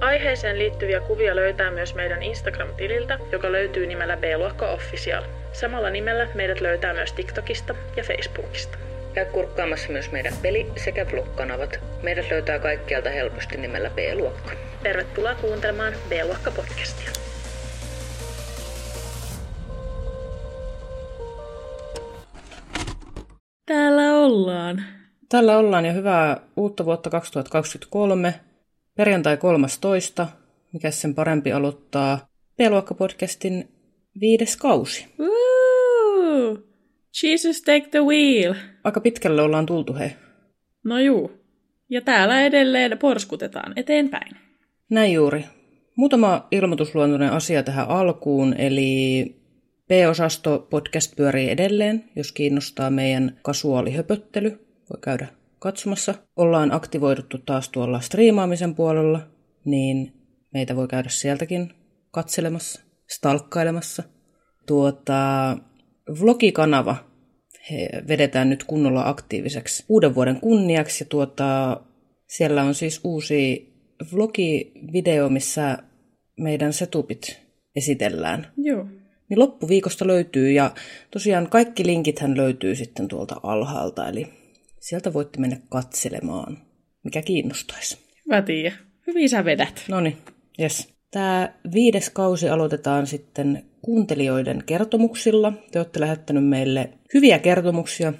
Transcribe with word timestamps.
Aiheeseen 0.00 0.58
liittyviä 0.58 1.00
kuvia 1.00 1.36
löytää 1.36 1.70
myös 1.70 1.94
meidän 1.94 2.22
Instagram-tililtä, 2.22 3.18
joka 3.32 3.52
löytyy 3.52 3.86
nimellä 3.86 4.16
B-luokka 4.16 4.70
Official. 4.70 5.22
Samalla 5.52 5.90
nimellä 5.90 6.28
meidät 6.34 6.60
löytää 6.60 6.94
myös 6.94 7.12
TikTokista 7.12 7.74
ja 7.96 8.04
Facebookista. 8.04 8.78
Käy 9.14 9.24
kurkkaamassa 9.24 9.92
myös 9.92 10.12
meidän 10.12 10.32
peli- 10.42 10.72
sekä 10.76 11.06
vlog-kanavat. 11.12 11.80
Meidät 12.02 12.30
löytää 12.30 12.58
kaikkialta 12.58 13.10
helposti 13.10 13.56
nimellä 13.56 13.90
B-luokka. 13.90 14.52
Tervetuloa 14.82 15.34
kuuntelemaan 15.34 15.92
B-luokka 16.08 16.50
podcastia. 16.50 17.10
Täällä 23.66 24.12
ollaan. 24.12 24.82
Tällä 25.28 25.58
ollaan 25.58 25.86
jo 25.86 25.92
hyvää 25.92 26.36
uutta 26.56 26.84
vuotta 26.84 27.10
2023. 27.10 28.34
Perjantai 28.96 29.36
13. 29.36 30.26
Mikä 30.72 30.90
sen 30.90 31.14
parempi 31.14 31.52
aloittaa 31.52 32.28
B-luokka-podcastin 32.56 33.68
viides 34.20 34.56
kausi. 34.56 35.06
Woo! 35.18 36.58
Jesus 37.22 37.62
take 37.62 37.88
the 37.90 38.04
wheel. 38.04 38.54
Aika 38.84 39.00
pitkälle 39.00 39.42
ollaan 39.42 39.66
tultu 39.66 39.94
hei. 39.94 40.10
No 40.84 40.98
juu. 40.98 41.30
Ja 41.90 42.00
täällä 42.00 42.42
edelleen 42.42 42.98
porskutetaan 42.98 43.72
eteenpäin. 43.76 44.36
Näin 44.90 45.12
juuri. 45.12 45.44
Muutama 45.96 46.48
ilmoitusluontoinen 46.50 47.32
asia 47.32 47.62
tähän 47.62 47.88
alkuun, 47.88 48.54
eli 48.58 49.24
B-osasto 49.88 50.66
podcast 50.70 51.16
pyörii 51.16 51.50
edelleen, 51.50 52.04
jos 52.16 52.32
kiinnostaa 52.32 52.90
meidän 52.90 53.38
kasuaalihöpöttely. 53.42 54.50
Voi 54.90 55.00
käydä 55.00 55.26
katsomassa. 55.58 56.14
Ollaan 56.36 56.72
aktivoiduttu 56.72 57.38
taas 57.38 57.68
tuolla 57.68 58.00
striimaamisen 58.00 58.74
puolella, 58.74 59.20
niin 59.64 60.12
meitä 60.54 60.76
voi 60.76 60.88
käydä 60.88 61.08
sieltäkin 61.08 61.72
katselemassa, 62.10 62.80
stalkkailemassa. 63.08 64.02
Tuota, 64.66 65.56
vlogikanava 66.20 66.96
he 67.70 67.88
vedetään 68.08 68.50
nyt 68.50 68.64
kunnolla 68.64 69.08
aktiiviseksi 69.08 69.84
uuden 69.88 70.14
vuoden 70.14 70.40
kunniaksi. 70.40 71.04
Ja 71.04 71.08
tuota, 71.08 71.80
siellä 72.28 72.62
on 72.62 72.74
siis 72.74 73.00
uusi 73.04 73.72
vlogivideo, 74.12 75.28
missä 75.28 75.78
meidän 76.40 76.72
setupit 76.72 77.40
esitellään. 77.76 78.46
Joo. 78.56 78.86
Niin 79.28 79.38
loppuviikosta 79.38 80.06
löytyy 80.06 80.52
ja 80.52 80.70
tosiaan 81.10 81.50
kaikki 81.50 81.86
linkithän 81.86 82.36
löytyy 82.36 82.74
sitten 82.74 83.08
tuolta 83.08 83.40
alhaalta, 83.42 84.08
eli 84.08 84.28
sieltä 84.88 85.12
voitte 85.12 85.40
mennä 85.40 85.56
katselemaan, 85.68 86.58
mikä 87.04 87.22
kiinnostaisi. 87.22 87.98
Hyvä 88.26 88.42
Tiia. 88.42 88.72
Hyvin 89.06 89.28
sä 89.28 89.44
vedät. 89.44 89.84
No 89.88 90.00
niin, 90.00 90.18
yes. 90.60 90.88
Tämä 91.10 91.54
viides 91.74 92.10
kausi 92.10 92.48
aloitetaan 92.48 93.06
sitten 93.06 93.64
kuuntelijoiden 93.82 94.62
kertomuksilla. 94.66 95.52
Te 95.72 95.78
olette 95.78 96.00
lähettänyt 96.00 96.48
meille 96.48 96.90
hyviä 97.14 97.38
kertomuksia 97.38 98.12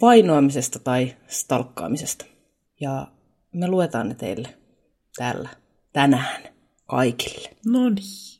vainoamisesta 0.00 0.78
tai 0.78 1.14
stalkkaamisesta. 1.26 2.24
Ja 2.80 3.08
me 3.54 3.68
luetaan 3.68 4.08
ne 4.08 4.14
teille 4.14 4.48
täällä 5.16 5.48
tänään 5.92 6.42
kaikille. 6.86 7.50
No 7.66 7.88
niin. 7.88 8.38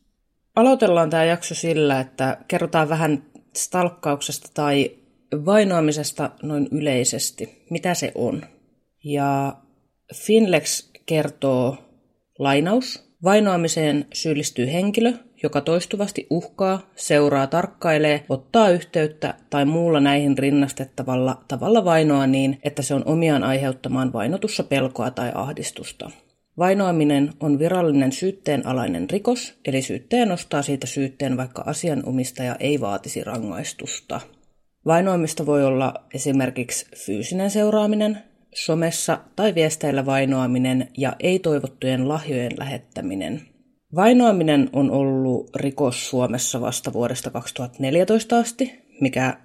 Aloitellaan 0.56 1.10
tämä 1.10 1.24
jakso 1.24 1.54
sillä, 1.54 2.00
että 2.00 2.38
kerrotaan 2.48 2.88
vähän 2.88 3.22
stalkkauksesta 3.56 4.48
tai 4.54 4.97
vainoamisesta 5.32 6.30
noin 6.42 6.68
yleisesti. 6.70 7.66
Mitä 7.70 7.94
se 7.94 8.12
on? 8.14 8.42
Ja 9.04 9.56
Finlex 10.14 10.90
kertoo 11.06 11.76
lainaus. 12.38 13.08
Vainoamiseen 13.24 14.06
syyllistyy 14.12 14.72
henkilö, 14.72 15.12
joka 15.42 15.60
toistuvasti 15.60 16.26
uhkaa, 16.30 16.90
seuraa, 16.96 17.46
tarkkailee, 17.46 18.24
ottaa 18.28 18.70
yhteyttä 18.70 19.34
tai 19.50 19.64
muulla 19.64 20.00
näihin 20.00 20.38
rinnastettavalla 20.38 21.44
tavalla 21.48 21.84
vainoa 21.84 22.26
niin, 22.26 22.58
että 22.64 22.82
se 22.82 22.94
on 22.94 23.02
omiaan 23.06 23.44
aiheuttamaan 23.44 24.12
vainotussa 24.12 24.62
pelkoa 24.62 25.10
tai 25.10 25.32
ahdistusta. 25.34 26.10
Vainoaminen 26.58 27.32
on 27.40 27.58
virallinen 27.58 28.12
syytteenalainen 28.12 29.10
rikos, 29.10 29.54
eli 29.64 29.82
syyttäjä 29.82 30.26
nostaa 30.26 30.62
siitä 30.62 30.86
syytteen, 30.86 31.36
vaikka 31.36 31.62
asianomistaja 31.66 32.56
ei 32.60 32.80
vaatisi 32.80 33.24
rangaistusta. 33.24 34.20
Vainoamista 34.86 35.46
voi 35.46 35.64
olla 35.64 35.94
esimerkiksi 36.14 36.86
fyysinen 36.96 37.50
seuraaminen, 37.50 38.18
somessa 38.54 39.18
tai 39.36 39.54
viesteillä 39.54 40.06
vainoaminen 40.06 40.88
ja 40.96 41.16
ei-toivottujen 41.20 42.08
lahjojen 42.08 42.52
lähettäminen. 42.58 43.40
Vainoaminen 43.94 44.70
on 44.72 44.90
ollut 44.90 45.56
rikos 45.56 46.10
Suomessa 46.10 46.60
vasta 46.60 46.92
vuodesta 46.92 47.30
2014 47.30 48.38
asti, 48.38 48.80
mikä 49.00 49.38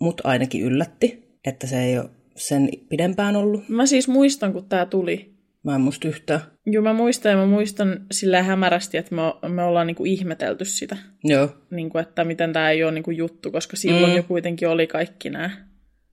mut 0.00 0.20
ainakin 0.24 0.62
yllätti, 0.62 1.38
että 1.44 1.66
se 1.66 1.82
ei 1.82 1.98
ole 1.98 2.10
sen 2.36 2.68
pidempään 2.88 3.36
ollut. 3.36 3.68
Mä 3.68 3.86
siis 3.86 4.08
muistan, 4.08 4.52
kun 4.52 4.68
tää 4.68 4.86
tuli. 4.86 5.31
Mä 5.64 5.74
en 5.74 5.80
muista 5.80 6.08
yhtään. 6.08 6.40
Joo, 6.66 6.82
mä 6.82 6.92
muistan 6.92 7.32
ja 7.32 7.38
mä 7.38 7.46
muistan 7.46 8.06
sillä 8.10 8.42
hämärästi, 8.42 8.98
että 8.98 9.14
me, 9.14 9.22
me 9.48 9.62
ollaan 9.62 9.86
niinku 9.86 10.04
ihmetelty 10.04 10.64
sitä. 10.64 10.96
Joo. 11.24 11.48
Niinku, 11.70 11.98
että 11.98 12.24
miten 12.24 12.52
tämä 12.52 12.70
ei 12.70 12.84
ole 12.84 12.92
niinku 12.92 13.10
juttu, 13.10 13.50
koska 13.50 13.76
silloin 13.76 14.12
mm. 14.12 14.16
jo 14.16 14.22
kuitenkin 14.22 14.68
oli 14.68 14.86
kaikki 14.86 15.30
nämä 15.30 15.50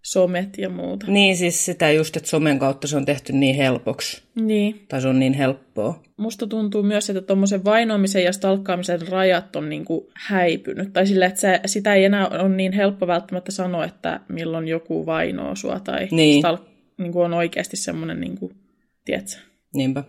somet 0.02 0.58
ja 0.58 0.70
muuta. 0.70 1.06
Niin 1.09 1.38
siis 1.38 1.66
sitä 1.66 1.92
just, 1.92 2.18
että 2.18 2.30
somen 2.30 2.59
kautta 2.59 2.88
se 2.88 2.98
on 2.98 3.06
tehty 3.06 3.34
niin 3.34 3.56
helpoksi. 3.56 4.24
Niin. 4.36 4.86
Tai 4.88 5.02
se 5.02 5.08
on 5.08 5.20
niin 5.20 5.34
helppoa. 5.34 6.04
Musta 6.18 6.48
tuntuu 6.48 6.84
myös, 6.84 7.09
että 7.09 7.22
tuommoisen 7.22 7.66
vainoamisen 7.66 8.24
ja 8.24 8.34
stalkkaamisen 8.34 9.08
rajat 9.08 9.56
on 9.56 9.70
niinku 9.70 10.12
häipynyt. 10.16 10.94
Tai 10.94 11.08
sillä, 11.08 11.26
että 11.26 11.40
se, 11.40 11.59
sitä 11.66 11.94
ei 11.94 12.06
enää 12.06 12.28
ole 12.28 12.50
niin 12.50 12.74
helppo 12.74 13.08
välttämättä 13.08 13.52
sanoa, 13.52 13.86
että 13.86 14.20
milloin 14.30 14.68
joku 14.68 15.06
vainoo 15.06 15.56
sua 15.56 15.80
tai 15.80 16.08
Niin. 16.12 16.42
stalk, 16.42 16.62
niinku 16.98 17.22
on 17.22 17.34
oikeasti 17.34 17.78
semmoinen, 17.78 18.20
niinku, 18.20 18.52
tiedätkö? 19.09 19.36
Niinpä. 19.75 20.03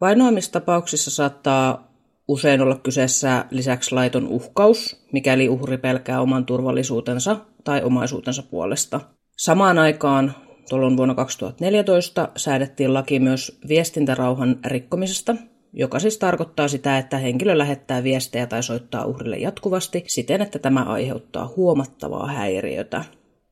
Vainoamistapauksissa 0.00 1.10
saattaa 1.10 1.92
usein 2.28 2.60
olla 2.60 2.76
kyseessä 2.76 3.44
lisäksi 3.50 3.94
laiton 3.94 4.26
uhkaus, 4.26 5.06
mikäli 5.12 5.48
uhri 5.48 5.78
pelkää 5.78 6.20
oman 6.20 6.46
turvallisuutensa 6.46 7.36
tai 7.64 7.82
omaisuutensa 7.82 8.42
puolesta. 8.42 9.00
Samaan 9.36 9.78
aikaan, 9.78 10.34
tuolloin 10.68 10.96
vuonna 10.96 11.14
2014, 11.14 12.28
säädettiin 12.36 12.94
laki 12.94 13.18
myös 13.18 13.60
viestintärauhan 13.68 14.58
rikkomisesta, 14.66 15.36
joka 15.72 15.98
siis 15.98 16.18
tarkoittaa 16.18 16.68
sitä, 16.68 16.98
että 16.98 17.18
henkilö 17.18 17.58
lähettää 17.58 18.02
viestejä 18.02 18.46
tai 18.46 18.62
soittaa 18.62 19.04
uhrille 19.04 19.36
jatkuvasti 19.36 20.04
siten, 20.06 20.42
että 20.42 20.58
tämä 20.58 20.82
aiheuttaa 20.82 21.52
huomattavaa 21.56 22.26
häiriötä. 22.26 23.04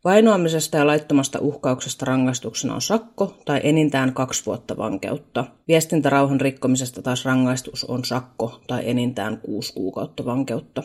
Vainoamisesta 0.09 0.77
ja 0.77 0.87
laittomasta 0.87 1.39
uhkauksesta 1.39 2.07
rangaistuksena 2.07 2.75
on 2.75 2.83
sakko 2.83 3.39
tai 3.45 3.61
enintään 3.63 4.15
kaksi 4.15 4.47
vuotta 4.47 4.77
vankeutta. 4.77 5.45
Viestintärauhan 5.69 6.41
rikkomisesta 6.41 7.03
taas 7.03 7.25
rangaistus 7.25 7.85
on 7.85 8.05
sakko 8.05 8.61
tai 8.67 8.91
enintään 8.91 9.39
kuusi 9.39 9.73
kuukautta 9.73 10.25
vankeutta. 10.25 10.83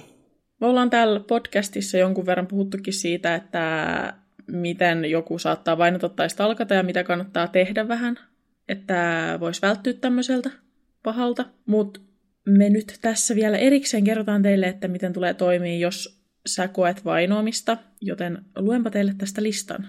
Me 0.61 0.67
ollaan 0.67 0.89
täällä 0.89 1.19
podcastissa 1.19 1.97
jonkun 1.97 2.25
verran 2.25 2.47
puhuttukin 2.47 2.93
siitä, 2.93 3.35
että 3.35 4.13
miten 4.47 5.05
joku 5.05 5.39
saattaa 5.39 5.77
vainota 5.77 6.09
tai 6.09 6.29
stalkata 6.29 6.73
ja 6.73 6.83
mitä 6.83 7.03
kannattaa 7.03 7.47
tehdä 7.47 7.87
vähän, 7.87 8.19
että 8.69 9.37
voisi 9.39 9.61
välttyä 9.61 9.93
tämmöiseltä 9.93 10.49
pahalta. 11.03 11.45
Mutta 11.65 11.99
me 12.45 12.69
nyt 12.69 12.97
tässä 13.01 13.35
vielä 13.35 13.57
erikseen 13.57 14.03
kerrotaan 14.03 14.41
teille, 14.41 14.67
että 14.67 14.87
miten 14.87 15.13
tulee 15.13 15.33
toimia, 15.33 15.77
jos 15.77 16.22
sä 16.47 16.67
koet 16.67 17.05
vainoamista, 17.05 17.77
joten 18.01 18.45
luenpa 18.55 18.89
teille 18.89 19.13
tästä 19.17 19.43
listan, 19.43 19.87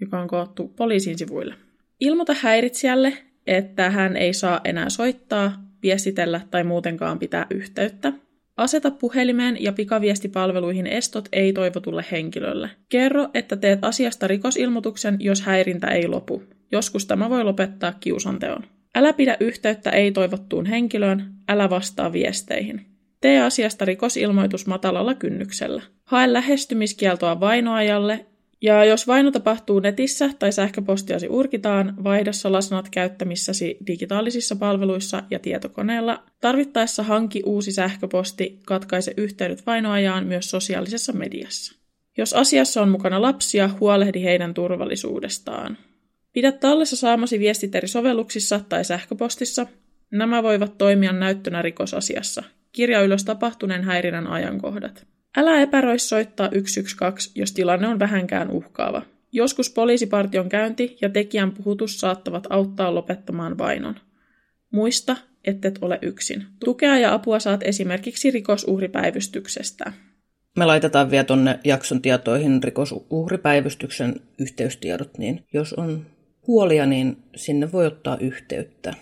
joka 0.00 0.20
on 0.20 0.28
koottu 0.28 0.68
poliisin 0.68 1.18
sivuille. 1.18 1.54
Ilmoita 2.00 2.36
häiritsijälle, 2.40 3.18
että 3.46 3.90
hän 3.90 4.16
ei 4.16 4.32
saa 4.32 4.60
enää 4.64 4.90
soittaa, 4.90 5.64
viestitellä 5.82 6.40
tai 6.50 6.64
muutenkaan 6.64 7.18
pitää 7.18 7.46
yhteyttä. 7.50 8.12
Aseta 8.56 8.90
puhelimeen 8.90 9.62
ja 9.64 9.72
pikaviestipalveluihin 9.72 10.86
estot 10.86 11.28
ei-toivotulle 11.32 12.04
henkilölle. 12.10 12.70
Kerro, 12.88 13.28
että 13.34 13.56
teet 13.56 13.84
asiasta 13.84 14.26
rikosilmoituksen, 14.26 15.16
jos 15.20 15.40
häirintä 15.40 15.86
ei 15.86 16.08
lopu. 16.08 16.42
Joskus 16.72 17.06
tämä 17.06 17.30
voi 17.30 17.44
lopettaa 17.44 17.92
kiusanteon. 17.92 18.62
Älä 18.94 19.12
pidä 19.12 19.36
yhteyttä 19.40 19.90
ei-toivottuun 19.90 20.66
henkilöön, 20.66 21.32
älä 21.48 21.70
vastaa 21.70 22.12
viesteihin. 22.12 22.91
Tee 23.22 23.42
asiasta 23.42 23.84
rikosilmoitus 23.84 24.66
matalalla 24.66 25.14
kynnyksellä. 25.14 25.82
Hae 26.04 26.32
lähestymiskieltoa 26.32 27.40
vainoajalle 27.40 28.26
ja 28.62 28.84
jos 28.84 29.06
vaino 29.06 29.30
tapahtuu 29.30 29.80
netissä 29.80 30.30
tai 30.38 30.52
sähköpostiasi 30.52 31.28
urkitaan, 31.28 32.04
vaihda 32.04 32.32
salasanat 32.32 32.88
käyttämissäsi 32.90 33.76
digitaalisissa 33.86 34.56
palveluissa 34.56 35.22
ja 35.30 35.38
tietokoneella. 35.38 36.22
Tarvittaessa 36.40 37.02
hanki 37.02 37.42
uusi 37.46 37.72
sähköposti, 37.72 38.60
katkaise 38.66 39.14
yhteydet 39.16 39.66
vainoajaan 39.66 40.26
myös 40.26 40.50
sosiaalisessa 40.50 41.12
mediassa. 41.12 41.74
Jos 42.16 42.34
asiassa 42.34 42.82
on 42.82 42.88
mukana 42.88 43.22
lapsia, 43.22 43.70
huolehdi 43.80 44.22
heidän 44.22 44.54
turvallisuudestaan. 44.54 45.78
Pidä 46.32 46.52
tallessa 46.52 46.96
saamasi 46.96 47.38
viestit 47.38 47.74
eri 47.74 47.88
sovelluksissa 47.88 48.60
tai 48.68 48.84
sähköpostissa. 48.84 49.66
Nämä 50.10 50.42
voivat 50.42 50.78
toimia 50.78 51.12
näyttönä 51.12 51.62
rikosasiassa. 51.62 52.42
Kirja 52.72 53.02
ylös 53.02 53.24
tapahtuneen 53.24 53.84
häirinnän 53.84 54.26
ajankohdat. 54.26 55.06
Älä 55.36 55.60
epäröi 55.60 55.98
soittaa 55.98 56.46
112, 56.46 57.32
jos 57.34 57.52
tilanne 57.52 57.88
on 57.88 57.98
vähänkään 57.98 58.50
uhkaava. 58.50 59.02
Joskus 59.32 59.70
poliisipartion 59.70 60.48
käynti 60.48 60.96
ja 61.00 61.08
tekijän 61.08 61.52
puhutus 61.52 62.00
saattavat 62.00 62.46
auttaa 62.50 62.94
lopettamaan 62.94 63.58
vainon. 63.58 63.94
Muista, 64.70 65.16
ettet 65.44 65.78
ole 65.82 65.98
yksin. 66.02 66.46
Tukea 66.64 66.98
ja 66.98 67.14
apua 67.14 67.40
saat 67.40 67.62
esimerkiksi 67.62 68.30
rikosuhripäivystyksestä. 68.30 69.92
Me 70.56 70.66
laitetaan 70.66 71.10
vielä 71.10 71.24
tuonne 71.24 71.58
jakson 71.64 72.02
tietoihin 72.02 72.62
rikosuhripäivystyksen 72.62 74.14
yhteystiedot, 74.38 75.18
niin 75.18 75.44
jos 75.52 75.72
on 75.72 76.06
huolia, 76.46 76.86
niin 76.86 77.16
sinne 77.36 77.72
voi 77.72 77.86
ottaa 77.86 78.16
yhteyttä. 78.20 78.94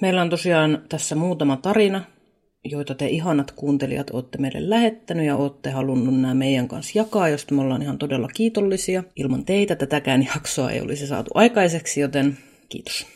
Meillä 0.00 0.22
on 0.22 0.30
tosiaan 0.30 0.82
tässä 0.88 1.14
muutama 1.14 1.56
tarina, 1.56 2.04
joita 2.64 2.94
te 2.94 3.08
ihanat 3.08 3.50
kuuntelijat 3.50 4.10
olette 4.10 4.38
meille 4.38 4.70
lähettänyt 4.70 5.26
ja 5.26 5.36
olette 5.36 5.70
halunnut 5.70 6.20
nämä 6.20 6.34
meidän 6.34 6.68
kanssa 6.68 6.98
jakaa, 6.98 7.28
josta 7.28 7.54
me 7.54 7.60
ollaan 7.60 7.82
ihan 7.82 7.98
todella 7.98 8.28
kiitollisia. 8.28 9.04
Ilman 9.16 9.44
teitä 9.44 9.76
tätäkään 9.76 10.28
jaksoa 10.34 10.70
ei 10.70 10.80
olisi 10.80 11.06
saatu 11.06 11.30
aikaiseksi, 11.34 12.00
joten 12.00 12.38
kiitos. 12.68 13.06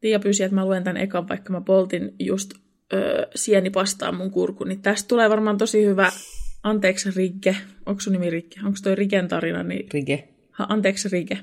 Tiia 0.00 0.18
pyysi, 0.18 0.42
että 0.42 0.54
mä 0.54 0.64
luen 0.66 0.84
tämän 0.84 1.02
ekan, 1.02 1.28
vaikka 1.28 1.52
mä 1.52 1.60
poltin 1.60 2.14
just 2.18 2.54
öö, 2.92 3.26
sienipastaa 3.34 4.12
mun 4.12 4.30
kurkun, 4.30 4.68
niin 4.68 4.82
tästä 4.82 5.08
tulee 5.08 5.30
varmaan 5.30 5.58
tosi 5.58 5.84
hyvä 5.84 6.12
Anteeksi 6.62 7.10
Rike. 7.16 7.56
Onko 7.86 8.00
sun 8.00 8.12
nimi 8.12 8.30
Rike? 8.30 8.60
Onko 8.64 8.78
toi 8.82 8.94
Riken 8.94 9.28
tarina? 9.28 9.62
Niin... 9.62 9.86
Rike. 9.92 10.28
Ha, 10.50 10.66
anteeksi 10.68 11.08
Rike. 11.08 11.38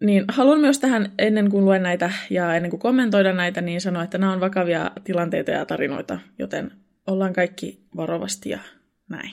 Niin 0.00 0.24
haluan 0.28 0.60
myös 0.60 0.78
tähän, 0.78 1.12
ennen 1.18 1.50
kuin 1.50 1.64
luen 1.64 1.82
näitä 1.82 2.12
ja 2.30 2.54
ennen 2.54 2.70
kuin 2.70 2.80
kommentoida 2.80 3.32
näitä, 3.32 3.60
niin 3.60 3.80
sanoa, 3.80 4.02
että 4.02 4.18
nämä 4.18 4.32
on 4.32 4.40
vakavia 4.40 4.90
tilanteita 5.04 5.50
ja 5.50 5.66
tarinoita, 5.66 6.18
joten 6.38 6.72
ollaan 7.06 7.32
kaikki 7.32 7.80
varovasti 7.96 8.50
ja 8.50 8.58
näin. 9.08 9.30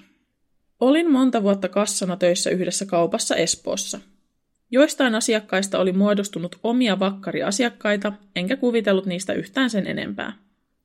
Olin 0.79 1.11
monta 1.11 1.43
vuotta 1.43 1.69
kassana 1.69 2.17
töissä 2.17 2.49
yhdessä 2.49 2.85
kaupassa 2.85 3.35
Espoossa. 3.35 3.99
Joistain 4.71 5.15
asiakkaista 5.15 5.79
oli 5.79 5.91
muodostunut 5.91 6.55
omia 6.63 6.99
vakkariasiakkaita, 6.99 8.13
enkä 8.35 8.57
kuvitellut 8.57 9.05
niistä 9.05 9.33
yhtään 9.33 9.69
sen 9.69 9.87
enempää. 9.87 10.33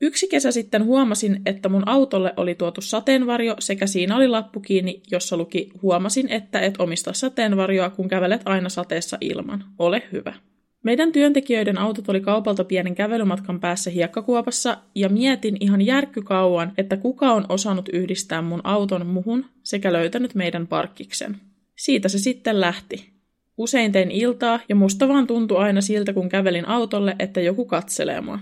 Yksi 0.05 0.29
kesä 0.29 0.53
sitten 0.53 0.85
huomasin, 0.85 1.43
että 1.47 1.69
mun 1.69 1.89
autolle 1.89 2.33
oli 2.37 2.55
tuotu 2.55 2.81
sateenvarjo 2.81 3.57
sekä 3.59 3.87
siinä 3.87 4.17
oli 4.17 4.29
lappu 4.29 4.61
kiinni, 4.61 5.03
jossa 5.11 5.37
luki 5.37 5.71
huomasin, 5.83 6.29
että 6.29 6.61
et 6.61 6.75
omista 6.79 7.13
sateenvarjoa, 7.13 7.91
kun 7.91 8.09
kävelet 8.09 8.41
aina 8.45 8.69
sateessa 8.69 9.19
ilman. 9.21 9.65
Ole 9.79 10.03
hyvä. 10.13 10.35
Meidän 10.83 11.13
työntekijöiden 11.13 11.79
autot 11.79 12.09
oli 12.09 12.21
kaupalta 12.21 12.65
pienen 12.65 12.95
kävelymatkan 12.95 13.61
päässä 13.61 13.91
hiekkakuopassa 13.91 14.79
ja 14.95 15.09
mietin 15.09 15.57
ihan 15.61 15.83
järkkykauan, 15.83 16.73
että 16.79 16.97
kuka 16.97 17.33
on 17.33 17.47
osannut 17.49 17.89
yhdistää 17.93 18.43
mun 18.43 18.61
auton 18.65 19.07
muhun 19.07 19.45
sekä 19.63 19.93
löytänyt 19.93 20.35
meidän 20.35 20.67
parkkiksen. 20.67 21.37
Siitä 21.77 22.09
se 22.09 22.19
sitten 22.19 22.61
lähti. 22.61 23.13
Usein 23.57 23.93
tein 23.93 24.11
iltaa 24.11 24.61
ja 24.69 24.75
musta 24.75 25.09
vaan 25.09 25.27
tuntui 25.27 25.59
aina 25.59 25.81
siltä, 25.81 26.13
kun 26.13 26.29
kävelin 26.29 26.69
autolle, 26.69 27.17
että 27.19 27.41
joku 27.41 27.65
katselee 27.65 28.21
mua. 28.21 28.39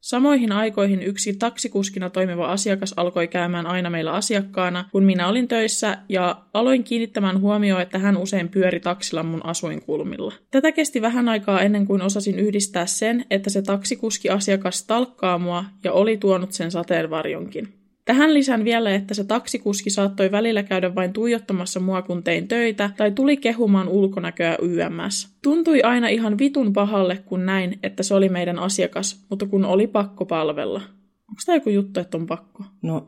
Samoihin 0.00 0.52
aikoihin 0.52 1.02
yksi 1.02 1.36
taksikuskina 1.36 2.10
toimiva 2.10 2.52
asiakas 2.52 2.94
alkoi 2.96 3.28
käymään 3.28 3.66
aina 3.66 3.90
meillä 3.90 4.12
asiakkaana, 4.12 4.84
kun 4.92 5.04
minä 5.04 5.28
olin 5.28 5.48
töissä, 5.48 5.98
ja 6.08 6.42
aloin 6.54 6.84
kiinnittämään 6.84 7.40
huomioon, 7.40 7.82
että 7.82 7.98
hän 7.98 8.16
usein 8.16 8.48
pyöri 8.48 8.80
taksilla 8.80 9.22
mun 9.22 9.46
asuinkulmilla. 9.46 10.32
Tätä 10.50 10.72
kesti 10.72 11.02
vähän 11.02 11.28
aikaa 11.28 11.62
ennen 11.62 11.86
kuin 11.86 12.02
osasin 12.02 12.38
yhdistää 12.38 12.86
sen, 12.86 13.24
että 13.30 13.50
se 13.50 13.62
taksikuski 13.62 14.28
asiakas 14.28 14.86
talkkaa 14.86 15.38
mua 15.38 15.64
ja 15.84 15.92
oli 15.92 16.16
tuonut 16.16 16.52
sen 16.52 16.70
sateenvarjonkin. 16.70 17.77
Tähän 18.08 18.34
lisään 18.34 18.64
vielä, 18.64 18.94
että 18.94 19.14
se 19.14 19.24
taksikuski 19.24 19.90
saattoi 19.90 20.30
välillä 20.30 20.62
käydä 20.62 20.94
vain 20.94 21.12
tuijottamassa 21.12 21.80
mua 21.80 22.02
kun 22.02 22.22
tein 22.22 22.48
töitä 22.48 22.90
tai 22.96 23.10
tuli 23.10 23.36
kehumaan 23.36 23.88
ulkonäköä 23.88 24.56
YMS. 24.62 25.36
Tuntui 25.42 25.82
aina 25.82 26.08
ihan 26.08 26.38
vitun 26.38 26.72
pahalle, 26.72 27.16
kun 27.16 27.46
näin, 27.46 27.78
että 27.82 28.02
se 28.02 28.14
oli 28.14 28.28
meidän 28.28 28.58
asiakas, 28.58 29.26
mutta 29.30 29.46
kun 29.46 29.64
oli 29.64 29.86
pakko 29.86 30.24
palvella. 30.24 30.80
Onko 31.28 31.40
tämä 31.46 31.56
joku 31.56 31.70
juttu, 31.70 32.00
että 32.00 32.16
on 32.16 32.26
pakko? 32.26 32.64
No, 32.82 33.06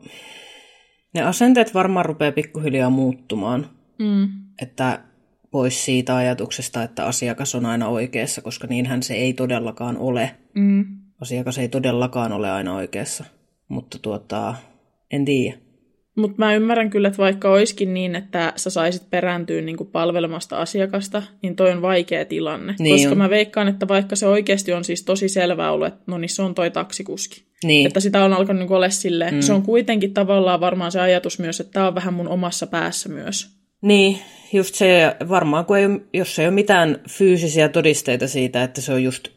ne 1.13 1.21
asenteet 1.21 1.73
varmaan 1.73 2.05
rupeaa 2.05 2.31
pikkuhiljaa 2.31 2.89
muuttumaan. 2.89 3.69
Mm. 3.99 4.29
Että 4.61 4.99
pois 5.51 5.85
siitä 5.85 6.15
ajatuksesta, 6.15 6.83
että 6.83 7.05
asiakas 7.05 7.55
on 7.55 7.65
aina 7.65 7.87
oikeassa, 7.87 8.41
koska 8.41 8.67
niinhän 8.67 9.03
se 9.03 9.13
ei 9.13 9.33
todellakaan 9.33 9.97
ole. 9.97 10.35
Mm. 10.55 10.85
Asiakas 11.21 11.57
ei 11.57 11.69
todellakaan 11.69 12.31
ole 12.31 12.51
aina 12.51 12.75
oikeassa. 12.75 13.25
Mutta 13.67 13.99
tuota, 13.99 14.55
en 15.11 15.25
tiedä. 15.25 15.57
Mutta 16.15 16.35
mä 16.37 16.53
ymmärrän 16.55 16.89
kyllä, 16.89 17.07
että 17.07 17.17
vaikka 17.17 17.51
olisikin 17.51 17.93
niin, 17.93 18.15
että 18.15 18.53
sä 18.55 18.69
saisit 18.69 19.09
perääntyä 19.09 19.61
niin 19.61 19.77
palvelemasta 19.91 20.57
asiakasta, 20.57 21.23
niin 21.41 21.55
toi 21.55 21.71
on 21.71 21.81
vaikea 21.81 22.25
tilanne. 22.25 22.75
Niin 22.79 22.95
koska 22.95 23.11
on. 23.11 23.17
mä 23.17 23.29
veikkaan, 23.29 23.67
että 23.67 23.87
vaikka 23.87 24.15
se 24.15 24.27
oikeasti 24.27 24.73
on 24.73 24.83
siis 24.83 25.03
tosi 25.03 25.29
selvää 25.29 25.71
ollut, 25.71 25.87
että 25.87 26.03
no 26.07 26.17
niin 26.17 26.29
se 26.29 26.41
on 26.41 26.55
toi 26.55 26.71
taksikuski. 26.71 27.43
Niin. 27.63 27.87
Että 27.87 27.99
sitä 27.99 28.23
on 28.23 28.33
alkanut 28.33 28.61
niin 28.61 28.71
olla 28.71 28.89
silleen. 28.89 29.33
Mm. 29.33 29.41
Se 29.41 29.53
on 29.53 29.61
kuitenkin 29.61 30.13
tavallaan 30.13 30.59
varmaan 30.59 30.91
se 30.91 30.99
ajatus 30.99 31.39
myös, 31.39 31.59
että 31.59 31.73
tämä 31.73 31.87
on 31.87 31.95
vähän 31.95 32.13
mun 32.13 32.27
omassa 32.27 32.67
päässä 32.67 33.09
myös. 33.09 33.49
Niin, 33.81 34.19
just 34.53 34.75
se, 34.75 35.15
varmaan 35.29 35.65
kun 35.65 35.77
ei, 35.77 35.85
jos 36.13 36.39
ei 36.39 36.45
ole 36.45 36.53
mitään 36.53 36.99
fyysisiä 37.09 37.69
todisteita 37.69 38.27
siitä, 38.27 38.63
että 38.63 38.81
se 38.81 38.93
on 38.93 39.03
just 39.03 39.27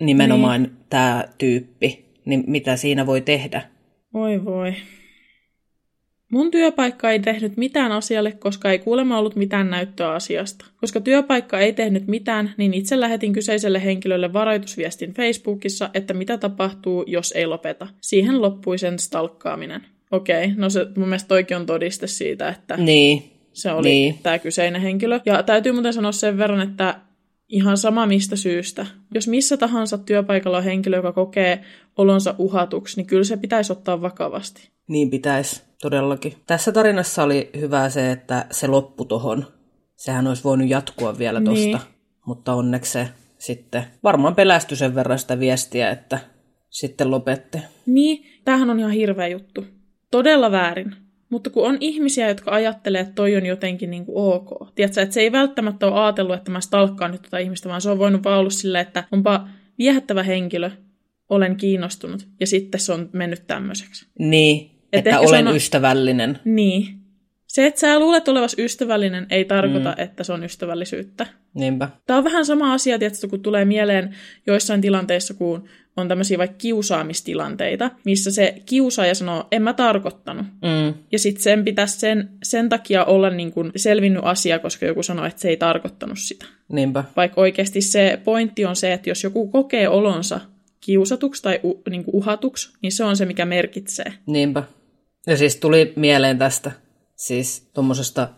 nimenomaan 0.00 0.62
niin. 0.62 0.72
tämä 0.90 1.24
tyyppi, 1.38 2.04
niin 2.24 2.44
mitä 2.46 2.76
siinä 2.76 3.06
voi 3.06 3.20
tehdä? 3.20 3.62
Voi 4.14 4.44
voi. 4.44 4.74
Mun 6.32 6.50
työpaikka 6.50 7.10
ei 7.10 7.20
tehnyt 7.20 7.56
mitään 7.56 7.92
asialle, 7.92 8.32
koska 8.32 8.70
ei 8.70 8.78
kuulemma 8.78 9.18
ollut 9.18 9.36
mitään 9.36 9.70
näyttöä 9.70 10.12
asiasta. 10.12 10.64
Koska 10.80 11.00
työpaikka 11.00 11.60
ei 11.60 11.72
tehnyt 11.72 12.06
mitään, 12.06 12.54
niin 12.56 12.74
itse 12.74 13.00
lähetin 13.00 13.32
kyseiselle 13.32 13.84
henkilölle 13.84 14.32
varoitusviestin 14.32 15.14
Facebookissa, 15.14 15.90
että 15.94 16.14
mitä 16.14 16.38
tapahtuu, 16.38 17.04
jos 17.06 17.32
ei 17.32 17.46
lopeta. 17.46 17.86
Siihen 18.00 18.42
loppui 18.42 18.78
sen 18.78 18.98
stalkkaaminen. 18.98 19.82
Okei, 20.10 20.52
no 20.56 20.70
se 20.70 20.86
mun 20.96 21.08
mielestä 21.08 21.28
toikin 21.28 21.56
on 21.56 21.66
todiste 21.66 22.06
siitä, 22.06 22.48
että 22.48 22.76
Niin, 22.76 23.30
se 23.52 23.72
oli 23.72 23.88
niin. 23.88 24.18
tämä 24.22 24.38
kyseinen 24.38 24.82
henkilö. 24.82 25.20
Ja 25.26 25.42
täytyy 25.42 25.72
muuten 25.72 25.92
sanoa 25.92 26.12
sen 26.12 26.38
verran, 26.38 26.60
että 26.60 26.94
ihan 27.52 27.76
sama 27.78 28.06
mistä 28.06 28.36
syystä. 28.36 28.86
Jos 29.14 29.28
missä 29.28 29.56
tahansa 29.56 29.98
työpaikalla 29.98 30.56
on 30.58 30.64
henkilö, 30.64 30.96
joka 30.96 31.12
kokee 31.12 31.62
olonsa 31.96 32.34
uhatuksi, 32.38 32.96
niin 32.96 33.06
kyllä 33.06 33.24
se 33.24 33.36
pitäisi 33.36 33.72
ottaa 33.72 34.00
vakavasti. 34.02 34.70
niin 34.88 35.10
pitäisi 35.10 35.62
todellakin. 35.82 36.34
Tässä 36.46 36.72
tarinassa 36.72 37.22
oli 37.22 37.50
hyvä 37.60 37.88
se, 37.88 38.10
että 38.12 38.46
se 38.50 38.66
loppu 38.66 39.04
tohon. 39.04 39.46
Sehän 39.96 40.26
olisi 40.26 40.44
voinut 40.44 40.68
jatkua 40.68 41.18
vielä 41.18 41.40
tosta, 41.40 41.64
Niin. 41.64 41.78
mutta 42.26 42.54
onneksi 42.54 42.92
se 42.92 43.08
sitten 43.38 43.84
varmaan 44.02 44.34
pelästyi 44.34 44.76
sen 44.76 44.94
verran 44.94 45.18
sitä 45.18 45.38
viestiä, 45.40 45.90
että 45.90 46.18
sitten 46.70 47.10
lopette. 47.10 47.62
Niin, 47.86 48.26
tämähän 48.44 48.70
on 48.70 48.78
ihan 48.78 48.90
hirveä 48.92 49.28
juttu. 49.28 49.64
Todella 50.10 50.50
väärin. 50.50 50.96
Mutta 51.32 51.50
kun 51.50 51.68
on 51.68 51.76
ihmisiä, 51.80 52.28
jotka 52.28 52.50
ajattelee, 52.50 53.00
että 53.00 53.14
toi 53.14 53.36
on 53.36 53.46
jotenkin 53.46 53.90
niin 53.90 54.06
kuin 54.06 54.34
ok. 54.34 54.74
Tiedätkö, 54.74 55.02
että 55.02 55.14
se 55.14 55.20
ei 55.20 55.32
välttämättä 55.32 55.86
ole 55.86 56.00
ajatellut, 56.00 56.36
että 56.36 56.50
mä 56.50 56.60
stalkkaan 56.60 57.10
nyt 57.10 57.22
tota 57.22 57.38
ihmistä, 57.38 57.68
vaan 57.68 57.80
se 57.80 57.90
on 57.90 57.98
voinut 57.98 58.24
vaan 58.24 58.38
olla 58.38 58.50
silleen, 58.50 58.86
että 58.86 59.04
onpa 59.12 59.48
viehättävä 59.78 60.22
henkilö, 60.22 60.70
olen 61.28 61.56
kiinnostunut, 61.56 62.28
ja 62.40 62.46
sitten 62.46 62.80
se 62.80 62.92
on 62.92 63.10
mennyt 63.12 63.46
tämmöiseksi. 63.46 64.06
Niin, 64.18 64.70
Et 64.92 64.98
että 64.98 65.10
ehkä 65.10 65.20
olen 65.20 65.48
on- 65.48 65.56
ystävällinen. 65.56 66.38
Niin. 66.44 67.01
Se, 67.52 67.66
että 67.66 67.80
sä 67.80 67.98
luulet 67.98 68.28
olevas 68.28 68.56
ystävällinen, 68.58 69.26
ei 69.30 69.44
tarkoita, 69.44 69.88
mm. 69.98 70.04
että 70.04 70.24
se 70.24 70.32
on 70.32 70.44
ystävällisyyttä. 70.44 71.26
Niinpä. 71.54 71.88
Tämä 72.06 72.18
on 72.18 72.24
vähän 72.24 72.46
sama 72.46 72.72
asia, 72.72 72.98
tietysti, 72.98 73.28
kun 73.28 73.42
tulee 73.42 73.64
mieleen 73.64 74.14
joissain 74.46 74.80
tilanteissa, 74.80 75.34
kun 75.34 75.64
on 75.96 76.08
tämmöisiä 76.08 76.38
vaikka 76.38 76.56
kiusaamistilanteita, 76.58 77.90
missä 78.04 78.30
se 78.30 78.54
kiusaaja 78.66 79.14
sanoo, 79.14 79.48
en 79.50 79.62
mä 79.62 79.72
tarkoittanut. 79.72 80.46
Mm, 80.46 80.94
Ja 81.12 81.18
sitten 81.18 81.42
sen 81.42 81.64
pitäisi 81.64 82.00
sen, 82.00 82.28
sen 82.42 82.68
takia 82.68 83.04
olla 83.04 83.30
niin 83.30 83.52
kuin 83.52 83.72
selvinnyt 83.76 84.22
asia, 84.24 84.58
koska 84.58 84.86
joku 84.86 85.02
sanoo, 85.02 85.24
että 85.24 85.40
se 85.40 85.48
ei 85.48 85.56
tarkoittanut 85.56 86.18
sitä. 86.18 86.46
niinpä. 86.72 87.04
Vaikka 87.16 87.40
oikeasti 87.40 87.80
se 87.80 88.20
pointti 88.24 88.64
on 88.64 88.76
se, 88.76 88.92
että 88.92 89.10
jos 89.10 89.24
joku 89.24 89.48
kokee 89.48 89.88
olonsa 89.88 90.40
kiusatuksi 90.80 91.42
tai 91.42 91.60
u, 91.64 91.82
niin 91.90 92.04
kuin 92.04 92.14
uhatuksi, 92.14 92.70
niin 92.82 92.92
se 92.92 93.04
on 93.04 93.16
se, 93.16 93.24
mikä 93.24 93.44
merkitsee. 93.44 94.12
Niinpä. 94.26 94.62
Ja 95.26 95.36
siis 95.36 95.56
tuli 95.56 95.92
mieleen 95.96 96.38
tästä, 96.38 96.72
siis 97.26 97.70
tuommoisesta 97.74 98.28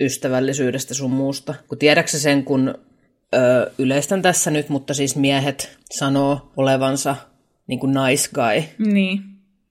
ystävällisyydestä 0.00 0.94
sun 0.94 1.10
muusta. 1.10 1.54
Kun 1.68 1.78
tiedäksä 1.78 2.18
sen, 2.18 2.44
kun 2.44 2.74
ö, 3.34 3.70
yleistän 3.78 4.22
tässä 4.22 4.50
nyt, 4.50 4.68
mutta 4.68 4.94
siis 4.94 5.16
miehet 5.16 5.78
sanoo 5.90 6.52
olevansa 6.56 7.16
niin 7.66 7.80
kuin 7.80 7.94
nice 7.94 8.30
guy. 8.34 8.88
Niin. 8.92 9.20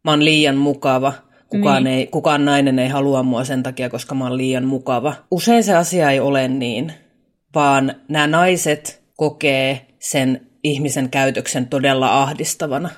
Mä 0.04 0.12
oon 0.12 0.26
liian 0.26 0.58
mukava. 0.58 1.14
Kukaan, 1.50 1.84
niin. 1.84 1.98
ei, 1.98 2.08
kukaan 2.08 2.46
nainen 2.46 2.80
ei 2.80 2.90
halua 2.90 3.24
mua 3.24 3.44
sen 3.44 3.64
takia, 3.64 3.90
koska 3.90 4.16
mä 4.16 4.24
oon 4.24 4.38
liian 4.38 4.66
mukava. 4.66 5.14
Usein 5.32 5.64
se 5.64 5.76
asia 5.76 6.12
ei 6.12 6.20
ole 6.20 6.48
niin, 6.48 6.94
vaan 7.56 7.96
nämä 8.08 8.28
naiset 8.28 9.04
kokee 9.18 9.88
sen 10.00 10.48
ihmisen 10.64 11.10
käytöksen 11.10 11.68
todella 11.68 12.22
ahdistavana. 12.22 12.90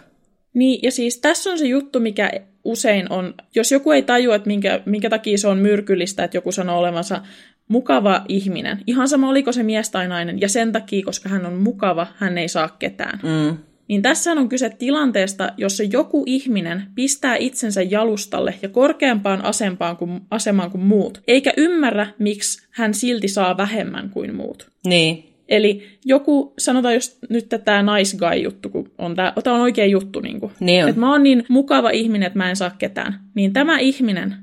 Niin, 0.55 0.79
ja 0.83 0.91
siis 0.91 1.17
tässä 1.17 1.51
on 1.51 1.59
se 1.59 1.65
juttu, 1.67 2.00
mikä 2.00 2.31
usein 2.63 3.12
on, 3.12 3.33
jos 3.55 3.71
joku 3.71 3.91
ei 3.91 4.01
tajua, 4.01 4.35
että 4.35 4.47
minkä, 4.47 4.81
minkä 4.85 5.09
takia 5.09 5.38
se 5.38 5.47
on 5.47 5.57
myrkyllistä, 5.57 6.24
että 6.24 6.38
joku 6.38 6.51
sanoo 6.51 6.79
olevansa 6.79 7.21
mukava 7.67 8.25
ihminen. 8.27 8.79
Ihan 8.88 9.07
sama, 9.07 9.29
oliko 9.29 9.51
se 9.51 9.63
mies 9.63 9.89
tai 9.89 10.07
nainen, 10.07 10.41
ja 10.41 10.50
sen 10.50 10.71
takia, 10.71 11.05
koska 11.05 11.29
hän 11.29 11.45
on 11.45 11.53
mukava, 11.53 12.07
hän 12.15 12.38
ei 12.38 12.47
saa 12.47 12.75
ketään. 12.79 13.19
Mm. 13.24 13.57
Niin 13.88 14.01
tässä 14.01 14.31
on 14.31 14.50
kyse 14.50 14.69
tilanteesta, 14.69 15.50
jossa 15.57 15.83
joku 15.83 16.24
ihminen 16.25 16.83
pistää 16.95 17.35
itsensä 17.35 17.81
jalustalle 17.81 18.55
ja 18.62 18.69
korkeampaan 18.69 19.45
asempaan 19.45 19.97
kuin, 19.97 20.21
asemaan 20.31 20.71
kuin 20.71 20.83
muut, 20.83 21.21
eikä 21.27 21.53
ymmärrä, 21.57 22.07
miksi 22.19 22.67
hän 22.71 22.93
silti 22.93 23.27
saa 23.27 23.57
vähemmän 23.57 24.09
kuin 24.09 24.35
muut. 24.35 24.71
Niin. 24.88 25.34
Eli 25.49 25.99
joku, 26.05 26.53
sanotaan 26.57 26.93
just 26.93 27.17
nyt 27.29 27.49
tämä 27.65 27.97
nice 27.97 28.17
guy-juttu, 28.17 28.69
kun 28.69 28.91
on 28.97 29.15
tämä, 29.15 29.33
tämä 29.43 29.55
on 29.55 29.61
oikea 29.61 29.85
juttu, 29.85 30.19
niin 30.19 30.39
kuin, 30.39 30.51
Niin 30.59 30.83
on. 30.83 30.89
että 30.89 30.99
mä 30.99 31.11
oon 31.11 31.23
niin 31.23 31.45
mukava 31.49 31.89
ihminen, 31.89 32.27
että 32.27 32.39
mä 32.39 32.49
en 32.49 32.55
saa 32.55 32.69
ketään, 32.77 33.19
niin 33.35 33.53
tämä 33.53 33.79
ihminen 33.79 34.35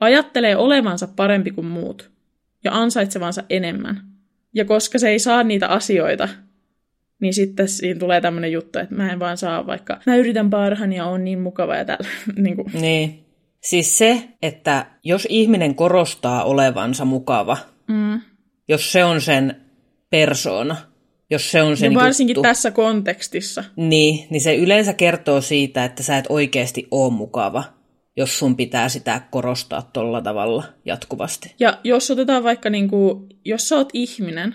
ajattelee 0.00 0.56
olevansa 0.56 1.08
parempi 1.16 1.50
kuin 1.50 1.66
muut 1.66 2.10
ja 2.64 2.70
ansaitsevansa 2.74 3.42
enemmän. 3.50 4.00
Ja 4.54 4.64
koska 4.64 4.98
se 4.98 5.08
ei 5.08 5.18
saa 5.18 5.42
niitä 5.42 5.68
asioita, 5.68 6.28
niin 7.20 7.34
sitten 7.34 7.68
siinä 7.68 8.00
tulee 8.00 8.20
tämmöinen 8.20 8.52
juttu, 8.52 8.78
että 8.78 8.94
mä 8.94 9.12
en 9.12 9.18
vaan 9.20 9.36
saa 9.36 9.66
vaikka, 9.66 10.00
mä 10.06 10.16
yritän 10.16 10.50
parhaani 10.50 10.96
ja 10.96 11.04
on 11.06 11.24
niin 11.24 11.40
mukava 11.40 11.76
ja 11.76 11.84
tällä. 11.84 12.08
niin 12.36 12.56
kuin. 12.56 12.66
Niin. 12.80 13.24
Siis 13.60 13.98
se, 13.98 14.28
että 14.42 14.86
jos 15.04 15.26
ihminen 15.30 15.74
korostaa 15.74 16.44
olevansa 16.44 17.04
mukava, 17.04 17.56
Mm. 17.88 18.20
jos 18.68 18.92
se 18.92 19.04
on 19.04 19.20
sen 19.20 19.56
persoona, 20.10 20.76
jos 21.30 21.50
se 21.50 21.62
on 21.62 21.76
sen 21.76 21.92
Ja 21.92 21.98
varsinkin 22.00 22.34
juttu, 22.34 22.42
tässä 22.42 22.70
kontekstissa. 22.70 23.64
niin, 23.76 24.26
niin 24.30 24.40
se 24.40 24.56
yleensä 24.56 24.92
kertoo 24.92 25.40
siitä, 25.40 25.84
että 25.84 26.02
sä 26.02 26.18
et 26.18 26.26
oikeasti 26.28 26.88
ole 26.90 27.12
mukava, 27.12 27.64
jos 28.16 28.38
sun 28.38 28.56
pitää 28.56 28.88
sitä 28.88 29.22
korostaa 29.30 29.90
tolla 29.92 30.20
tavalla 30.20 30.64
jatkuvasti. 30.84 31.54
Ja 31.60 31.78
jos 31.84 32.10
otetaan 32.10 32.44
vaikka, 32.44 32.70
niin 32.70 32.88
kuin, 32.88 33.26
jos 33.44 33.68
sä 33.68 33.76
oot 33.76 33.88
ihminen, 33.92 34.54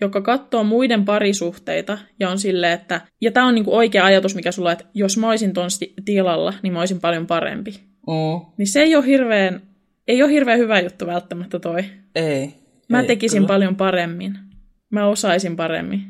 joka 0.00 0.20
katsoo 0.20 0.64
muiden 0.64 1.04
parisuhteita 1.04 1.98
ja 2.20 2.30
on 2.30 2.38
silleen, 2.38 2.72
että, 2.72 3.00
ja 3.20 3.32
tämä 3.32 3.46
on 3.46 3.54
niin 3.54 3.64
kuin 3.64 3.76
oikea 3.76 4.04
ajatus, 4.04 4.34
mikä 4.34 4.52
sulla, 4.52 4.72
että 4.72 4.84
jos 4.94 5.16
mä 5.16 5.28
olisin 5.28 5.52
ton 5.52 5.68
tilalla, 6.04 6.54
niin 6.62 6.72
mä 6.72 6.78
olisin 6.78 7.00
paljon 7.00 7.26
parempi. 7.26 7.70
Mm. 8.06 8.46
Niin 8.58 8.66
se 8.66 8.82
ei 8.82 8.96
ole 8.96 9.06
hirveän, 9.06 9.62
ei 10.08 10.22
ole 10.22 10.32
hirveän 10.32 10.58
hyvä 10.58 10.80
juttu 10.80 11.06
välttämättä 11.06 11.58
toi. 11.58 11.84
Ei. 12.14 12.54
Mä 12.88 13.00
ei, 13.00 13.06
tekisin 13.06 13.38
kyllä. 13.38 13.48
paljon 13.48 13.76
paremmin. 13.76 14.47
Mä 14.90 15.06
osaisin 15.06 15.56
paremmin. 15.56 16.00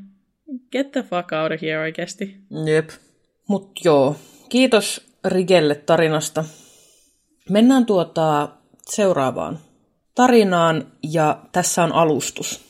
Get 0.72 0.92
the 0.92 1.02
fuck 1.02 1.32
out 1.42 1.52
of 1.52 1.62
here 1.62 1.78
oikeasti. 1.78 2.36
Jep. 2.66 2.90
Mut 3.48 3.72
joo, 3.84 4.16
kiitos 4.48 5.08
Rigelle 5.24 5.74
tarinasta. 5.74 6.44
Mennään 7.50 7.86
tuota 7.86 8.48
seuraavaan 8.86 9.58
tarinaan 10.14 10.92
ja 11.12 11.38
tässä 11.52 11.84
on 11.84 11.92
alustus. 11.92 12.60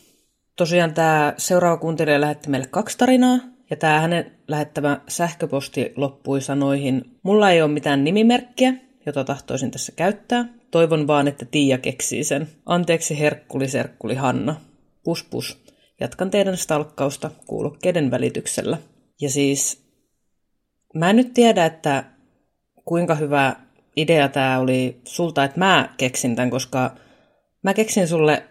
Tosiaan 0.57 0.95
tämä 0.95 1.35
seuraava 1.37 1.77
kuuntelija 1.77 2.21
lähetti 2.21 2.51
meille 2.51 2.67
kaksi 2.71 2.99
tarinaa 2.99 3.39
ja 3.71 3.77
tämä 3.77 4.01
hänen 4.01 4.33
lähettämä 4.49 5.01
sähköposti 5.09 5.93
loppui 5.97 6.41
sanoihin 6.41 7.19
Mulla 7.23 7.51
ei 7.51 7.63
ole 7.63 7.71
mitään 7.71 8.05
nimimerkkiä, 8.05 8.75
jota 9.07 9.25
tahtoisin 9.25 9.71
tässä 9.71 9.93
käyttää. 9.97 10.45
Toivon 10.71 11.07
vaan, 11.07 11.29
että 11.29 11.45
Tiia 11.45 11.79
keksii 11.79 12.25
sen. 12.25 12.49
Anteeksi 12.67 13.19
Herkkuli 13.19 13.69
Serkkuli 13.69 14.15
Hanna. 14.15 14.57
Pus 15.05 15.25
pus. 15.25 15.59
Jatkan 16.01 16.31
teidän 16.31 16.57
stalkkausta 16.57 17.31
kuulokkeiden 17.47 18.11
välityksellä. 18.11 18.79
Ja 19.21 19.31
siis 19.31 19.89
Mä 20.95 21.11
en 21.11 21.17
nyt 21.17 21.35
tiedä, 21.35 21.65
että 21.65 22.05
kuinka 22.85 23.15
hyvä 23.15 23.57
idea 23.97 24.29
tämä 24.29 24.59
oli 24.59 25.01
sulta, 25.05 25.45
että 25.45 25.59
mä 25.59 25.95
keksin 25.97 26.37
tämän, 26.37 26.51
koska 26.51 26.97
mä 27.63 27.75
keksin 27.75 28.09
sulle 28.09 28.43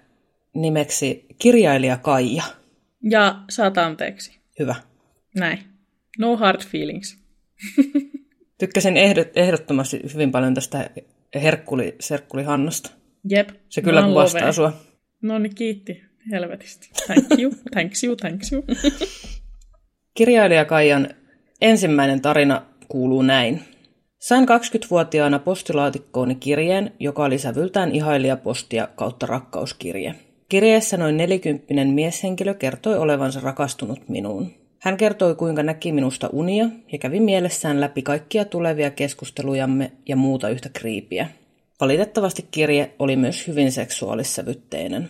nimeksi 0.54 1.26
kirjailija 1.40 1.98
Kaija. 1.98 2.44
Ja 3.10 3.36
saat 3.50 3.78
anteeksi. 3.78 4.40
Hyvä. 4.60 4.76
Näin. 5.36 5.60
No 6.20 6.38
hard 6.38 6.62
feelings. 6.66 7.18
Tykkäsin 8.60 8.98
ehdot, 8.98 9.38
ehdottomasti 9.38 10.02
hyvin 10.14 10.32
paljon 10.32 10.54
tästä 10.54 10.90
Herkkuli, 11.36 11.96
Serkkuli 12.00 12.44
Hannasta. 12.44 12.90
Jep. 13.30 13.50
Se 13.70 13.82
kyllä 13.82 14.04
kuvastaa 14.04 14.52
sua. 14.52 14.74
No 15.22 15.40
niin, 15.40 15.56
kiitti. 15.56 16.07
Helvetisti. 16.32 16.90
Thank 17.06 17.40
you, 17.40 17.52
thanks 17.72 18.04
you, 18.04 18.16
thanks 18.16 18.52
you. 18.52 18.64
Kirjailija 20.14 20.66
Kaijan 20.66 21.10
ensimmäinen 21.62 22.22
tarina 22.22 22.62
kuuluu 22.88 23.22
näin. 23.22 23.62
Sain 24.20 24.44
20-vuotiaana 24.44 25.40
postilaatikkooni 25.40 26.36
kirjeen, 26.36 26.92
joka 27.00 27.24
oli 27.24 27.38
sävyltään 27.38 27.92
ihailijapostia 27.92 28.88
kautta 28.96 29.26
rakkauskirje. 29.26 30.16
Kirjeessä 30.50 30.98
noin 30.98 31.18
nelikymppinen 31.18 31.88
mieshenkilö 31.88 32.54
kertoi 32.54 32.98
olevansa 32.98 33.40
rakastunut 33.40 34.10
minuun. 34.10 34.52
Hän 34.80 34.98
kertoi, 34.98 35.36
kuinka 35.36 35.64
näki 35.64 35.92
minusta 35.92 36.30
unia 36.34 36.70
ja 36.92 36.98
kävi 36.98 37.20
mielessään 37.20 37.82
läpi 37.82 38.02
kaikkia 38.02 38.46
tulevia 38.46 38.92
keskustelujamme 38.92 39.92
ja 40.08 40.16
muuta 40.16 40.50
yhtä 40.50 40.70
kriipiä. 40.74 41.28
Valitettavasti 41.82 42.48
kirje 42.52 42.92
oli 43.00 43.16
myös 43.16 43.48
hyvin 43.48 43.72
seksuaalissävytteinen. 43.72 45.10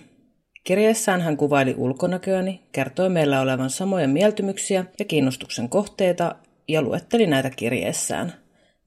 Kirjeessään 0.67 1.21
hän 1.21 1.37
kuvaili 1.37 1.75
ulkonäköäni, 1.77 2.61
kertoi 2.71 3.09
meillä 3.09 3.41
olevan 3.41 3.69
samoja 3.69 4.07
mieltymyksiä 4.07 4.85
ja 4.99 5.05
kiinnostuksen 5.05 5.69
kohteita 5.69 6.35
ja 6.67 6.81
luetteli 6.81 7.27
näitä 7.27 7.49
kirjeessään. 7.49 8.33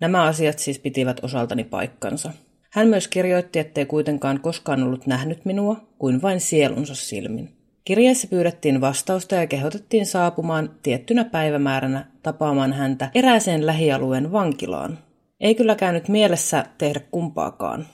Nämä 0.00 0.22
asiat 0.22 0.58
siis 0.58 0.78
pitivät 0.78 1.24
osaltani 1.24 1.64
paikkansa. 1.64 2.32
Hän 2.70 2.88
myös 2.88 3.08
kirjoitti, 3.08 3.58
ettei 3.58 3.86
kuitenkaan 3.86 4.40
koskaan 4.40 4.82
ollut 4.82 5.06
nähnyt 5.06 5.44
minua 5.44 5.76
kuin 5.98 6.22
vain 6.22 6.40
sielunsa 6.40 6.94
silmin. 6.94 7.48
Kirjeessä 7.84 8.28
pyydettiin 8.28 8.80
vastausta 8.80 9.34
ja 9.34 9.46
kehotettiin 9.46 10.06
saapumaan 10.06 10.70
tiettynä 10.82 11.24
päivämääränä 11.24 12.06
tapaamaan 12.22 12.72
häntä 12.72 13.10
erääseen 13.14 13.66
lähialueen 13.66 14.32
vankilaan. 14.32 14.98
Ei 15.40 15.54
kyllä 15.54 15.74
käynyt 15.74 16.08
mielessä 16.08 16.64
tehdä 16.78 17.00
kumpaakaan. 17.10 17.86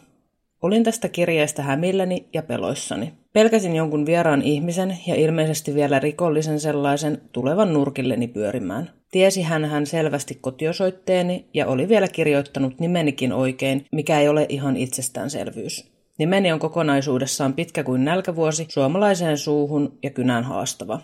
Olin 0.63 0.85
tästä 0.85 1.09
kirjeestä 1.09 1.63
hämilläni 1.63 2.29
ja 2.33 2.43
peloissani. 2.43 3.13
Pelkäsin 3.37 3.77
jonkun 3.77 4.07
vieraan 4.07 4.43
ihmisen 4.43 4.99
ja 5.07 5.15
ilmeisesti 5.15 5.75
vielä 5.75 5.99
rikollisen 5.99 6.61
sellaisen 6.61 7.21
tulevan 7.33 7.73
nurkilleni 7.73 8.29
pyörimään. 8.29 8.91
Tiesi 9.11 9.43
hän 9.43 9.65
hän 9.65 9.87
selvästi 9.87 10.39
kotiosoitteeni 10.41 11.49
ja 11.55 11.67
oli 11.67 11.89
vielä 11.89 12.09
kirjoittanut 12.09 12.81
nimenikin 12.81 13.33
oikein, 13.33 13.87
mikä 13.93 14.21
ei 14.21 14.29
ole 14.29 14.47
ihan 14.49 14.77
itsestäänselvyys. 14.77 15.93
Nimeni 16.19 16.53
on 16.53 16.59
kokonaisuudessaan 16.59 17.55
pitkä 17.55 17.85
kuin 17.85 18.05
nälkävuosi, 18.05 18.67
suomalaiseen 18.69 19.39
suuhun 19.39 19.99
ja 20.03 20.11
kynään 20.11 20.45
haastava. 20.45 21.01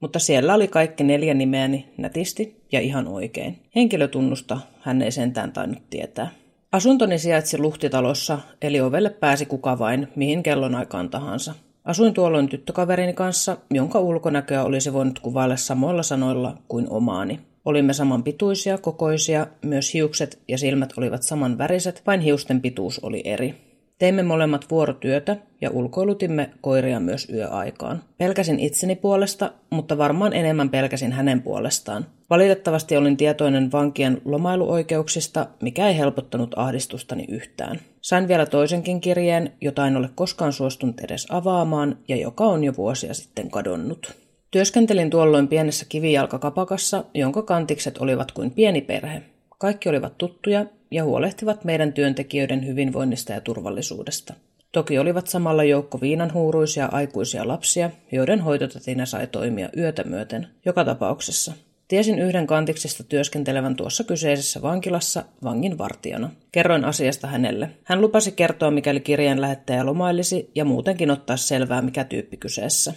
Mutta 0.00 0.18
siellä 0.18 0.54
oli 0.54 0.68
kaikki 0.68 1.04
neljä 1.04 1.34
nimeäni 1.34 1.94
nätisti 1.98 2.64
ja 2.72 2.80
ihan 2.80 3.08
oikein. 3.08 3.58
Henkilötunnusta 3.74 4.60
hän 4.80 5.02
ei 5.02 5.10
sentään 5.10 5.52
tainnut 5.52 5.90
tietää. 5.90 6.30
Asuntoni 6.72 7.18
sijaitsi 7.18 7.58
luhtitalossa, 7.58 8.38
eli 8.62 8.80
ovelle 8.80 9.10
pääsi 9.10 9.46
kuka 9.46 9.78
vain, 9.78 10.08
mihin 10.16 10.42
kellonaikaan 10.42 11.10
tahansa. 11.10 11.54
Asuin 11.86 12.14
tuolloin 12.14 12.48
tyttökaverini 12.48 13.12
kanssa, 13.12 13.56
jonka 13.70 14.00
ulkonäköä 14.00 14.64
olisi 14.64 14.92
voinut 14.92 15.18
kuvailla 15.18 15.56
samoilla 15.56 16.02
sanoilla 16.02 16.58
kuin 16.68 16.90
omaani. 16.90 17.40
Olimme 17.64 17.92
saman 17.92 18.22
pituisia, 18.22 18.78
kokoisia, 18.78 19.46
myös 19.62 19.94
hiukset 19.94 20.38
ja 20.48 20.58
silmät 20.58 20.92
olivat 20.96 21.22
saman 21.22 21.58
väriset, 21.58 22.02
vain 22.06 22.20
hiusten 22.20 22.60
pituus 22.60 22.98
oli 22.98 23.22
eri. 23.24 23.54
Teimme 23.98 24.22
molemmat 24.22 24.70
vuorotyötä 24.70 25.36
ja 25.60 25.70
ulkoilutimme 25.70 26.50
koiria 26.60 27.00
myös 27.00 27.28
yöaikaan. 27.32 28.02
Pelkäsin 28.18 28.60
itseni 28.60 28.96
puolesta, 28.96 29.52
mutta 29.70 29.98
varmaan 29.98 30.32
enemmän 30.32 30.70
pelkäsin 30.70 31.12
hänen 31.12 31.42
puolestaan. 31.42 32.06
Valitettavasti 32.30 32.96
olin 32.96 33.16
tietoinen 33.16 33.72
vankien 33.72 34.22
lomailuoikeuksista, 34.24 35.46
mikä 35.62 35.88
ei 35.88 35.98
helpottanut 35.98 36.54
ahdistustani 36.56 37.24
yhtään. 37.28 37.80
Sain 38.00 38.28
vielä 38.28 38.46
toisenkin 38.46 39.00
kirjeen, 39.00 39.52
jota 39.60 39.86
en 39.86 39.96
ole 39.96 40.10
koskaan 40.14 40.52
suostunut 40.52 41.00
edes 41.00 41.26
avaamaan 41.30 41.98
ja 42.08 42.16
joka 42.16 42.44
on 42.44 42.64
jo 42.64 42.72
vuosia 42.76 43.14
sitten 43.14 43.50
kadonnut. 43.50 44.12
Työskentelin 44.50 45.10
tuolloin 45.10 45.48
pienessä 45.48 45.86
kivijalkakapakassa, 45.88 47.04
jonka 47.14 47.42
kantikset 47.42 47.98
olivat 47.98 48.32
kuin 48.32 48.50
pieni 48.50 48.80
perhe. 48.80 49.22
Kaikki 49.58 49.88
olivat 49.88 50.18
tuttuja 50.18 50.66
ja 50.90 51.04
huolehtivat 51.04 51.64
meidän 51.64 51.92
työntekijöiden 51.92 52.66
hyvinvoinnista 52.66 53.32
ja 53.32 53.40
turvallisuudesta. 53.40 54.34
Toki 54.72 54.98
olivat 54.98 55.26
samalla 55.26 55.64
joukko 55.64 56.00
viinanhuuruisia 56.00 56.88
aikuisia 56.92 57.48
lapsia, 57.48 57.90
joiden 58.12 58.40
hoitotatina 58.40 59.06
sai 59.06 59.26
toimia 59.26 59.68
yötä 59.76 60.04
myöten, 60.04 60.46
joka 60.64 60.84
tapauksessa. 60.84 61.52
Tiesin 61.88 62.18
yhden 62.18 62.46
kantiksista 62.46 63.04
työskentelevän 63.04 63.76
tuossa 63.76 64.04
kyseisessä 64.04 64.62
vankilassa 64.62 65.24
vangin 65.44 65.78
vartijana. 65.78 66.30
Kerroin 66.52 66.84
asiasta 66.84 67.26
hänelle. 67.26 67.70
Hän 67.84 68.00
lupasi 68.00 68.32
kertoa, 68.32 68.70
mikäli 68.70 69.00
kirjeen 69.00 69.40
lähettäjä 69.40 69.86
lomailisi 69.86 70.50
ja 70.54 70.64
muutenkin 70.64 71.10
ottaa 71.10 71.36
selvää, 71.36 71.82
mikä 71.82 72.04
tyyppi 72.04 72.36
kyseessä. 72.36 72.94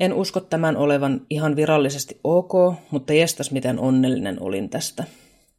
En 0.00 0.12
usko 0.12 0.40
tämän 0.40 0.76
olevan 0.76 1.20
ihan 1.30 1.56
virallisesti 1.56 2.20
ok, 2.24 2.52
mutta 2.90 3.12
jestas 3.12 3.50
miten 3.50 3.78
onnellinen 3.78 4.42
olin 4.42 4.70
tästä. 4.70 5.04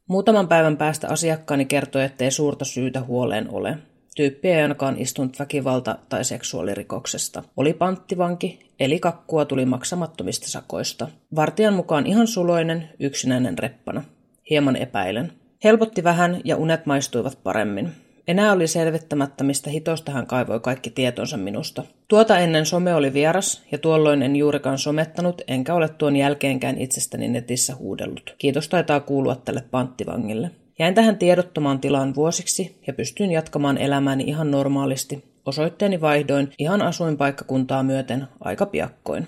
Muutaman 0.08 0.48
päivän 0.48 0.76
päästä 0.76 1.08
asiakkaani 1.08 1.64
kertoi, 1.64 2.04
ettei 2.04 2.30
suurta 2.30 2.64
syytä 2.64 3.00
huoleen 3.00 3.50
ole. 3.50 3.78
Tyyppi 4.16 4.48
ei 4.48 4.62
ainakaan 4.62 4.98
istunut 4.98 5.38
väkivalta- 5.38 5.98
tai 6.08 6.24
seksuaalirikoksesta. 6.24 7.42
Oli 7.56 7.72
panttivanki, 7.72 8.70
eli 8.80 9.00
kakkua 9.00 9.44
tuli 9.44 9.64
maksamattomista 9.64 10.48
sakoista. 10.48 11.08
Vartijan 11.36 11.74
mukaan 11.74 12.06
ihan 12.06 12.26
suloinen, 12.26 12.88
yksinäinen 13.00 13.58
reppana. 13.58 14.04
Hieman 14.50 14.76
epäilen. 14.76 15.32
Helpotti 15.64 16.04
vähän 16.04 16.40
ja 16.44 16.56
unet 16.56 16.86
maistuivat 16.86 17.38
paremmin. 17.42 17.92
Enää 18.28 18.52
oli 18.52 18.66
selvittämättä, 18.66 19.44
mistä 19.44 19.70
hitosta 19.70 20.12
hän 20.12 20.26
kaivoi 20.26 20.60
kaikki 20.60 20.90
tietonsa 20.90 21.36
minusta. 21.36 21.82
Tuota 22.08 22.38
ennen 22.38 22.66
some 22.66 22.94
oli 22.94 23.12
vieras, 23.12 23.62
ja 23.72 23.78
tuolloin 23.78 24.22
en 24.22 24.36
juurikaan 24.36 24.78
somettanut, 24.78 25.42
enkä 25.48 25.74
ole 25.74 25.88
tuon 25.88 26.16
jälkeenkään 26.16 26.78
itsestäni 26.78 27.28
netissä 27.28 27.74
huudellut. 27.74 28.34
Kiitos 28.38 28.68
taitaa 28.68 29.00
kuulua 29.00 29.36
tälle 29.36 29.64
panttivangille. 29.70 30.50
Jäin 30.78 30.94
tähän 30.94 31.18
tiedottomaan 31.18 31.80
tilaan 31.80 32.14
vuosiksi 32.14 32.76
ja 32.86 32.92
pystyin 32.92 33.32
jatkamaan 33.32 33.78
elämääni 33.78 34.24
ihan 34.24 34.50
normaalisti. 34.50 35.24
Osoitteeni 35.46 36.00
vaihdoin 36.00 36.52
ihan 36.58 36.82
asuinpaikkakuntaa 36.82 37.82
myöten 37.82 38.26
aika 38.40 38.66
piakkoin. 38.66 39.26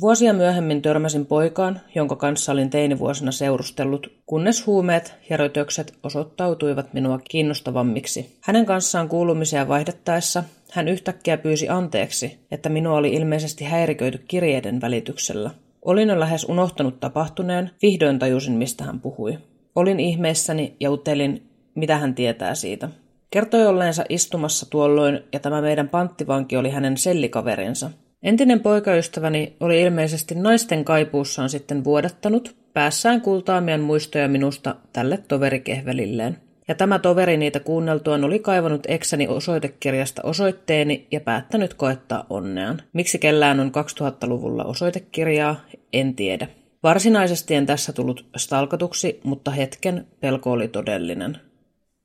Vuosia 0.00 0.32
myöhemmin 0.32 0.82
törmäsin 0.82 1.26
poikaan, 1.26 1.80
jonka 1.94 2.16
kanssa 2.16 2.52
olin 2.52 2.70
teinivuosina 2.70 3.32
seurustellut, 3.32 4.12
kunnes 4.26 4.66
huumeet 4.66 5.14
ja 5.30 5.36
rötökset 5.36 5.94
osoittautuivat 6.02 6.94
minua 6.94 7.20
kiinnostavammiksi. 7.30 8.38
Hänen 8.40 8.66
kanssaan 8.66 9.08
kuulumisia 9.08 9.68
vaihdettaessa 9.68 10.44
hän 10.72 10.88
yhtäkkiä 10.88 11.38
pyysi 11.38 11.68
anteeksi, 11.68 12.38
että 12.50 12.68
minua 12.68 12.96
oli 12.96 13.12
ilmeisesti 13.14 13.64
häiriköity 13.64 14.24
kirjeiden 14.28 14.80
välityksellä. 14.80 15.50
Olin 15.84 16.08
jo 16.08 16.20
lähes 16.20 16.44
unohtanut 16.44 17.00
tapahtuneen, 17.00 17.70
vihdoin 17.82 18.18
tajusin 18.18 18.54
mistä 18.54 18.84
hän 18.84 19.00
puhui. 19.00 19.38
Olin 19.74 20.00
ihmeessäni 20.00 20.76
ja 20.80 20.90
utelin, 20.90 21.50
mitä 21.74 21.96
hän 21.96 22.14
tietää 22.14 22.54
siitä. 22.54 22.88
Kertoi 23.30 23.66
olleensa 23.66 24.04
istumassa 24.08 24.70
tuolloin 24.70 25.20
ja 25.32 25.40
tämä 25.40 25.60
meidän 25.60 25.88
panttivanki 25.88 26.56
oli 26.56 26.70
hänen 26.70 26.96
sellikaverinsa. 26.96 27.90
Entinen 28.22 28.60
poikaystäväni 28.60 29.56
oli 29.60 29.80
ilmeisesti 29.80 30.34
naisten 30.34 30.84
kaipuussaan 30.84 31.48
sitten 31.48 31.84
vuodattanut, 31.84 32.56
päässään 32.72 33.20
kultaamian 33.20 33.80
muistoja 33.80 34.28
minusta 34.28 34.76
tälle 34.92 35.18
toverikehvelilleen. 35.28 36.36
Ja 36.68 36.74
tämä 36.74 36.98
toveri 36.98 37.36
niitä 37.36 37.60
kuunneltuaan 37.60 38.24
oli 38.24 38.38
kaivannut 38.38 38.82
eksäni 38.88 39.28
osoitekirjasta 39.28 40.22
osoitteeni 40.22 41.06
ja 41.10 41.20
päättänyt 41.20 41.74
koettaa 41.74 42.26
onneaan. 42.30 42.82
Miksi 42.92 43.18
kellään 43.18 43.60
on 43.60 43.72
2000-luvulla 44.00 44.64
osoitekirjaa, 44.64 45.60
en 45.92 46.14
tiedä. 46.14 46.48
Varsinaisesti 46.82 47.54
en 47.54 47.66
tässä 47.66 47.92
tullut 47.92 48.26
stalkatuksi, 48.36 49.20
mutta 49.24 49.50
hetken 49.50 50.06
pelko 50.20 50.52
oli 50.52 50.68
todellinen. 50.68 51.38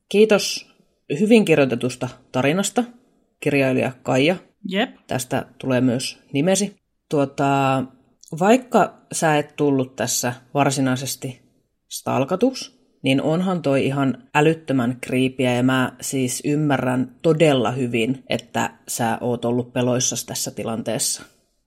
Kiitos 0.10 0.74
hyvin 1.20 1.46
kirjoitetusta 1.46 2.10
tarinasta, 2.32 2.84
kirjailija 3.40 3.92
Kaija. 4.04 4.36
Jep. 4.70 4.96
Tästä 5.08 5.46
tulee 5.58 5.82
myös 5.82 6.20
nimesi. 6.34 6.76
Tuota, 7.10 7.84
vaikka 8.40 8.94
sä 9.12 9.38
et 9.38 9.56
tullut 9.56 9.96
tässä 9.96 10.34
varsinaisesti 10.54 11.42
stalkatuksi, 11.90 12.84
niin 13.04 13.22
onhan 13.22 13.62
toi 13.62 13.86
ihan 13.86 14.24
älyttömän 14.36 14.98
kriipiä 15.02 15.54
ja 15.54 15.64
mä 15.64 15.92
siis 16.02 16.42
ymmärrän 16.46 17.16
todella 17.22 17.72
hyvin, 17.72 18.24
että 18.30 18.70
sä 18.88 19.18
oot 19.22 19.46
ollut 19.46 19.74
peloissas 19.74 20.26
tässä 20.26 20.52
tilanteessa. 20.52 21.24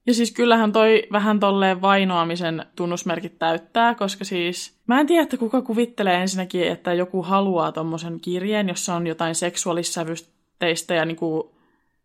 Ja 0.07 0.15
siis 0.15 0.33
kyllähän 0.33 0.73
toi 0.73 1.03
vähän 1.13 1.41
tolleen 1.41 1.81
vainoamisen 1.81 2.67
tunnusmerkit 2.77 3.39
täyttää, 3.39 3.95
koska 3.95 4.25
siis 4.25 4.79
mä 4.87 5.01
en 5.01 5.07
tiedä, 5.07 5.23
että 5.23 5.37
kuka 5.37 5.63
kuvittelee 5.63 6.21
ensinnäkin, 6.21 6.69
että 6.69 6.95
joku 6.95 7.23
haluaa 7.23 7.73
tommosen 7.73 8.21
kirjeen, 8.21 8.69
jossa 8.69 8.95
on 8.95 9.07
jotain 9.07 9.35
seksuaalissävysteistä 9.35 10.95
ja 10.95 11.05
niinku, 11.05 11.55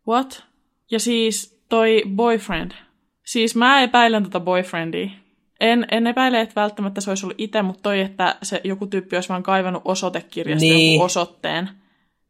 what? 0.08 0.51
Ja 0.92 0.98
siis 1.00 1.62
toi 1.68 2.02
boyfriend. 2.08 2.72
Siis 3.26 3.56
mä 3.56 3.80
epäilen 3.82 4.22
tota 4.22 4.40
boyfriendia. 4.40 5.10
En, 5.60 5.86
en 5.90 6.06
epäile, 6.06 6.40
että 6.40 6.60
välttämättä 6.60 7.00
se 7.00 7.10
olisi 7.10 7.26
ollut 7.26 7.40
itse, 7.40 7.62
mutta 7.62 7.82
toi, 7.82 8.00
että 8.00 8.36
se 8.42 8.60
joku 8.64 8.86
tyyppi 8.86 9.16
olisi 9.16 9.28
vaan 9.28 9.42
kaivannut 9.42 9.82
osoitekirjasta 9.84 10.64
Niin. 10.64 10.92
jonkun 10.92 11.04
osoitteen. 11.06 11.68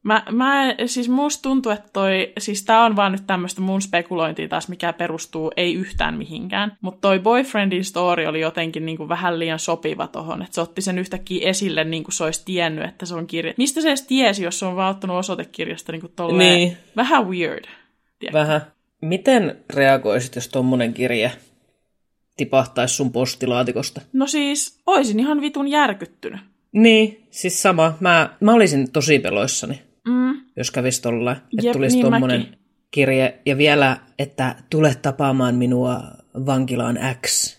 Mä, 0.03 0.22
mä, 0.31 0.75
siis 0.87 1.09
musta 1.09 1.42
tuntuu, 1.42 1.72
että 1.72 1.88
toi, 1.92 2.33
siis 2.38 2.64
tää 2.64 2.85
on 2.85 2.96
vaan 2.96 3.12
nyt 3.12 3.27
tämmöistä 3.27 3.61
mun 3.61 3.83
spekulointia 3.83 4.48
taas, 4.48 4.68
mikä 4.68 4.92
perustuu 4.92 5.53
ei 5.57 5.75
yhtään 5.75 6.14
mihinkään. 6.18 6.77
Mutta 6.81 7.01
toi 7.01 7.18
boyfriendin 7.20 7.85
story 7.85 8.27
oli 8.27 8.40
jotenkin 8.40 8.87
niinku 8.87 9.09
vähän 9.09 9.38
liian 9.38 9.59
sopiva 9.59 10.07
tohon, 10.07 10.42
että 10.42 10.55
se 10.55 10.61
otti 10.61 10.81
sen 10.83 10.98
yhtäkkiä 10.98 11.48
esille 11.48 11.85
niin 11.85 12.05
kuin 12.05 12.12
se 12.12 12.25
olisi 12.25 12.42
tiennyt, 12.44 12.85
että 12.85 13.07
se 13.07 13.14
on 13.14 13.27
kirja. 13.27 13.55
Mistä 13.57 13.81
se 13.81 13.88
edes 13.88 14.03
tiesi, 14.03 14.44
jos 14.44 14.59
se 14.59 14.66
on 14.66 14.77
vaan 14.77 14.90
ottanut 14.90 15.16
osoitekirjasta 15.16 15.92
niinku 15.92 16.09
tolleen 16.16 16.55
Niin. 16.55 16.77
vähän 16.96 17.29
weird. 17.29 17.64
Tiedätkö? 18.23 18.39
Vähän. 18.39 18.61
Miten 19.01 19.57
reagoisit, 19.75 20.35
jos 20.35 20.49
tommonen 20.49 20.95
kirje 20.95 21.33
tipahtaisi 22.37 22.95
sun 22.95 23.13
postilaatikosta? 23.13 24.01
No 24.13 24.27
siis, 24.27 24.81
oisin 24.87 25.21
ihan 25.21 25.41
vitun 25.41 25.69
järkyttynyt. 25.69 26.41
Niin, 26.73 27.27
siis 27.31 27.63
sama. 27.63 27.97
Mä, 28.01 28.37
mä 28.41 28.53
olisin 28.53 28.93
tosi 28.93 29.19
peloissani, 29.19 29.83
Mm. 30.09 30.41
jos 30.57 30.71
kävisi 30.71 31.03
tolleen, 31.03 31.37
että 31.37 31.67
Jep, 31.67 31.73
tulisi 31.73 31.97
niin 32.03 32.11
mäkin. 32.21 32.59
kirje. 32.91 33.39
Ja 33.47 33.59
vielä, 33.59 33.97
että 34.19 34.55
tule 34.71 34.95
tapaamaan 34.95 35.55
minua 35.55 36.01
vankilaan 36.47 36.99
X 37.27 37.57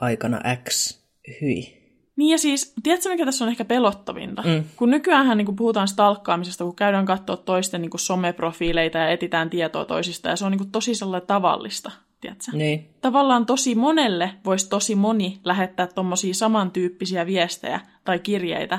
aikana 0.00 0.40
X. 0.68 0.98
Hyi. 1.40 1.79
Niin 2.20 2.30
ja 2.30 2.38
siis, 2.38 2.72
tiedätkö 2.82 3.08
mikä 3.08 3.24
tässä 3.24 3.44
on 3.44 3.50
ehkä 3.50 3.64
pelottavinta? 3.64 4.42
Mm. 4.42 4.64
Kun 4.76 4.90
nykyään 4.90 5.38
niin 5.38 5.56
puhutaan 5.56 5.88
stalkkaamisesta, 5.88 6.64
kun 6.64 6.76
käydään 6.76 7.06
katsoa 7.06 7.36
toisten 7.36 7.82
niin 7.82 7.90
someprofiileita 7.96 8.98
ja 8.98 9.08
etitään 9.08 9.50
tietoa 9.50 9.84
toisista, 9.84 10.28
ja 10.28 10.36
se 10.36 10.44
on 10.44 10.52
niin 10.52 10.70
tosi 10.70 10.94
sellainen 10.94 11.26
tavallista, 11.26 11.90
tiedätkö? 12.20 12.50
Niin. 12.52 12.88
Tavallaan 13.00 13.46
tosi 13.46 13.74
monelle 13.74 14.30
voisi 14.44 14.68
tosi 14.68 14.94
moni 14.94 15.40
lähettää 15.44 15.86
tommosia 15.86 16.34
samantyyppisiä 16.34 17.26
viestejä 17.26 17.80
tai 18.04 18.18
kirjeitä 18.18 18.78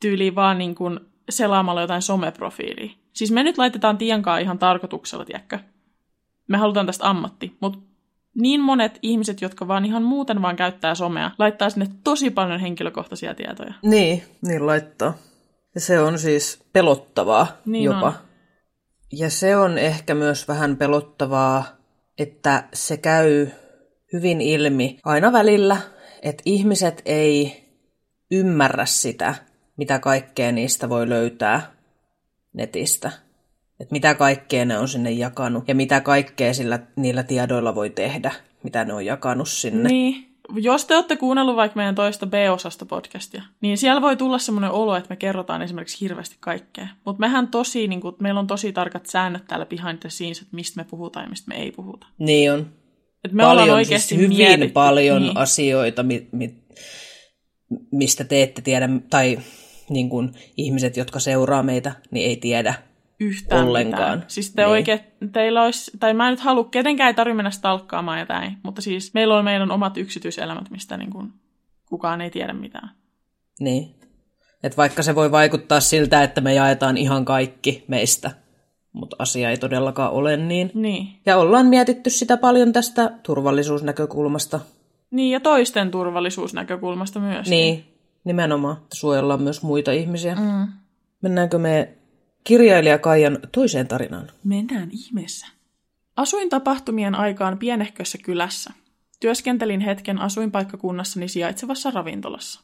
tyyliin 0.00 0.34
vaan 0.34 0.58
niin 0.58 0.74
kuin 0.74 1.00
selaamalla 1.30 1.80
jotain 1.80 2.02
someprofiilia. 2.02 2.94
Siis 3.12 3.30
me 3.30 3.42
nyt 3.42 3.58
laitetaan 3.58 3.98
Tiankaa 3.98 4.38
ihan 4.38 4.58
tarkoituksella, 4.58 5.24
tiedätkö? 5.24 5.58
Me 6.48 6.58
halutaan 6.58 6.86
tästä 6.86 7.10
ammatti, 7.10 7.56
mutta 7.60 7.78
niin 8.34 8.60
monet 8.60 8.98
ihmiset, 9.02 9.40
jotka 9.40 9.68
vaan 9.68 9.84
ihan 9.84 10.02
muuten 10.02 10.42
vaan 10.42 10.56
käyttää 10.56 10.94
somea, 10.94 11.30
laittaa 11.38 11.70
sinne 11.70 11.86
tosi 12.04 12.30
paljon 12.30 12.60
henkilökohtaisia 12.60 13.34
tietoja. 13.34 13.74
Niin, 13.82 14.22
niin 14.42 14.66
laittaa. 14.66 15.14
Ja 15.74 15.80
se 15.80 16.00
on 16.00 16.18
siis 16.18 16.62
pelottavaa 16.72 17.46
Niin 17.66 17.84
jopa. 17.84 18.06
on. 18.06 18.12
Ja 19.12 19.30
se 19.30 19.56
on 19.56 19.78
ehkä 19.78 20.14
myös 20.14 20.48
vähän 20.48 20.76
pelottavaa, 20.76 21.64
että 22.18 22.64
se 22.72 22.96
käy 22.96 23.46
hyvin 24.12 24.40
ilmi 24.40 24.98
aina 25.04 25.32
välillä, 25.32 25.76
että 26.22 26.42
ihmiset 26.46 27.02
ei 27.04 27.62
ymmärrä 28.30 28.86
sitä, 28.86 29.34
mitä 29.76 29.98
kaikkea 29.98 30.52
niistä 30.52 30.88
voi 30.88 31.08
löytää 31.08 31.72
netistä. 32.52 33.12
Että 33.82 33.92
mitä 33.92 34.14
kaikkea 34.14 34.64
ne 34.64 34.78
on 34.78 34.88
sinne 34.88 35.10
jakanut 35.10 35.68
ja 35.68 35.74
mitä 35.74 36.00
kaikkea 36.00 36.54
sillä, 36.54 36.78
niillä 36.96 37.22
tiedoilla 37.22 37.74
voi 37.74 37.90
tehdä, 37.90 38.32
mitä 38.62 38.84
ne 38.84 38.94
on 38.94 39.06
jakanut 39.06 39.48
sinne. 39.48 39.88
Niin. 39.88 40.26
Jos 40.56 40.84
te 40.84 40.94
olette 40.96 41.16
kuunnellut 41.16 41.56
vaikka 41.56 41.76
meidän 41.76 41.94
toista 41.94 42.26
B-osasta 42.26 42.86
podcastia, 42.86 43.42
niin 43.60 43.78
siellä 43.78 44.02
voi 44.02 44.16
tulla 44.16 44.38
semmoinen 44.38 44.70
olo, 44.70 44.96
että 44.96 45.10
me 45.10 45.16
kerrotaan 45.16 45.62
esimerkiksi 45.62 46.00
hirveästi 46.00 46.36
kaikkea. 46.40 46.88
Mutta 47.06 47.20
mehän 47.20 47.48
tosi, 47.48 47.88
niin 47.88 48.00
kun, 48.00 48.16
meillä 48.20 48.40
on 48.40 48.46
tosi 48.46 48.72
tarkat 48.72 49.06
säännöt 49.06 49.46
täällä 49.46 49.66
behind 49.66 49.98
the 49.98 50.10
scenes, 50.10 50.38
että 50.38 50.56
mistä 50.56 50.80
me 50.80 50.86
puhutaan 50.90 51.24
ja 51.24 51.30
mistä 51.30 51.48
me 51.48 51.62
ei 51.62 51.72
puhuta. 51.72 52.06
Niin 52.18 52.52
on. 52.52 52.66
Et 53.24 53.32
me 53.32 53.42
ollaan 53.42 53.58
paljon, 53.58 53.76
oikeasti 53.76 54.08
siis 54.08 54.20
hyvin 54.20 54.36
mietitty- 54.36 54.72
paljon 54.72 55.22
niin. 55.22 55.36
asioita, 55.36 56.02
mi, 56.02 56.28
mi, 56.32 56.54
mistä 57.92 58.24
te 58.24 58.42
ette 58.42 58.62
tiedä, 58.62 58.88
tai 59.10 59.38
niin 59.90 60.08
kuin 60.08 60.32
ihmiset, 60.56 60.96
jotka 60.96 61.20
seuraa 61.20 61.62
meitä, 61.62 61.92
niin 62.10 62.28
ei 62.28 62.36
tiedä. 62.36 62.74
Yhtään 63.22 63.66
ollenkaan. 63.66 64.10
Mitään. 64.10 64.24
Siis 64.28 64.50
te 64.54 64.62
Niin. 64.62 64.70
oikein, 64.70 65.00
teillä 65.32 65.62
olisi, 65.62 65.90
tai 66.00 66.14
mä 66.14 66.28
en 66.28 66.32
nyt 66.32 66.40
halua, 66.40 66.64
ketenkään 66.64 67.08
ei 67.08 67.14
tarvitse 67.14 67.36
mennä 67.36 67.50
stalkkaamaan 67.50 68.20
jotain, 68.20 68.56
mutta 68.62 68.82
siis 68.82 69.14
meillä 69.14 69.38
on 69.38 69.44
meidän 69.44 69.70
omat 69.70 69.96
yksityiselämät, 69.96 70.70
mistä 70.70 70.96
niin 70.96 71.10
kuin 71.10 71.32
kukaan 71.88 72.20
ei 72.20 72.30
tiedä 72.30 72.52
mitään. 72.52 72.90
Niin. 73.60 73.94
Että 74.62 74.76
vaikka 74.76 75.02
se 75.02 75.14
voi 75.14 75.30
vaikuttaa 75.32 75.80
siltä, 75.80 76.22
että 76.22 76.40
me 76.40 76.54
jaetaan 76.54 76.96
ihan 76.96 77.24
kaikki 77.24 77.84
meistä, 77.88 78.30
mutta 78.92 79.16
asia 79.18 79.50
ei 79.50 79.56
todellakaan 79.56 80.12
ole 80.12 80.36
niin. 80.36 80.70
Niin. 80.74 81.08
Ja 81.26 81.36
ollaan 81.36 81.66
mietitty 81.66 82.10
sitä 82.10 82.36
paljon 82.36 82.72
tästä 82.72 83.10
turvallisuusnäkökulmasta. 83.22 84.60
Niin, 85.10 85.30
ja 85.30 85.40
toisten 85.40 85.90
turvallisuusnäkökulmasta 85.90 87.20
myös. 87.20 87.48
Niin, 87.48 87.84
nimenomaan. 88.24 88.76
että 88.76 88.96
Suojellaan 88.96 89.42
myös 89.42 89.62
muita 89.62 89.92
ihmisiä. 89.92 90.34
Mm. 90.34 90.68
Mennäänkö 91.22 91.58
me 91.58 91.88
kirjailija 92.44 92.98
Kaijan 92.98 93.38
toiseen 93.52 93.88
tarinaan? 93.88 94.30
Mennään 94.44 94.88
ihmeessä. 94.92 95.46
Asuin 96.16 96.48
tapahtumien 96.48 97.14
aikaan 97.14 97.58
pienehkössä 97.58 98.18
kylässä. 98.18 98.70
Työskentelin 99.20 99.80
hetken 99.80 100.18
asuinpaikkakunnassani 100.18 101.28
sijaitsevassa 101.28 101.90
ravintolassa. 101.90 102.60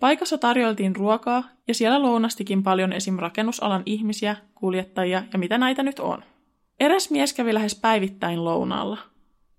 Paikassa 0.00 0.38
tarjoltiin 0.38 0.96
ruokaa 0.96 1.44
ja 1.68 1.74
siellä 1.74 2.02
lounastikin 2.02 2.62
paljon 2.62 2.92
esim. 2.92 3.18
rakennusalan 3.18 3.82
ihmisiä, 3.86 4.36
kuljettajia 4.54 5.22
ja 5.32 5.38
mitä 5.38 5.58
näitä 5.58 5.82
nyt 5.82 5.98
on. 5.98 6.22
Eräs 6.80 7.10
mies 7.10 7.32
kävi 7.32 7.54
lähes 7.54 7.74
päivittäin 7.74 8.44
lounaalla. 8.44 8.98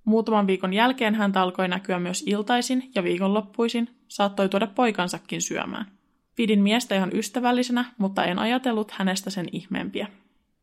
Muutaman 0.06 0.48
viikon 0.48 0.74
jälkeen 0.74 1.16
hän 1.16 1.38
alkoi 1.38 1.68
näkyä 1.68 2.00
myös 2.00 2.24
iltaisin 2.28 2.92
ja 2.96 3.04
viikonloppuisin, 3.04 3.90
saattoi 4.08 4.50
tuoda 4.50 4.68
poikansakin 4.68 5.42
syömään. 5.42 5.99
Pidin 6.40 6.64
miestä 6.64 6.96
ihan 6.96 7.10
ystävällisenä, 7.14 7.86
mutta 7.98 8.24
en 8.24 8.40
ajatellut 8.40 8.92
hänestä 8.92 9.30
sen 9.30 9.46
ihmeempiä. 9.52 10.08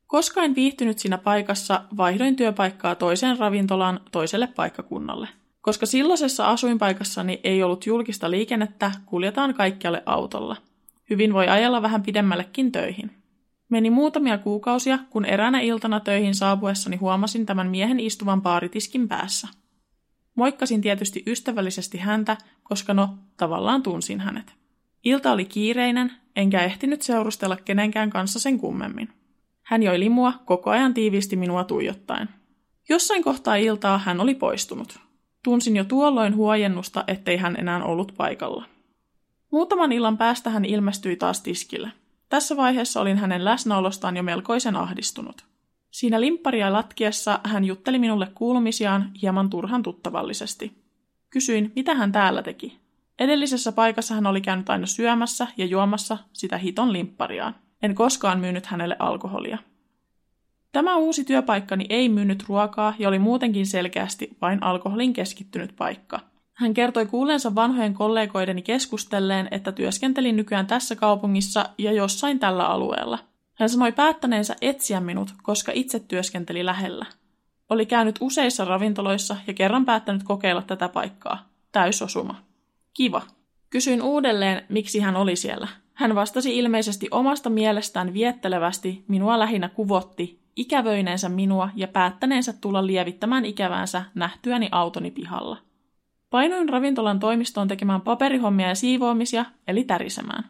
Koska 0.07 0.43
en 0.43 0.55
viihtynyt 0.55 0.99
siinä 0.99 1.19
paikassa, 1.19 1.83
vaihdoin 1.97 2.37
työpaikkaa 2.37 2.95
toiseen 2.95 3.39
ravintolaan 3.39 4.01
toiselle 4.12 4.47
paikkakunnalle. 4.47 5.29
Koska 5.61 5.87
silloisessa 5.87 6.47
asuinpaikassani 6.47 7.41
ei 7.45 7.62
ollut 7.62 7.87
julkista 7.87 8.31
liikennettä, 8.31 8.91
kuljetaan 9.07 9.55
kaikkialle 9.55 10.03
autolla. 10.07 10.57
Hyvin 11.11 11.33
voi 11.33 11.49
ajella 11.49 11.83
vähän 11.83 12.03
pidemmällekin 12.03 12.73
töihin. 12.73 13.11
Meni 13.69 13.91
muutamia 13.91 14.39
kuukausia, 14.39 14.99
kun 15.11 15.25
eräänä 15.25 15.61
iltana 15.61 16.01
töihin 16.01 16.35
saapuessani 16.35 16.97
huomasin 16.97 17.47
tämän 17.47 17.71
miehen 17.71 18.01
istuvan 18.01 18.43
paaritiskin 18.43 19.09
päässä. 19.09 19.49
Moikkasin 20.35 20.81
tietysti 20.81 21.23
ystävällisesti 21.27 21.99
häntä, 21.99 22.37
koska 22.62 22.95
no, 22.95 23.19
tavallaan 23.37 23.83
tunsin 23.83 24.21
hänet. 24.21 24.65
Ilta 25.07 25.33
oli 25.33 25.45
kiireinen, 25.45 26.12
enkä 26.37 26.62
ehtinyt 26.62 27.03
seurustella 27.03 27.57
kenenkään 27.57 28.11
kanssa 28.11 28.38
sen 28.38 28.59
kummemmin. 28.59 29.09
Hän 29.62 29.83
joi 29.83 30.01
limua 30.01 30.33
koko 30.45 30.71
ajan 30.71 30.95
tiiviisti 30.95 31.37
minua 31.37 31.64
tuijottaen. 31.64 32.29
Jossain 32.88 33.23
kohtaa 33.23 33.57
iltaa 33.57 33.99
hän 33.99 34.21
oli 34.21 34.35
poistunut. 34.35 34.99
Tunsin 35.45 35.77
jo 35.77 35.85
tuolloin 35.85 36.37
huojennusta, 36.37 37.05
ettei 37.07 37.37
hän 37.37 37.57
enää 37.59 37.85
ollut 37.85 38.12
paikalla. 38.16 38.64
Muutaman 39.53 39.92
illan 39.92 40.19
päästä 40.19 40.51
hän 40.51 40.64
ilmestyi 40.64 41.16
taas 41.16 41.40
tiskille. 41.40 41.92
Tässä 42.29 42.57
vaiheessa 42.57 43.01
olin 43.01 43.16
hänen 43.16 43.45
läsnäolostaan 43.45 44.16
jo 44.16 44.23
melkoisen 44.23 44.77
ahdistunut. 44.77 45.45
Siinä 45.90 46.21
limpparia 46.21 46.73
latkiessa 46.73 47.40
hän 47.45 47.64
jutteli 47.64 47.99
minulle 47.99 48.29
kuulumisiaan 48.35 49.11
hieman 49.23 49.51
turhan 49.51 49.83
tuttavallisesti. 49.83 50.73
Kysyin, 51.31 51.73
mitä 51.77 51.95
hän 51.95 52.12
täällä 52.12 52.42
teki. 52.42 52.86
Edellisessä 53.18 53.72
paikassa 53.72 54.14
hän 54.14 54.26
oli 54.26 54.40
käynyt 54.40 54.70
aina 54.70 54.87
syömässä 54.87 55.46
ja 55.57 55.66
juomassa 55.66 56.18
sitä 56.33 56.59
hiton 56.59 56.92
limppariaan. 56.92 57.55
En 57.83 57.94
koskaan 57.94 58.40
myynyt 58.40 58.66
hänelle 58.66 58.96
alkoholia. 58.98 59.59
Tämä 60.72 60.96
uusi 60.96 61.24
työpaikkani 61.24 61.87
ei 61.88 62.09
myynyt 62.09 62.44
ruokaa 62.48 62.94
ja 62.98 63.09
oli 63.09 63.18
muutenkin 63.18 63.66
selkeästi 63.66 64.37
vain 64.40 64.62
alkoholin 64.62 65.12
keskittynyt 65.12 65.76
paikka. 65.76 66.20
Hän 66.52 66.74
kertoi 66.74 67.07
kuulleensa 67.07 67.55
vanhojen 67.55 67.94
kollegoideni 67.94 68.62
keskustelleen, 68.62 69.48
että 69.50 69.72
työskentelin 69.72 70.37
nykyään 70.37 70.66
tässä 70.66 70.96
kaupungissa 70.96 71.68
ja 71.79 71.92
jossain 71.92 72.38
tällä 72.38 72.66
alueella. 72.66 73.18
Hän 73.55 73.68
sanoi 73.68 73.92
päättäneensä 73.92 74.57
etsiä 74.61 75.00
minut, 75.00 75.35
koska 75.42 75.72
itse 75.74 76.00
työskenteli 76.00 76.64
lähellä. 76.64 77.07
Oli 77.70 77.87
käynyt 77.87 78.18
useissa 78.20 78.64
ravintoloissa 78.64 79.37
ja 79.46 79.55
kerran 79.55 79.85
päättänyt 79.85 80.22
kokeilla 80.22 80.62
tätä 80.62 80.88
paikkaa. 80.88 81.48
Täysosuma. 81.72 82.45
Kiva. 82.96 83.22
Kysyin 83.70 84.02
uudelleen, 84.02 84.64
miksi 84.68 85.00
hän 85.00 85.16
oli 85.16 85.37
siellä. 85.37 85.68
Hän 85.92 86.14
vastasi 86.14 86.59
ilmeisesti 86.59 87.09
omasta 87.11 87.50
mielestään 87.50 88.14
viettelevästi, 88.14 89.04
minua 89.09 89.38
lähinnä 89.38 89.68
kuvotti, 89.68 90.40
ikävöineensä 90.56 91.28
minua 91.28 91.68
ja 91.74 91.88
päättäneensä 91.88 92.54
tulla 92.61 92.87
lievittämään 92.87 93.44
ikäväänsä 93.44 94.04
nähtyäni 94.14 94.68
autoni 94.72 95.11
pihalla. 95.11 95.56
Painoin 96.30 96.68
ravintolan 96.68 97.20
toimistoon 97.20 97.68
tekemään 97.68 98.00
paperihommia 98.00 98.68
ja 98.68 98.74
siivoamisia, 98.74 99.44
eli 99.68 99.85
tärisemään. 99.85 100.44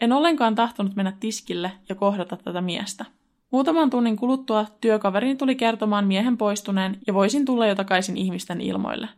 En 0.00 0.12
ollenkaan 0.12 0.54
tahtonut 0.54 0.96
mennä 0.96 1.12
tiskille 1.20 1.72
ja 1.88 1.94
kohdata 1.94 2.36
tätä 2.36 2.60
miestä. 2.60 3.04
Muutaman 3.50 3.90
tunnin 3.90 4.16
kuluttua 4.16 4.66
työkaverini 4.80 5.36
tuli 5.36 5.54
kertomaan 5.54 6.06
miehen 6.06 6.36
poistuneen 6.36 6.98
ja 7.06 7.14
voisin 7.14 7.44
tulla 7.44 7.66
jo 7.66 7.74
takaisin 7.74 8.16
ihmisten 8.16 8.60
ilmoille. 8.60 9.08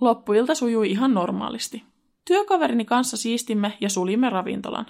Loppuilta 0.00 0.54
sujui 0.54 0.90
ihan 0.90 1.14
normaalisti. 1.14 1.91
Työkaverini 2.24 2.84
kanssa 2.84 3.16
siistimme 3.16 3.72
ja 3.80 3.88
sulimme 3.88 4.30
ravintolan. 4.30 4.86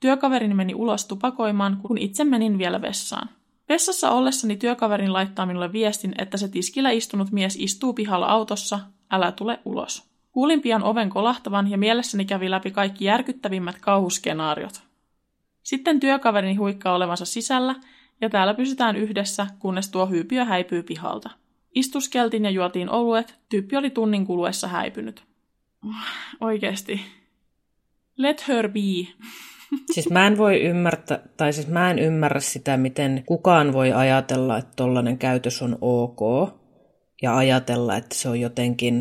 Työkaverini 0.00 0.54
meni 0.54 0.74
ulos 0.74 1.04
tupakoimaan, 1.06 1.80
kun 1.82 1.98
itse 1.98 2.24
menin 2.24 2.58
vielä 2.58 2.82
vessaan. 2.82 3.28
Vessassa 3.68 4.10
ollessani 4.10 4.56
työkaverin 4.56 5.12
laittaa 5.12 5.46
minulle 5.46 5.72
viestin, 5.72 6.14
että 6.18 6.36
se 6.36 6.48
tiskillä 6.48 6.90
istunut 6.90 7.30
mies 7.30 7.56
istuu 7.56 7.92
pihalla 7.92 8.26
autossa, 8.26 8.80
älä 9.10 9.32
tule 9.32 9.58
ulos. 9.64 10.08
Kuulin 10.32 10.60
pian 10.60 10.82
oven 10.82 11.10
kolahtavan 11.10 11.70
ja 11.70 11.78
mielessäni 11.78 12.24
kävi 12.24 12.50
läpi 12.50 12.70
kaikki 12.70 13.04
järkyttävimmät 13.04 13.76
kauhuskenaariot. 13.80 14.82
Sitten 15.62 16.00
työkaverini 16.00 16.54
huikkaa 16.54 16.94
olevansa 16.94 17.24
sisällä 17.24 17.74
ja 18.20 18.30
täällä 18.30 18.54
pysytään 18.54 18.96
yhdessä, 18.96 19.46
kunnes 19.58 19.88
tuo 19.88 20.06
hyypiö 20.06 20.44
häipyy 20.44 20.82
pihalta. 20.82 21.30
Istuskeltiin 21.74 22.44
ja 22.44 22.50
juotiin 22.50 22.90
oluet, 22.90 23.38
tyyppi 23.48 23.76
oli 23.76 23.90
tunnin 23.90 24.26
kuluessa 24.26 24.68
häipynyt. 24.68 25.27
Oikeesti. 26.40 27.00
Let 28.16 28.48
her 28.48 28.68
be. 28.68 28.80
Siis 29.94 30.10
mä 30.10 30.26
en 30.26 30.38
voi 30.38 30.62
ymmärtää, 30.62 31.18
tai 31.36 31.52
siis 31.52 31.68
mä 31.68 31.90
en 31.90 31.98
ymmärrä 31.98 32.40
sitä, 32.40 32.76
miten 32.76 33.22
kukaan 33.26 33.72
voi 33.72 33.92
ajatella, 33.92 34.58
että 34.58 34.72
tollainen 34.76 35.18
käytös 35.18 35.62
on 35.62 35.78
ok, 35.80 36.20
ja 37.22 37.36
ajatella, 37.36 37.96
että 37.96 38.14
se 38.14 38.28
on 38.28 38.40
jotenkin, 38.40 38.98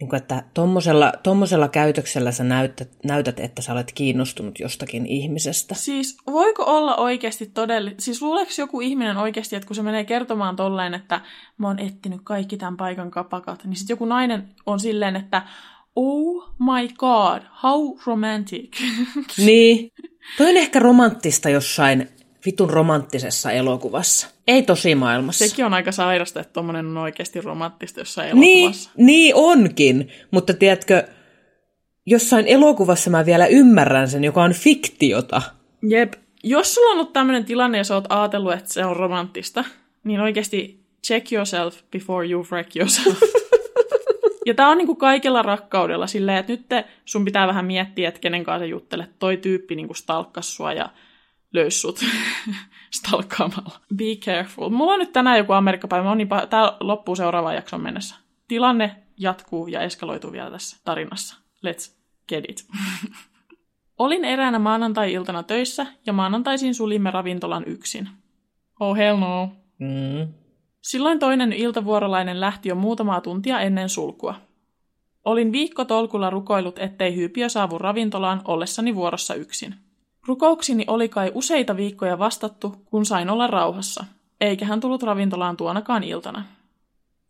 niin 0.00 0.08
kuin, 0.08 0.16
että 0.16 0.44
tommosella, 0.54 1.12
tommosella 1.22 1.68
käytöksellä 1.68 2.32
sä 2.32 2.44
näytät, 2.44 2.90
näytät, 3.04 3.40
että 3.40 3.62
sä 3.62 3.72
olet 3.72 3.92
kiinnostunut 3.92 4.60
jostakin 4.60 5.06
ihmisestä. 5.06 5.74
Siis 5.74 6.16
voiko 6.26 6.64
olla 6.64 6.96
oikeasti 6.96 7.46
todella... 7.46 7.90
Siis 7.98 8.22
luuleeko 8.22 8.50
joku 8.58 8.80
ihminen 8.80 9.16
oikeasti, 9.16 9.56
että 9.56 9.66
kun 9.66 9.76
se 9.76 9.82
menee 9.82 10.04
kertomaan 10.04 10.56
tolleen, 10.56 10.94
että 10.94 11.20
mä 11.58 11.66
oon 11.66 11.78
etsinyt 11.78 12.20
kaikki 12.24 12.56
tämän 12.56 12.76
paikan 12.76 13.10
kapakat, 13.10 13.64
niin 13.64 13.76
sitten 13.76 13.94
joku 13.94 14.04
nainen 14.04 14.48
on 14.66 14.80
silleen, 14.80 15.16
että 15.16 15.42
oh 15.96 16.48
my 16.58 16.88
god, 16.98 17.42
how 17.62 17.98
romantic. 18.06 18.76
Niin. 19.46 19.92
Toi 20.38 20.50
on 20.50 20.56
ehkä 20.56 20.78
romanttista 20.78 21.48
jossain 21.50 22.08
vitun 22.46 22.70
romanttisessa 22.70 23.52
elokuvassa. 23.52 24.28
Ei 24.48 24.62
tosi 24.62 24.94
maailmassa. 24.94 25.48
Sekin 25.48 25.64
on 25.64 25.74
aika 25.74 25.92
sairasta, 25.92 26.40
että 26.40 26.52
tommonen 26.52 26.86
on 26.86 26.96
oikeasti 26.96 27.40
romanttista 27.40 28.00
jossain 28.00 28.40
Niin, 28.40 28.58
elokuvassa. 28.64 28.90
niin 28.96 29.34
onkin, 29.34 30.08
mutta 30.30 30.54
tiedätkö, 30.54 31.06
jossain 32.06 32.46
elokuvassa 32.46 33.10
mä 33.10 33.26
vielä 33.26 33.46
ymmärrän 33.46 34.08
sen, 34.10 34.24
joka 34.24 34.42
on 34.42 34.52
fiktiota. 34.52 35.42
Jep. 35.88 36.12
Jos 36.44 36.74
sulla 36.74 36.88
on 36.90 36.98
ollut 36.98 37.12
tämmöinen 37.12 37.44
tilanne 37.44 37.78
ja 37.78 37.84
sä 37.84 37.94
oot 37.94 38.04
ajatellut, 38.08 38.52
että 38.52 38.72
se 38.72 38.84
on 38.84 38.96
romanttista, 38.96 39.64
niin 40.04 40.20
oikeasti 40.20 40.84
check 41.06 41.32
yourself 41.32 41.76
before 41.90 42.28
you 42.28 42.46
wreck 42.50 42.76
yourself. 42.76 43.18
ja 44.46 44.54
tää 44.54 44.68
on 44.68 44.78
niinku 44.78 44.94
kaikella 44.94 45.42
rakkaudella 45.42 46.06
silleen, 46.06 46.38
että 46.38 46.52
nyt 46.52 46.68
te, 46.68 46.84
sun 47.04 47.24
pitää 47.24 47.46
vähän 47.46 47.64
miettiä, 47.64 48.08
että 48.08 48.20
kenen 48.20 48.44
kanssa 48.44 48.66
juttelet. 48.66 49.18
Toi 49.18 49.36
tyyppi 49.36 49.76
niinku 49.76 49.94
stalkkas 49.94 50.56
sua 50.56 50.72
ja 50.72 50.88
löysi 51.52 51.78
sut 51.78 52.00
stalkkaamalla. 52.98 53.80
Be 53.96 54.04
careful. 54.24 54.68
Mulla 54.68 54.92
on 54.92 54.98
nyt 54.98 55.12
tänään 55.12 55.38
joku 55.38 55.52
Amerikkapäivä. 55.52 56.08
Oon 56.08 56.18
niin 56.18 56.28
pah- 56.28 56.46
Tää 56.46 56.76
loppuu 56.80 57.16
seuraavaan 57.16 57.54
jakson 57.54 57.80
mennessä. 57.80 58.16
Tilanne 58.48 58.96
jatkuu 59.18 59.66
ja 59.66 59.80
eskaloituu 59.80 60.32
vielä 60.32 60.50
tässä 60.50 60.76
tarinassa. 60.84 61.36
Let's 61.66 61.92
get 62.28 62.44
it. 62.48 62.66
Olin 63.98 64.24
eräänä 64.24 64.58
maanantai-iltana 64.58 65.42
töissä 65.42 65.86
ja 66.06 66.12
maanantaisin 66.12 66.74
sulimme 66.74 67.10
ravintolan 67.10 67.64
yksin. 67.66 68.08
Oh 68.80 68.96
hell 68.96 69.18
no. 69.18 69.52
Mm. 69.78 70.43
Silloin 70.84 71.18
toinen 71.18 71.52
iltavuorolainen 71.52 72.40
lähti 72.40 72.68
jo 72.68 72.74
muutamaa 72.74 73.20
tuntia 73.20 73.60
ennen 73.60 73.88
sulkua. 73.88 74.34
Olin 75.24 75.52
viikko 75.52 75.84
tolkulla 75.84 76.30
rukoillut, 76.30 76.78
ettei 76.78 77.16
hyypiö 77.16 77.48
saavu 77.48 77.78
ravintolaan 77.78 78.42
ollessani 78.44 78.94
vuorossa 78.94 79.34
yksin. 79.34 79.74
Rukouksini 80.26 80.84
oli 80.86 81.08
kai 81.08 81.32
useita 81.34 81.76
viikkoja 81.76 82.18
vastattu, 82.18 82.76
kun 82.84 83.06
sain 83.06 83.30
olla 83.30 83.46
rauhassa, 83.46 84.04
eikä 84.40 84.64
hän 84.64 84.80
tullut 84.80 85.02
ravintolaan 85.02 85.56
tuonakaan 85.56 86.04
iltana. 86.04 86.44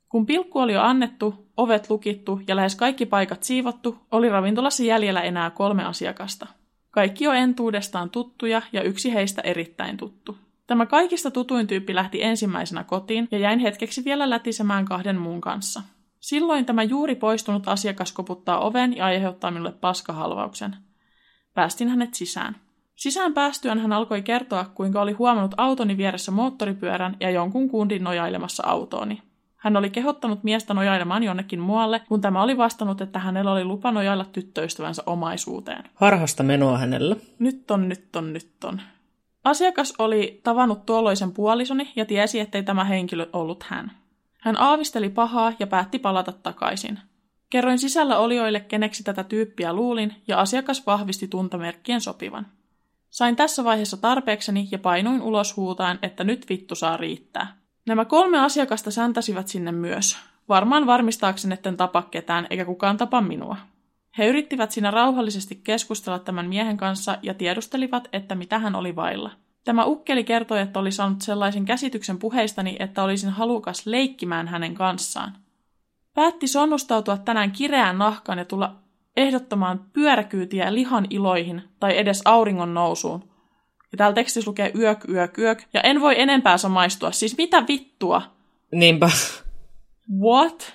Kun 0.08 0.26
pilkku 0.26 0.58
oli 0.58 0.72
jo 0.72 0.82
annettu, 0.82 1.46
ovet 1.56 1.90
lukittu 1.90 2.40
ja 2.46 2.56
lähes 2.56 2.76
kaikki 2.76 3.06
paikat 3.06 3.42
siivottu, 3.42 3.98
oli 4.10 4.28
ravintolassa 4.28 4.82
jäljellä 4.82 5.22
enää 5.22 5.50
kolme 5.50 5.84
asiakasta. 5.84 6.46
Kaikki 6.90 7.24
jo 7.24 7.32
entuudestaan 7.32 8.10
tuttuja 8.10 8.62
ja 8.72 8.82
yksi 8.82 9.14
heistä 9.14 9.42
erittäin 9.42 9.96
tuttu. 9.96 10.36
Tämä 10.66 10.86
kaikista 10.86 11.30
tutuin 11.30 11.66
tyyppi 11.66 11.94
lähti 11.94 12.22
ensimmäisenä 12.22 12.84
kotiin 12.84 13.28
ja 13.30 13.38
jäin 13.38 13.58
hetkeksi 13.58 14.04
vielä 14.04 14.30
lätisemään 14.30 14.84
kahden 14.84 15.18
muun 15.18 15.40
kanssa. 15.40 15.82
Silloin 16.20 16.66
tämä 16.66 16.82
juuri 16.82 17.14
poistunut 17.14 17.68
asiakas 17.68 18.12
koputtaa 18.12 18.60
oven 18.60 18.96
ja 18.96 19.04
aiheuttaa 19.04 19.50
minulle 19.50 19.72
paskahalvauksen. 19.72 20.76
Päästin 21.54 21.88
hänet 21.88 22.14
sisään. 22.14 22.56
Sisään 22.96 23.34
päästyään 23.34 23.78
hän 23.78 23.92
alkoi 23.92 24.22
kertoa, 24.22 24.64
kuinka 24.74 25.02
oli 25.02 25.12
huomannut 25.12 25.54
autoni 25.56 25.96
vieressä 25.96 26.32
moottoripyörän 26.32 27.16
ja 27.20 27.30
jonkun 27.30 27.68
kundin 27.68 28.04
nojailemassa 28.04 28.62
autooni. 28.66 29.22
Hän 29.56 29.76
oli 29.76 29.90
kehottanut 29.90 30.44
miestä 30.44 30.74
nojailemaan 30.74 31.22
jonnekin 31.22 31.60
muualle, 31.60 32.00
kun 32.08 32.20
tämä 32.20 32.42
oli 32.42 32.56
vastannut, 32.56 33.00
että 33.00 33.18
hänellä 33.18 33.52
oli 33.52 33.64
lupa 33.64 33.92
nojailla 33.92 34.24
tyttöystävänsä 34.24 35.02
omaisuuteen. 35.06 35.84
Harhasta 35.94 36.42
menoa 36.42 36.78
hänellä. 36.78 37.16
Nyt 37.38 37.70
on, 37.70 37.88
nyt 37.88 38.16
on, 38.16 38.32
nyt 38.32 38.64
on. 38.64 38.80
Asiakas 39.44 39.94
oli 39.98 40.40
tavannut 40.42 40.86
tuolloisen 40.86 41.32
puolisoni 41.32 41.92
ja 41.96 42.04
tiesi, 42.04 42.40
ettei 42.40 42.62
tämä 42.62 42.84
henkilö 42.84 43.26
ollut 43.32 43.62
hän. 43.62 43.92
Hän 44.40 44.60
aavisteli 44.60 45.10
pahaa 45.10 45.52
ja 45.58 45.66
päätti 45.66 45.98
palata 45.98 46.32
takaisin. 46.32 46.98
Kerroin 47.50 47.78
sisällä 47.78 48.18
olijoille, 48.18 48.60
keneksi 48.60 49.04
tätä 49.04 49.24
tyyppiä 49.24 49.72
luulin, 49.72 50.14
ja 50.28 50.40
asiakas 50.40 50.86
vahvisti 50.86 51.28
tuntomerkkien 51.28 52.00
sopivan. 52.00 52.46
Sain 53.10 53.36
tässä 53.36 53.64
vaiheessa 53.64 53.96
tarpeekseni 53.96 54.68
ja 54.70 54.78
painuin 54.78 55.22
ulos 55.22 55.56
huutaen, 55.56 55.98
että 56.02 56.24
nyt 56.24 56.46
vittu 56.48 56.74
saa 56.74 56.96
riittää. 56.96 57.56
Nämä 57.86 58.04
kolme 58.04 58.38
asiakasta 58.38 58.90
säntäsivät 58.90 59.48
sinne 59.48 59.72
myös. 59.72 60.18
Varmaan 60.48 60.86
varmistaakseni, 60.86 61.54
etten 61.54 61.76
tapa 61.76 62.02
ketään 62.02 62.46
eikä 62.50 62.64
kukaan 62.64 62.96
tapa 62.96 63.20
minua. 63.20 63.56
He 64.18 64.26
yrittivät 64.26 64.70
siinä 64.70 64.90
rauhallisesti 64.90 65.60
keskustella 65.64 66.18
tämän 66.18 66.48
miehen 66.48 66.76
kanssa 66.76 67.18
ja 67.22 67.34
tiedustelivat, 67.34 68.08
että 68.12 68.34
mitä 68.34 68.58
hän 68.58 68.74
oli 68.74 68.96
vailla. 68.96 69.30
Tämä 69.64 69.84
ukkeli 69.84 70.24
kertoi, 70.24 70.60
että 70.60 70.78
oli 70.78 70.92
saanut 70.92 71.22
sellaisen 71.22 71.64
käsityksen 71.64 72.18
puheistani, 72.18 72.76
että 72.78 73.02
olisin 73.02 73.30
halukas 73.30 73.86
leikkimään 73.86 74.48
hänen 74.48 74.74
kanssaan. 74.74 75.32
Päätti 76.14 76.48
sonnustautua 76.48 77.16
tänään 77.16 77.52
kireään 77.52 77.98
nahkaan 77.98 78.38
ja 78.38 78.44
tulla 78.44 78.76
ehdottamaan 79.16 79.84
pyöräkyytiä 79.92 80.74
lihan 80.74 81.06
iloihin 81.10 81.62
tai 81.80 81.98
edes 81.98 82.22
auringon 82.24 82.74
nousuun. 82.74 83.24
Ja 83.92 83.96
täällä 83.96 84.14
tekstissä 84.14 84.50
lukee 84.50 84.72
yök, 84.78 85.08
yök, 85.08 85.38
yök, 85.38 85.62
ja 85.74 85.80
en 85.80 86.00
voi 86.00 86.20
enempää 86.20 86.58
samaistua. 86.58 87.12
Siis 87.12 87.36
mitä 87.38 87.64
vittua? 87.68 88.22
Niinpä. 88.72 89.10
What? 90.20 90.74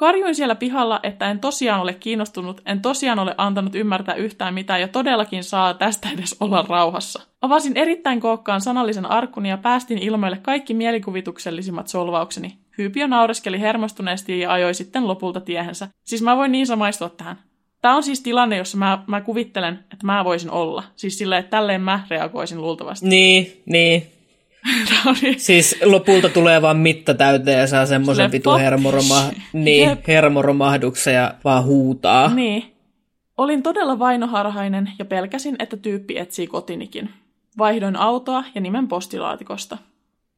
Karjuin 0.00 0.34
siellä 0.34 0.54
pihalla, 0.54 1.00
että 1.02 1.30
en 1.30 1.40
tosiaan 1.40 1.80
ole 1.80 1.94
kiinnostunut, 1.94 2.60
en 2.66 2.80
tosiaan 2.80 3.18
ole 3.18 3.34
antanut 3.38 3.74
ymmärtää 3.74 4.14
yhtään 4.14 4.54
mitään 4.54 4.80
ja 4.80 4.88
todellakin 4.88 5.44
saa 5.44 5.74
tästä 5.74 6.08
edes 6.14 6.36
olla 6.40 6.64
rauhassa. 6.68 7.22
Avasin 7.42 7.76
erittäin 7.76 8.20
kookkaan 8.20 8.60
sanallisen 8.60 9.10
arkkuni 9.10 9.48
ja 9.48 9.58
päästin 9.58 9.98
ilmoille 9.98 10.36
kaikki 10.42 10.74
mielikuvituksellisimmat 10.74 11.88
solvaukseni. 11.88 12.58
Hyypiö 12.78 13.08
naureskeli 13.08 13.60
hermostuneesti 13.60 14.40
ja 14.40 14.52
ajoi 14.52 14.74
sitten 14.74 15.08
lopulta 15.08 15.40
tiehensä. 15.40 15.88
Siis 16.04 16.22
mä 16.22 16.36
voin 16.36 16.52
niin 16.52 16.66
samaistua 16.66 17.08
tähän. 17.08 17.36
Tämä 17.82 17.96
on 17.96 18.02
siis 18.02 18.20
tilanne, 18.20 18.56
jossa 18.56 18.78
mä, 18.78 19.04
mä 19.06 19.20
kuvittelen, 19.20 19.74
että 19.92 20.06
mä 20.06 20.24
voisin 20.24 20.50
olla. 20.50 20.82
Siis 20.96 21.18
silleen, 21.18 21.40
että 21.40 21.50
tälleen 21.50 21.80
mä 21.80 22.06
reagoisin 22.10 22.60
luultavasti. 22.60 23.08
Niin, 23.08 23.62
niin. 23.66 24.19
Siis 25.36 25.76
lopulta 25.84 26.28
tulee 26.28 26.62
vaan 26.62 26.76
mitta 26.76 27.14
täyteen 27.14 27.58
ja 27.58 27.66
saa 27.66 27.86
semmoisen 27.86 28.32
vitu 28.32 28.50
hermoroma- 28.50 29.40
niin, 29.52 29.98
hermoromahduksen 30.08 31.14
ja 31.14 31.34
vaan 31.44 31.64
huutaa. 31.64 32.34
Niin. 32.34 32.74
Olin 33.36 33.62
todella 33.62 33.98
vainoharhainen 33.98 34.92
ja 34.98 35.04
pelkäsin, 35.04 35.56
että 35.58 35.76
tyyppi 35.76 36.18
etsii 36.18 36.46
kotinikin. 36.46 37.10
Vaihdoin 37.58 37.96
autoa 37.96 38.44
ja 38.54 38.60
nimen 38.60 38.88
postilaatikosta. 38.88 39.78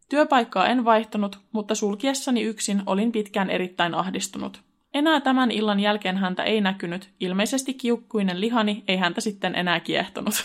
Työpaikkaa 0.09 0.67
en 0.67 0.85
vaihtanut, 0.85 1.39
mutta 1.53 1.75
sulkiessani 1.75 2.43
yksin 2.43 2.83
olin 2.87 3.13
pitkään 3.13 3.51
erittäin 3.51 3.95
ahdistunut. 3.95 4.61
Enää 4.95 5.21
tämän 5.21 5.51
illan 5.51 5.81
jälkeen 5.81 6.17
häntä 6.17 6.43
ei 6.43 6.61
näkynyt, 6.61 7.11
ilmeisesti 7.21 7.75
kiukkuinen 7.75 8.41
lihani 8.41 8.85
ei 8.89 8.97
häntä 8.97 9.21
sitten 9.21 9.55
enää 9.55 9.81
kiehtonut. 9.81 10.45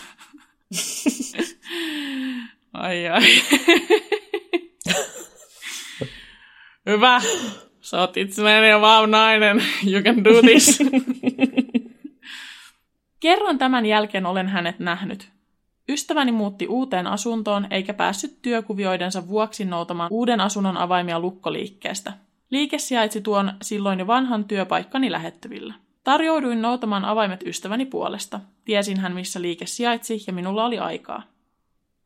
ai 2.72 3.08
ai. 3.08 3.22
Hyvä. 6.86 7.20
Sä 7.80 8.00
oot 8.00 8.16
itsenäinen 8.16 8.70
ja 8.70 8.80
vau 8.80 9.06
nainen. 9.06 9.62
You 9.86 10.02
can 10.02 10.24
do 10.24 10.42
this. 10.42 10.78
Kerron 13.20 13.58
tämän 13.58 13.86
jälkeen 13.86 14.26
olen 14.26 14.48
hänet 14.48 14.78
nähnyt. 14.78 15.28
Ystäväni 15.88 16.32
muutti 16.32 16.66
uuteen 16.66 17.06
asuntoon 17.06 17.66
eikä 17.70 17.94
päässyt 17.94 18.42
työkuvioidensa 18.42 19.28
vuoksi 19.28 19.64
noutamaan 19.64 20.12
uuden 20.12 20.40
asunnon 20.40 20.76
avaimia 20.76 21.20
lukkoliikkeestä. 21.20 22.12
Liike 22.50 22.78
sijaitsi 22.78 23.20
tuon 23.20 23.52
silloin 23.62 23.98
jo 23.98 24.06
vanhan 24.06 24.44
työpaikkani 24.44 25.12
lähettyvillä. 25.12 25.74
Tarjouduin 26.04 26.62
noutamaan 26.62 27.04
avaimet 27.04 27.42
ystäväni 27.46 27.86
puolesta. 27.86 28.40
Tiesin 28.64 29.00
hän, 29.00 29.14
missä 29.14 29.42
liike 29.42 29.66
sijaitsi, 29.66 30.24
ja 30.26 30.32
minulla 30.32 30.64
oli 30.64 30.78
aikaa. 30.78 31.22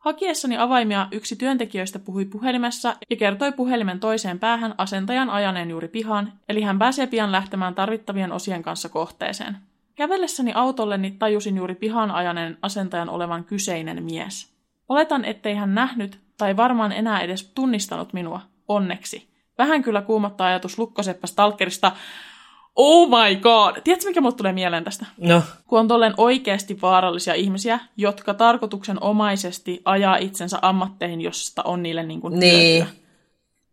Hakiessani 0.02 0.56
avaimia 0.58 1.08
yksi 1.10 1.36
työntekijöistä 1.36 1.98
puhui 1.98 2.24
puhelimessa 2.24 2.96
ja 3.10 3.16
kertoi 3.16 3.52
puhelimen 3.52 4.00
toiseen 4.00 4.38
päähän 4.38 4.74
asentajan 4.78 5.30
ajaneen 5.30 5.70
juuri 5.70 5.88
pihaan, 5.88 6.32
eli 6.48 6.62
hän 6.62 6.78
pääsee 6.78 7.06
pian 7.06 7.32
lähtemään 7.32 7.74
tarvittavien 7.74 8.32
osien 8.32 8.62
kanssa 8.62 8.88
kohteeseen. 8.88 9.56
Kävellessäni 9.94 10.52
autolleni 10.54 11.10
tajusin 11.10 11.56
juuri 11.56 11.74
pihaan 11.74 12.10
ajaneen 12.10 12.58
asentajan 12.62 13.08
olevan 13.08 13.44
kyseinen 13.44 14.04
mies. 14.04 14.52
Oletan, 14.88 15.24
ettei 15.24 15.54
hän 15.54 15.74
nähnyt 15.74 16.20
tai 16.38 16.56
varmaan 16.56 16.92
enää 16.92 17.20
edes 17.20 17.52
tunnistanut 17.54 18.12
minua, 18.12 18.40
onneksi. 18.68 19.28
Vähän 19.58 19.82
kyllä 19.82 20.02
kuumottaa 20.02 20.46
ajatus 20.46 20.78
Lukkoseppä 20.78 21.26
Stalkerista. 21.26 21.92
Oh 22.76 23.08
my 23.08 23.36
god! 23.36 23.80
Tiedätkö, 23.84 24.08
mikä 24.08 24.20
mulle 24.20 24.36
tulee 24.36 24.52
mieleen 24.52 24.84
tästä? 24.84 25.06
No. 25.18 25.42
Kun 25.66 25.80
on 25.80 25.88
tolleen 25.88 26.14
oikeasti 26.16 26.80
vaarallisia 26.82 27.34
ihmisiä, 27.34 27.80
jotka 27.96 28.34
tarkoituksenomaisesti 28.34 29.82
ajaa 29.84 30.16
itsensä 30.16 30.58
ammatteihin, 30.62 31.20
josta 31.20 31.62
on 31.62 31.82
niille 31.82 32.02
niin 32.02 32.20
kuin 32.20 32.40
Niin. 32.40 32.86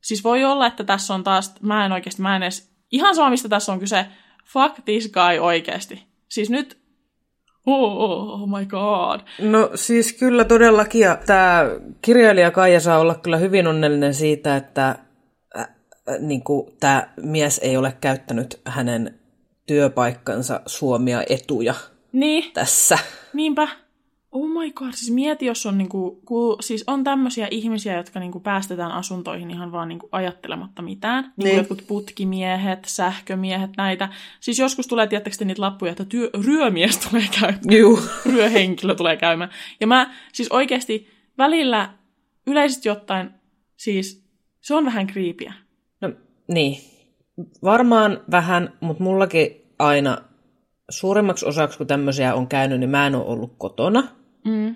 Siis 0.02 0.24
voi 0.24 0.44
olla, 0.44 0.68
että 0.68 0.84
tässä 0.84 1.14
on 1.14 1.24
taas, 1.24 1.54
mä 1.62 1.86
en 1.86 1.92
oikeasti, 1.92 2.22
mä 2.22 2.36
en 2.36 2.44
edes, 2.44 2.72
ihan 2.92 3.16
sama 3.16 3.30
mistä 3.30 3.50
tässä 3.50 3.72
on 3.72 3.80
kyse, 3.80 4.06
fuck 4.46 4.86
this 4.86 5.12
guy 5.12 5.40
oikeasti. 5.40 6.04
Siis 6.30 6.50
nyt, 6.50 6.78
oh, 7.66 8.02
oh 8.02 8.50
my 8.60 8.66
god. 8.66 9.20
No 9.40 9.70
siis 9.76 10.14
kyllä 10.14 10.46
todellakin. 10.46 11.02
Ja 11.02 11.18
tämä 11.26 11.66
kirjailija 12.02 12.52
Kaija 12.52 12.80
saa 12.80 13.00
olla 13.00 13.16
kyllä 13.16 13.38
hyvin 13.38 13.68
onnellinen 13.68 14.14
siitä, 14.14 14.56
että 14.56 14.96
niin 16.20 16.42
tämä 16.80 17.08
mies 17.22 17.58
ei 17.64 17.78
ole 17.78 17.98
käyttänyt 18.02 18.62
hänen 18.66 19.20
työpaikkansa 19.66 20.62
suomia 20.66 21.24
etuja 21.30 21.74
Niin, 22.12 22.52
tässä. 22.54 22.98
Niinpä. 23.34 23.68
Oh 24.32 24.48
my 24.50 24.72
god, 24.72 24.92
siis 24.94 25.12
mieti, 25.12 25.46
jos 25.46 25.66
on, 25.66 25.78
niinku, 25.78 26.22
ku, 26.26 26.58
siis 26.62 26.84
on 26.88 27.04
tämmöisiä 27.04 27.48
ihmisiä, 27.52 27.98
jotka 27.98 28.20
niinku 28.20 28.40
päästetään 28.40 28.92
asuntoihin 28.92 29.52
ihan 29.52 29.72
vaan 29.72 29.88
niinku 29.88 30.10
ajattelematta 30.12 30.82
mitään. 30.82 31.24
Niinku 31.24 31.44
Niin. 31.44 31.58
jotkut 31.58 31.84
putkimiehet, 31.88 32.80
sähkömiehet, 32.88 33.70
näitä. 33.78 34.10
Siis 34.40 34.60
joskus 34.60 34.88
tulee, 34.88 35.08
tiettäkö 35.08 35.46
niitä 35.46 35.62
lappuja, 35.62 35.92
että 35.92 36.06
työ, 36.06 36.30
ryömies 36.46 36.98
tulee 36.98 37.28
käymään. 37.40 37.80
Juu. 37.80 38.00
Ryöhenkilö 38.34 38.96
tulee 38.96 39.18
käymään. 39.18 39.50
Ja 39.80 39.88
mä 39.88 40.14
siis 40.34 40.52
oikeasti 40.52 41.08
välillä 41.38 41.90
yleisesti 42.48 42.90
ottaen, 42.90 43.34
siis 43.78 44.24
se 44.62 44.76
on 44.76 44.86
vähän 44.86 45.08
kriipiä. 45.08 45.54
Niin. 46.50 46.82
Varmaan 47.64 48.22
vähän, 48.32 48.74
mutta 48.80 49.04
mullakin 49.04 49.66
aina 49.80 50.18
suurimmaksi 50.90 51.46
osaksi, 51.46 51.78
kun 51.78 51.88
tämmöisiä 51.88 52.34
on 52.36 52.48
käynyt, 52.48 52.80
niin 52.80 52.90
mä 52.90 53.08
en 53.08 53.16
ole 53.16 53.26
ollut 53.26 53.54
kotona. 53.58 54.08
Mm. 54.46 54.76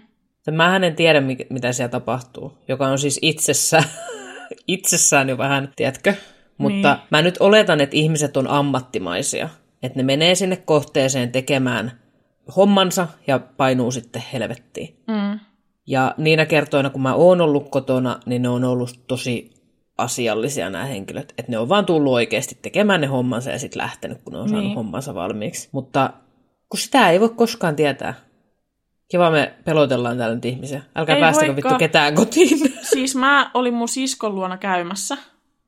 Mähän 0.51 0.83
en 0.83 0.95
tiedä, 0.95 1.21
mitä 1.49 1.73
siellä 1.73 1.91
tapahtuu, 1.91 2.57
joka 2.67 2.87
on 2.87 2.99
siis 2.99 3.19
itsessä, 3.21 3.83
itsessään 4.67 5.29
jo 5.29 5.37
vähän, 5.37 5.73
tiedätkö? 5.75 6.13
Mutta 6.57 6.93
Niin. 6.93 7.07
mä 7.09 7.21
nyt 7.21 7.37
oletan, 7.39 7.81
että 7.81 7.97
ihmiset 7.97 8.37
on 8.37 8.47
ammattimaisia. 8.47 9.49
Että 9.83 9.99
ne 9.99 10.03
menee 10.03 10.35
sinne 10.35 10.57
kohteeseen 10.57 11.31
tekemään 11.31 11.91
hommansa 12.55 13.07
ja 13.27 13.39
painuu 13.39 13.91
sitten 13.91 14.23
helvettiin. 14.33 14.97
Mm. 15.07 15.39
Ja 15.87 16.15
niinä 16.17 16.45
kertoina, 16.45 16.89
kun 16.89 17.01
mä 17.01 17.13
oon 17.13 17.41
ollut 17.41 17.69
kotona, 17.69 18.19
niin 18.25 18.41
ne 18.41 18.49
on 18.49 18.63
ollut 18.63 18.99
tosi 19.07 19.52
asiallisia 19.97 20.69
nämä 20.69 20.85
henkilöt. 20.85 21.33
Että 21.37 21.51
ne 21.51 21.57
on 21.57 21.69
vaan 21.69 21.85
tullut 21.85 22.13
oikeasti 22.13 22.57
tekemään 22.61 23.01
ne 23.01 23.07
hommansa 23.07 23.51
ja 23.51 23.59
sitten 23.59 23.81
lähtenyt, 23.81 24.17
kun 24.23 24.33
ne 24.33 24.39
on 24.39 24.49
saanut 24.49 24.65
Niin. 24.65 24.75
hommansa 24.75 25.15
valmiiksi. 25.15 25.69
Mutta 25.71 26.09
kun 26.69 26.79
sitä 26.79 27.09
ei 27.09 27.19
voi 27.19 27.29
koskaan 27.29 27.75
tietää. 27.75 28.13
Kiva 29.07 29.29
me 29.31 29.53
pelotellaan 29.65 30.17
täällä 30.17 30.35
nyt 30.35 30.45
ihmisiä. 30.45 30.81
Älkää 30.95 31.15
Ei 31.15 31.21
päästäkö 31.21 31.53
voikaan. 31.53 31.73
vittu 31.73 31.79
ketään 31.79 32.15
kotiin. 32.15 32.73
Siis 32.93 33.15
mä 33.15 33.51
olin 33.53 33.73
mun 33.73 33.87
siskon 33.87 34.35
luona 34.35 34.57
käymässä. 34.57 35.17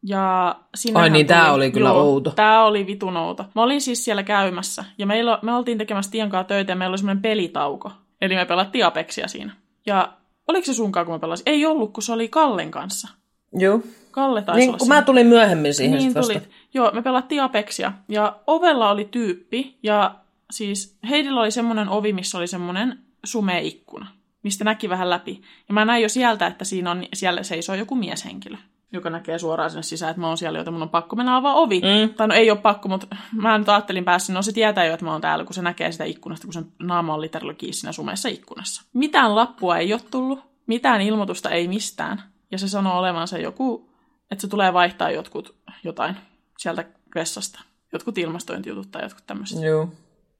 Ja 0.04 0.56
Ai 0.94 1.10
niin, 1.10 1.28
tää 1.28 1.54
oli 1.54 1.72
kyllä 1.72 1.92
outo. 1.92 2.32
Tää 2.32 2.64
oli 2.64 2.88
vitun 2.88 3.18
outo. 3.18 3.46
Mä 3.56 3.64
olin 3.64 3.82
siis 3.82 4.06
siellä 4.06 4.24
käymässä. 4.24 4.84
Ja 4.98 5.06
meillä, 5.06 5.40
me 5.42 5.54
oltiin 5.56 5.78
tekemässä 5.78 6.12
Tian 6.12 6.30
kanssa 6.30 6.48
töitä 6.48 6.72
ja 6.72 6.76
meillä 6.76 6.92
oli 6.92 6.98
semmoinen 6.98 7.22
pelitauko. 7.22 7.92
Eli 8.22 8.36
me 8.36 8.46
pelattiin 8.46 8.86
Apexia 8.86 9.28
siinä. 9.28 9.54
Ja 9.86 10.14
oliko 10.48 10.66
se 10.66 10.74
sunkaan, 10.74 11.06
kun 11.06 11.16
mä 11.16 11.20
pelasin? 11.20 11.44
Ei 11.46 11.66
ollut, 11.66 11.94
kun 11.94 12.04
se 12.04 12.14
oli 12.14 12.28
Kallen 12.28 12.72
kanssa. 12.72 13.08
Joo. 13.54 13.80
Kalle 14.16 14.42
taisi 14.42 14.60
Niin, 14.60 14.70
olla 14.70 14.78
kun 14.78 14.86
siinä. 14.88 14.96
mä 14.96 15.02
tulin 15.02 15.28
myöhemmin 15.28 15.74
siihen 15.74 15.98
Niin 15.98 16.14
vasta. 16.14 16.34
tulit. 16.34 16.50
Joo, 16.74 16.92
me 16.94 17.02
pelattiin 17.02 17.42
Apexia. 17.42 17.92
Ja 18.08 18.36
ovella 18.48 18.90
oli 18.90 19.08
tyyppi. 19.12 19.78
Ja 19.84 20.16
siis 20.52 20.98
Heidillä 21.10 21.42
oli 21.42 21.52
semmoinen 21.52 21.90
ovi, 21.90 22.14
missä 22.14 22.38
oli 22.38 22.48
semmoinen 22.48 23.00
sumea 23.24 23.60
ikkuna, 23.60 24.08
mistä 24.44 24.64
näki 24.64 24.90
vähän 24.90 25.10
läpi. 25.10 25.42
Ja 25.68 25.74
mä 25.74 25.86
näin 25.86 26.04
jo 26.04 26.10
sieltä, 26.10 26.48
että 26.48 26.66
siinä 26.66 26.92
on, 26.92 27.04
siellä 27.14 27.44
seisoo 27.44 27.76
joku 27.76 27.96
mieshenkilö, 27.96 28.58
joka 28.94 29.10
näkee 29.10 29.40
suoraan 29.40 29.70
sinne 29.70 29.84
sisään, 29.84 30.10
että 30.10 30.22
mä 30.22 30.28
oon 30.28 30.38
siellä, 30.38 30.58
joten 30.60 30.74
mun 30.74 30.82
on 30.82 30.90
pakko 30.90 31.16
mennä 31.16 31.36
avaa 31.36 31.54
ovi. 31.54 31.80
Mm. 31.82 32.14
Tai 32.14 32.28
no 32.28 32.34
ei 32.34 32.52
ole 32.52 32.60
pakko, 32.60 32.90
mutta 32.90 33.08
mä 33.34 33.58
nyt 33.58 33.70
ajattelin 33.70 34.06
päässä, 34.06 34.34
no 34.34 34.42
se 34.42 34.52
tietää 34.52 34.86
jo, 34.86 34.94
että 34.94 35.06
mä 35.06 35.12
oon 35.12 35.22
täällä, 35.22 35.46
kun 35.46 35.54
se 35.54 35.62
näkee 35.62 35.92
sitä 35.92 36.04
ikkunasta, 36.04 36.48
kun 36.48 36.54
sen 36.54 36.66
naama 36.80 37.14
on 37.14 37.22
literally 37.22 37.54
kiinni 37.54 37.74
siinä 37.74 37.92
sumeessa 37.92 38.30
ikkunassa. 38.30 38.82
Mitään 38.94 39.36
lappua 39.36 39.78
ei 39.78 39.94
ole 39.94 40.02
tullut, 40.12 40.40
mitään 40.68 41.02
ilmoitusta 41.02 41.50
ei 41.50 41.68
mistään. 41.68 42.24
Ja 42.52 42.58
se 42.58 42.68
sanoo 42.68 43.00
olevansa 43.00 43.38
joku, 43.38 43.90
että 44.32 44.42
se 44.42 44.48
tulee 44.48 44.74
vaihtaa 44.74 45.12
jotkut 45.12 45.56
jotain 45.84 46.16
sieltä 46.58 46.86
vessasta. 47.16 47.60
Jotkut 47.94 48.18
ilmastointijutut 48.18 48.92
tai 48.92 49.04
jotkut 49.04 49.24
tämmöiset. 49.28 49.62
Joo. 49.62 49.90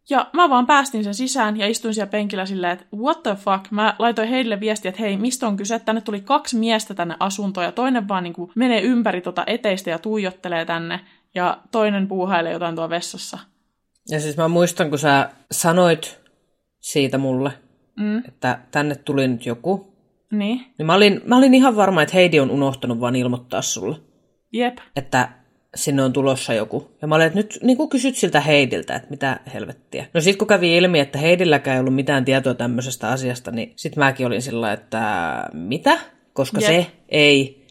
Ja 0.10 0.30
mä 0.34 0.50
vaan 0.50 0.66
päästin 0.68 1.04
sen 1.04 1.14
sisään 1.14 1.58
ja 1.58 1.68
istuin 1.68 1.94
siellä 1.94 2.10
penkillä 2.12 2.46
silleen, 2.46 2.74
että 2.74 2.86
what 2.96 3.24
the 3.24 3.36
fuck. 3.36 3.72
Mä 3.72 3.96
laitoin 4.00 4.30
heille 4.30 4.60
viestiä, 4.60 4.90
että 4.90 5.02
hei, 5.02 5.18
mistä 5.18 5.48
on 5.48 5.58
kyse? 5.58 5.80
Tänne 5.80 6.02
tuli 6.02 6.22
kaksi 6.22 6.58
miestä 6.58 6.94
tänne 6.94 7.16
asuntoon 7.20 7.66
ja 7.66 7.72
toinen 7.72 8.08
vaan 8.08 8.24
niin 8.24 8.34
kuin 8.34 8.52
menee 8.56 8.82
ympäri 8.82 9.22
tota 9.22 9.44
eteistä 9.48 9.90
ja 9.90 10.00
tuijottelee 10.00 10.66
tänne. 10.66 11.00
Ja 11.36 11.58
toinen 11.72 12.08
puuhailee 12.08 12.54
jotain 12.54 12.76
tuolla 12.76 12.90
vessassa. 12.90 13.40
Ja 14.10 14.20
siis 14.20 14.38
mä 14.38 14.48
muistan, 14.48 14.90
kun 14.90 15.00
sä 15.00 15.30
sanoit 15.52 16.20
siitä 16.80 17.18
mulle, 17.18 17.52
Mm. 18.00 18.18
että 18.28 18.60
tänne 18.72 18.96
tuli 18.96 19.28
nyt 19.28 19.46
joku, 19.46 19.95
Niin, 20.32 20.66
niin 20.78 20.86
mä 20.86 20.94
olin, 20.94 21.22
mä 21.26 21.38
olin 21.38 21.54
ihan 21.54 21.76
varma, 21.76 22.02
että 22.02 22.16
Heidi 22.16 22.40
on 22.40 22.52
unohtanut 22.52 23.00
vaan 23.00 23.16
ilmoittaa 23.16 23.62
sulle, 23.62 23.98
jep. 24.54 24.78
että 24.96 25.30
sinne 25.76 26.04
on 26.04 26.14
tulossa 26.14 26.54
joku. 26.54 26.92
Ja 27.02 27.08
mä 27.08 27.16
olin, 27.16 27.28
että 27.28 27.40
nyt 27.40 27.60
niin 27.64 27.78
kuin 27.78 27.90
kysyt 27.90 28.16
siltä 28.16 28.42
Heidiltä, 28.42 28.96
että 28.96 29.10
mitä 29.10 29.40
helvettiä. 29.54 30.06
No 30.14 30.22
sit 30.22 30.38
kun 30.38 30.48
kävi 30.48 30.78
ilmi, 30.78 31.00
että 31.00 31.20
Heidilläkään 31.20 31.76
ei 31.76 31.80
ollut 31.80 31.96
mitään 31.96 32.26
tietoa 32.26 32.54
tämmöisestä 32.54 33.10
asiasta, 33.10 33.52
niin 33.52 33.74
sit 33.76 33.96
mäkin 33.96 34.28
olin 34.28 34.42
sillä, 34.42 34.74
että 34.74 35.44
mitä? 35.54 36.00
Koska 36.34 36.62
Jep. 36.62 36.68
se 36.68 36.92
ei, 37.10 37.66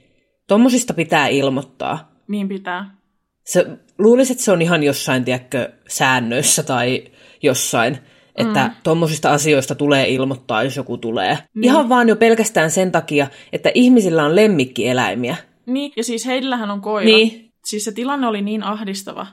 tommosista 0.48 0.94
pitää 0.94 1.28
ilmoittaa. 1.28 2.12
Niin 2.28 2.48
pitää. 2.48 2.96
Se, 3.44 3.66
luulisin, 3.98 4.34
että 4.34 4.44
se 4.44 4.52
on 4.52 4.62
ihan 4.62 4.82
jossain, 4.82 5.24
tiedätkö, 5.24 5.72
säännöissä 5.88 6.62
tai 6.62 7.04
jossain, 7.42 7.98
että 8.36 8.64
mm. 8.64 8.74
tuommoisista 8.82 9.32
asioista 9.32 9.74
tulee 9.74 10.08
ilmoittaa, 10.08 10.62
jos 10.62 10.76
joku 10.76 10.98
tulee. 10.98 11.38
Niin. 11.54 11.64
Ihan 11.64 11.88
vaan 11.88 12.08
jo 12.08 12.16
pelkästään 12.16 12.70
sen 12.70 12.92
takia, 12.92 13.26
että 13.52 13.70
ihmisillä 13.74 14.24
on 14.24 14.36
lemmikkieläimiä. 14.36 15.36
Niin, 15.66 15.92
ja 15.96 16.04
siis 16.04 16.26
heillähän 16.26 16.70
on 16.70 16.80
koira. 16.80 17.04
Niin. 17.04 17.52
Siis 17.64 17.84
se 17.84 17.92
tilanne 17.92 18.26
oli 18.26 18.42
niin 18.42 18.62
ahdistava, 18.62 19.26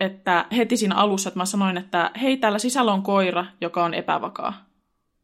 että 0.00 0.46
heti 0.56 0.76
siinä 0.76 0.94
alussa, 0.94 1.28
että 1.28 1.40
mä 1.40 1.44
sanoin, 1.44 1.76
että 1.76 2.10
hei, 2.22 2.36
täällä 2.36 2.58
sisällä 2.58 2.92
on 2.92 3.02
koira, 3.02 3.46
joka 3.60 3.84
on 3.84 3.94
epävakaa. 3.94 4.67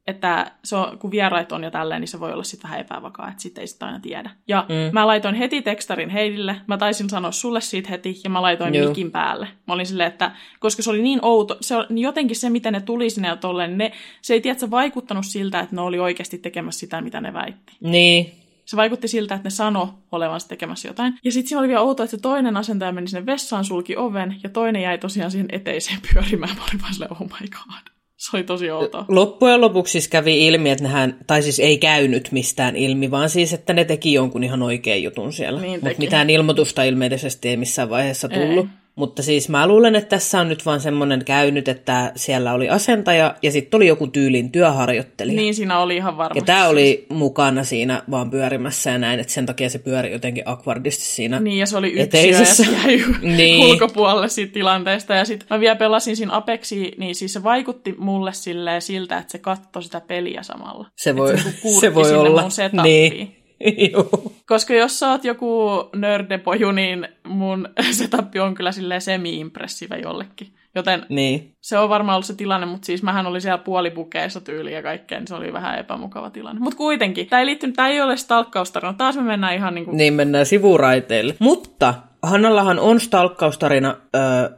Että 0.07 0.53
se 0.64 0.77
on, 0.77 0.99
kun 0.99 1.11
vieraat 1.11 1.53
on 1.53 1.64
ja 1.64 1.71
tälleen, 1.71 2.01
niin 2.01 2.09
se 2.09 2.21
voi 2.21 2.33
olla 2.33 2.43
sitten 2.43 2.71
vähän 2.71 2.81
epävakaa, 2.81 3.29
että 3.29 3.43
sitten 3.43 3.62
ei 3.62 3.67
sitä 3.67 3.87
aina 3.87 4.01
tiedä. 4.01 4.31
Ja 4.49 4.67
mm. 4.69 4.75
mä 4.93 5.07
laitoin 5.07 5.35
heti 5.35 5.62
tekstarin 5.62 6.11
Heidille, 6.11 6.57
mä 6.67 6.79
taisin 6.79 7.11
sanoa 7.11 7.33
sulle 7.33 7.61
siitä 7.61 7.90
heti, 7.90 8.21
ja 8.25 8.31
mä 8.31 8.43
laitoin 8.43 8.75
Joo. 8.75 8.88
mikin 8.88 9.11
päälle. 9.11 9.49
Mä 9.67 9.75
olin 9.75 9.87
silleen, 9.87 10.09
että 10.09 10.31
koska 10.61 10.83
se 10.83 10.90
oli 10.90 11.03
niin 11.03 11.19
outo, 11.23 11.57
se 11.61 11.77
on, 11.77 11.87
niin 11.88 12.03
jotenkin 12.03 12.37
se, 12.37 12.51
miten 12.51 12.73
ne 12.73 12.81
tuli 12.81 13.11
sinne 13.11 13.29
ja 13.29 13.37
tolleen, 13.37 13.79
ne, 13.79 13.93
se 14.23 14.35
ei 14.35 14.40
tiedä, 14.40 14.71
vaikuttanut 14.71 15.27
siltä, 15.27 15.61
että 15.61 15.77
ne 15.77 15.83
oli 15.83 15.99
oikeasti 15.99 16.38
tekemässä 16.38 16.81
sitä, 16.81 17.01
mitä 17.01 17.21
ne 17.21 17.33
väitti. 17.33 17.73
Niin. 17.81 18.33
Se 18.64 18.77
vaikutti 18.77 19.09
siltä, 19.09 19.35
että 19.35 19.47
ne 19.47 19.51
sano 19.51 19.99
olevansa 20.12 20.49
tekemässä 20.49 20.88
jotain. 20.88 21.19
Ja 21.25 21.33
sitten 21.33 21.49
siinä 21.49 21.61
oli 21.61 21.69
vielä 21.69 21.81
outoa, 21.81 22.05
että 22.05 22.17
se 22.17 22.23
toinen 22.23 22.57
asentaja 22.57 22.93
meni 22.93 23.09
sinne 23.09 23.27
vessaan, 23.27 23.64
sulki 23.64 23.97
oven, 23.97 24.37
ja 24.43 24.49
toinen 24.49 24.83
jäi 24.83 24.99
tosiaan 24.99 25.31
siihen 25.31 25.49
eteiseen 25.53 25.99
pyörimään. 26.12 26.57
Mä 26.57 26.62
olin 26.62 26.81
vaan 26.83 26.93
silleen, 26.95 27.12
oh 27.12 27.21
my 27.21 27.49
god. 27.49 27.94
Se 28.31 28.37
oli 28.37 28.45
tosi 28.45 28.71
outoa. 28.71 29.05
Loppujen 29.09 29.61
lopuksi 29.61 29.93
siis 29.93 30.09
kävi 30.09 30.47
ilmi, 30.47 30.71
että 30.71 30.85
nehän, 30.85 31.17
tai 31.27 31.43
siis 31.43 31.61
ei 31.61 31.79
käynyt 31.79 32.29
mistään 32.33 32.77
ilmi, 32.77 33.11
vaan 33.11 33.31
siis, 33.31 33.53
että 33.53 33.73
ne 33.73 33.85
teki 33.85 34.13
jonkun 34.13 34.45
ihan 34.45 34.63
oikean 34.63 35.03
jutun 35.03 35.33
siellä. 35.33 35.61
Niin 35.61 35.81
Mutta 35.83 35.99
mitään 35.99 36.31
ilmoitusta 36.31 36.83
ilmeisesti 36.83 37.49
ei 37.49 37.57
missään 37.57 37.91
vaiheessa 37.91 38.29
tullut. 38.29 38.67
Ei. 38.67 38.84
Mutta 38.97 39.23
siis 39.23 39.49
mä 39.49 39.67
luulen, 39.67 39.97
että 39.97 40.09
tässä 40.09 40.41
on 40.41 40.49
nyt 40.49 40.67
vaan 40.67 40.81
semmoinen 40.81 41.25
käynyt, 41.25 41.69
että 41.69 42.13
siellä 42.17 42.53
oli 42.53 42.69
asentaja 42.69 43.35
ja 43.43 43.51
sitten 43.51 43.79
oli 43.79 43.87
joku 43.87 44.07
tyylin 44.07 44.53
työharjoittelija. 44.53 45.37
Niin 45.37 45.55
siinä 45.55 45.79
oli 45.79 45.97
ihan 45.97 46.17
varmasti. 46.17 46.39
Ja 46.39 46.45
tämä 46.45 46.69
oli 46.69 47.07
mukana 47.09 47.65
siinä 47.65 48.03
vaan 48.11 48.31
pyörimässä 48.31 48.91
ja 48.91 48.99
näin, 48.99 49.21
että 49.21 49.33
sen 49.33 49.47
takia 49.47 49.71
se 49.71 49.79
pyöri 49.79 50.13
jotenkin 50.13 50.43
akvardisti 50.47 51.05
siinä. 51.05 51.41
Niin, 51.41 51.59
ja 51.59 51.67
se 51.67 51.77
oli 51.77 51.93
yksiö, 51.93 52.21
ja 52.21 52.45
se 52.45 52.65
jäi 52.65 53.05
Niin. 53.37 53.67
ulkopuolelle 53.67 54.29
siitä 54.29 54.53
tilanteesta. 54.53 55.15
Ja 55.15 55.25
sitten 55.25 55.47
mä 55.51 55.61
vielä 55.61 55.77
pelasin 55.77 56.17
siinä 56.17 56.37
Apexia, 56.37 56.91
niin 56.99 57.15
siis 57.15 57.33
se 57.33 57.43
vaikutti 57.43 57.95
mulle 57.99 58.33
silleen 58.33 58.83
siltä, 58.83 59.19
että 59.19 59.33
se 59.33 59.39
katsoi 59.39 59.83
sitä 59.83 60.01
peliä 60.01 60.43
samalla. 60.43 60.89
Se 60.97 61.17
voi, 61.17 61.31
että 61.31 61.43
se, 61.43 61.81
se 61.81 61.95
voi 61.95 62.15
olla. 62.15 62.43
Mun. 62.43 62.83
Niin. 62.83 63.44
Koska 64.49 64.75
jos 64.75 64.99
sä 64.99 65.11
oot 65.11 65.25
joku 65.25 65.71
nördepoju, 65.97 66.73
niin 66.73 67.09
mun 67.27 67.69
setup 67.90 68.29
on 68.43 68.55
kyllä 68.55 68.73
silleen 68.73 69.01
semi-impressive 69.01 69.97
jollekin. 70.03 70.49
Joten 70.75 71.07
Niin. 71.09 71.55
se 71.61 71.79
on 71.79 71.88
varmaan 71.88 72.17
ollut 72.17 72.27
se 72.27 72.35
tilanne, 72.35 72.67
mutta 72.67 72.87
siis 72.87 73.03
mähän 73.03 73.27
oli 73.27 73.40
siellä 73.40 73.59
puolipukeessa 73.59 74.40
tyyliä 74.40 74.77
ja 74.77 74.83
kaikkea, 74.83 75.19
niin 75.19 75.29
se 75.29 75.35
oli 75.35 75.53
vähän 75.53 75.79
epämukava 75.79 76.31
tilanne. 76.31 76.61
Mutta 76.61 76.77
kuitenkin, 76.77 77.27
tämä 77.27 77.40
ei 77.40 77.47
liittynyt, 77.47 77.77
tämä 77.77 77.88
ei 77.88 78.01
ole 78.01 78.17
stalkkaustarina. 78.17 78.93
Taas 78.93 79.17
me 79.17 79.23
mennään 79.23 79.55
ihan 79.55 79.75
niin 79.75 79.85
kuin... 79.85 79.97
Niin 79.97 80.14
mennään 80.14 80.47
sivuraiteille. 80.47 81.35
Mutta 81.38 81.95
Hannallahan 82.23 82.79
on 82.79 83.01
stalkkaustarina, 83.01 83.97
öö, 84.17 84.51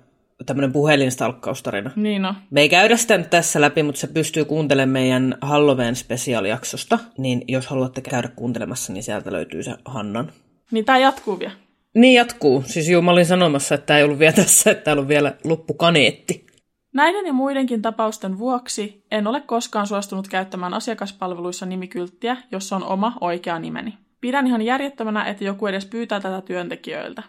tämmöinen 0.46 0.72
puhelinstalkkaustarina. 0.72 1.90
Niin 1.96 2.22
no. 2.22 2.34
Me 2.50 2.60
ei 2.60 2.68
käydä 2.68 2.96
sitä 2.96 3.18
nyt 3.18 3.30
tässä 3.30 3.60
läpi, 3.60 3.82
mutta 3.82 4.00
se 4.00 4.06
pystyy 4.06 4.44
kuuntelemaan 4.44 4.92
meidän 4.92 5.38
Halloween 5.40 5.96
spesiaalijaksosta. 5.96 6.98
Niin 7.18 7.44
jos 7.48 7.66
haluatte 7.66 8.00
käydä 8.00 8.28
kuuntelemassa, 8.28 8.92
niin 8.92 9.02
sieltä 9.02 9.32
löytyy 9.32 9.62
se 9.62 9.74
Hannan. 9.84 10.32
Niin 10.70 10.84
tämä 10.84 10.98
jatkuu 10.98 11.38
vielä. 11.38 11.52
Niin 11.94 12.14
jatkuu. 12.14 12.64
Siis 12.66 12.88
juu, 12.88 13.02
mä 13.02 13.10
olin 13.10 13.26
sanomassa, 13.26 13.74
että 13.74 13.86
tämä 13.86 13.98
ei 13.98 14.04
ollut 14.04 14.18
vielä 14.18 14.32
tässä, 14.32 14.70
että 14.70 14.84
täällä 14.84 15.00
on 15.00 15.08
vielä 15.08 15.34
loppukaneetti. 15.44 16.46
Näiden 16.94 17.26
ja 17.26 17.32
muidenkin 17.32 17.82
tapausten 17.82 18.38
vuoksi 18.38 19.04
en 19.10 19.26
ole 19.26 19.40
koskaan 19.40 19.86
suostunut 19.86 20.28
käyttämään 20.28 20.74
asiakaspalveluissa 20.74 21.66
nimikylttiä, 21.66 22.36
jossa 22.52 22.76
on 22.76 22.84
oma 22.84 23.16
oikea 23.20 23.58
nimeni. 23.58 23.94
Pidän 24.20 24.46
ihan 24.46 24.62
järjettömänä, 24.62 25.24
että 25.24 25.44
joku 25.44 25.66
edes 25.66 25.86
pyytää 25.86 26.20
tätä 26.20 26.40
työntekijöiltä. 26.40 27.22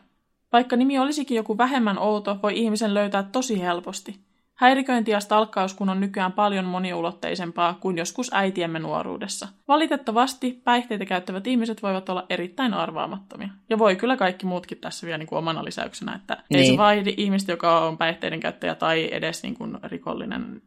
Vaikka 0.54 0.76
nimi 0.76 1.00
olisikin 1.00 1.38
joku 1.38 1.58
vähemmän 1.58 2.00
outo, 2.00 2.40
voi 2.44 2.58
ihmisen 2.60 2.94
löytää 2.94 3.24
tosi 3.24 3.62
helposti. 3.62 4.20
Häiriköinti 4.54 5.12
ja 5.12 5.20
stalkkaus 5.20 5.74
kun 5.74 5.90
on 5.90 6.00
nykyään 6.00 6.32
paljon 6.32 6.66
moniulotteisempaa 6.66 7.74
kuin 7.74 7.98
joskus 7.98 8.30
äitiemme 8.34 8.80
nuoruudessa. 8.80 9.48
Valitettavasti 9.68 10.62
päihteitä 10.64 11.06
käyttävät 11.06 11.48
ihmiset 11.48 11.84
voivat 11.84 12.10
olla 12.10 12.26
erittäin 12.30 12.74
arvaamattomia. 12.74 13.50
Ja 13.70 13.80
voi 13.80 13.96
kyllä 13.96 14.18
kaikki 14.18 14.46
muutkin 14.46 14.78
tässä 14.78 15.06
vielä 15.06 15.18
niin 15.18 15.28
kuin 15.28 15.40
omana 15.40 15.64
lisäyksenä, 15.64 16.16
että 16.16 16.38
niin. 16.50 16.58
ei 16.58 16.64
se 16.66 16.72
Niin. 16.72 16.78
vaihdi 16.78 17.14
ihmistä, 17.18 17.52
joka 17.52 17.80
on 17.88 17.98
päihteiden 17.98 18.40
käyttäjä 18.40 18.76
tai 18.76 19.10
edes 19.12 19.44
niin 19.44 19.54
kuin 19.56 19.78
rikollinen 19.84 20.62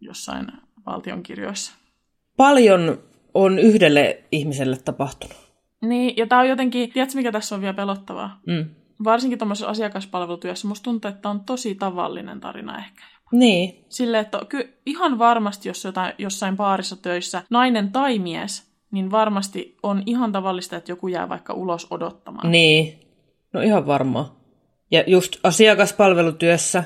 jossain 0.00 0.46
valtionkirjoissa. 0.86 1.72
Paljon 2.36 2.98
on 3.34 3.58
yhdelle 3.58 4.22
ihmiselle 4.32 4.76
tapahtunut. 4.84 5.36
Niin, 5.82 6.16
ja 6.16 6.26
tämä 6.26 6.40
on 6.40 6.48
jotenkin, 6.48 6.92
tiedätkö 6.92 7.16
mikä 7.16 7.32
tässä 7.32 7.54
on 7.54 7.60
vielä 7.60 7.74
pelottavaa? 7.74 8.40
Mm. 8.46 8.64
Varsinkin 9.04 9.38
tuommoisessa 9.38 9.70
asiakaspalvelutyössä 9.70 10.68
musta 10.68 10.84
tuntuu, 10.84 11.08
että 11.08 11.28
on 11.28 11.40
tosi 11.40 11.74
tavallinen 11.74 12.40
tarina 12.40 12.78
ehkä. 12.78 13.04
Niin. 13.32 13.84
Sille, 13.88 14.18
että 14.18 14.40
ky- 14.48 14.74
ihan 14.86 15.18
varmasti, 15.18 15.68
jos 15.68 15.84
jotain, 15.84 16.12
jossain 16.18 16.56
baarissa 16.56 16.96
töissä 16.96 17.42
nainen 17.50 17.92
tai 17.92 18.18
mies, 18.18 18.74
niin 18.90 19.10
varmasti 19.10 19.76
on 19.82 20.02
ihan 20.06 20.32
tavallista, 20.32 20.76
että 20.76 20.92
joku 20.92 21.08
jää 21.08 21.28
vaikka 21.28 21.54
ulos 21.54 21.86
odottamaan. 21.90 22.50
Niin. 22.50 23.00
No 23.52 23.60
ihan 23.60 23.86
varmaan. 23.86 24.26
Ja 24.90 25.04
just 25.06 25.36
asiakaspalvelutyössä 25.42 26.84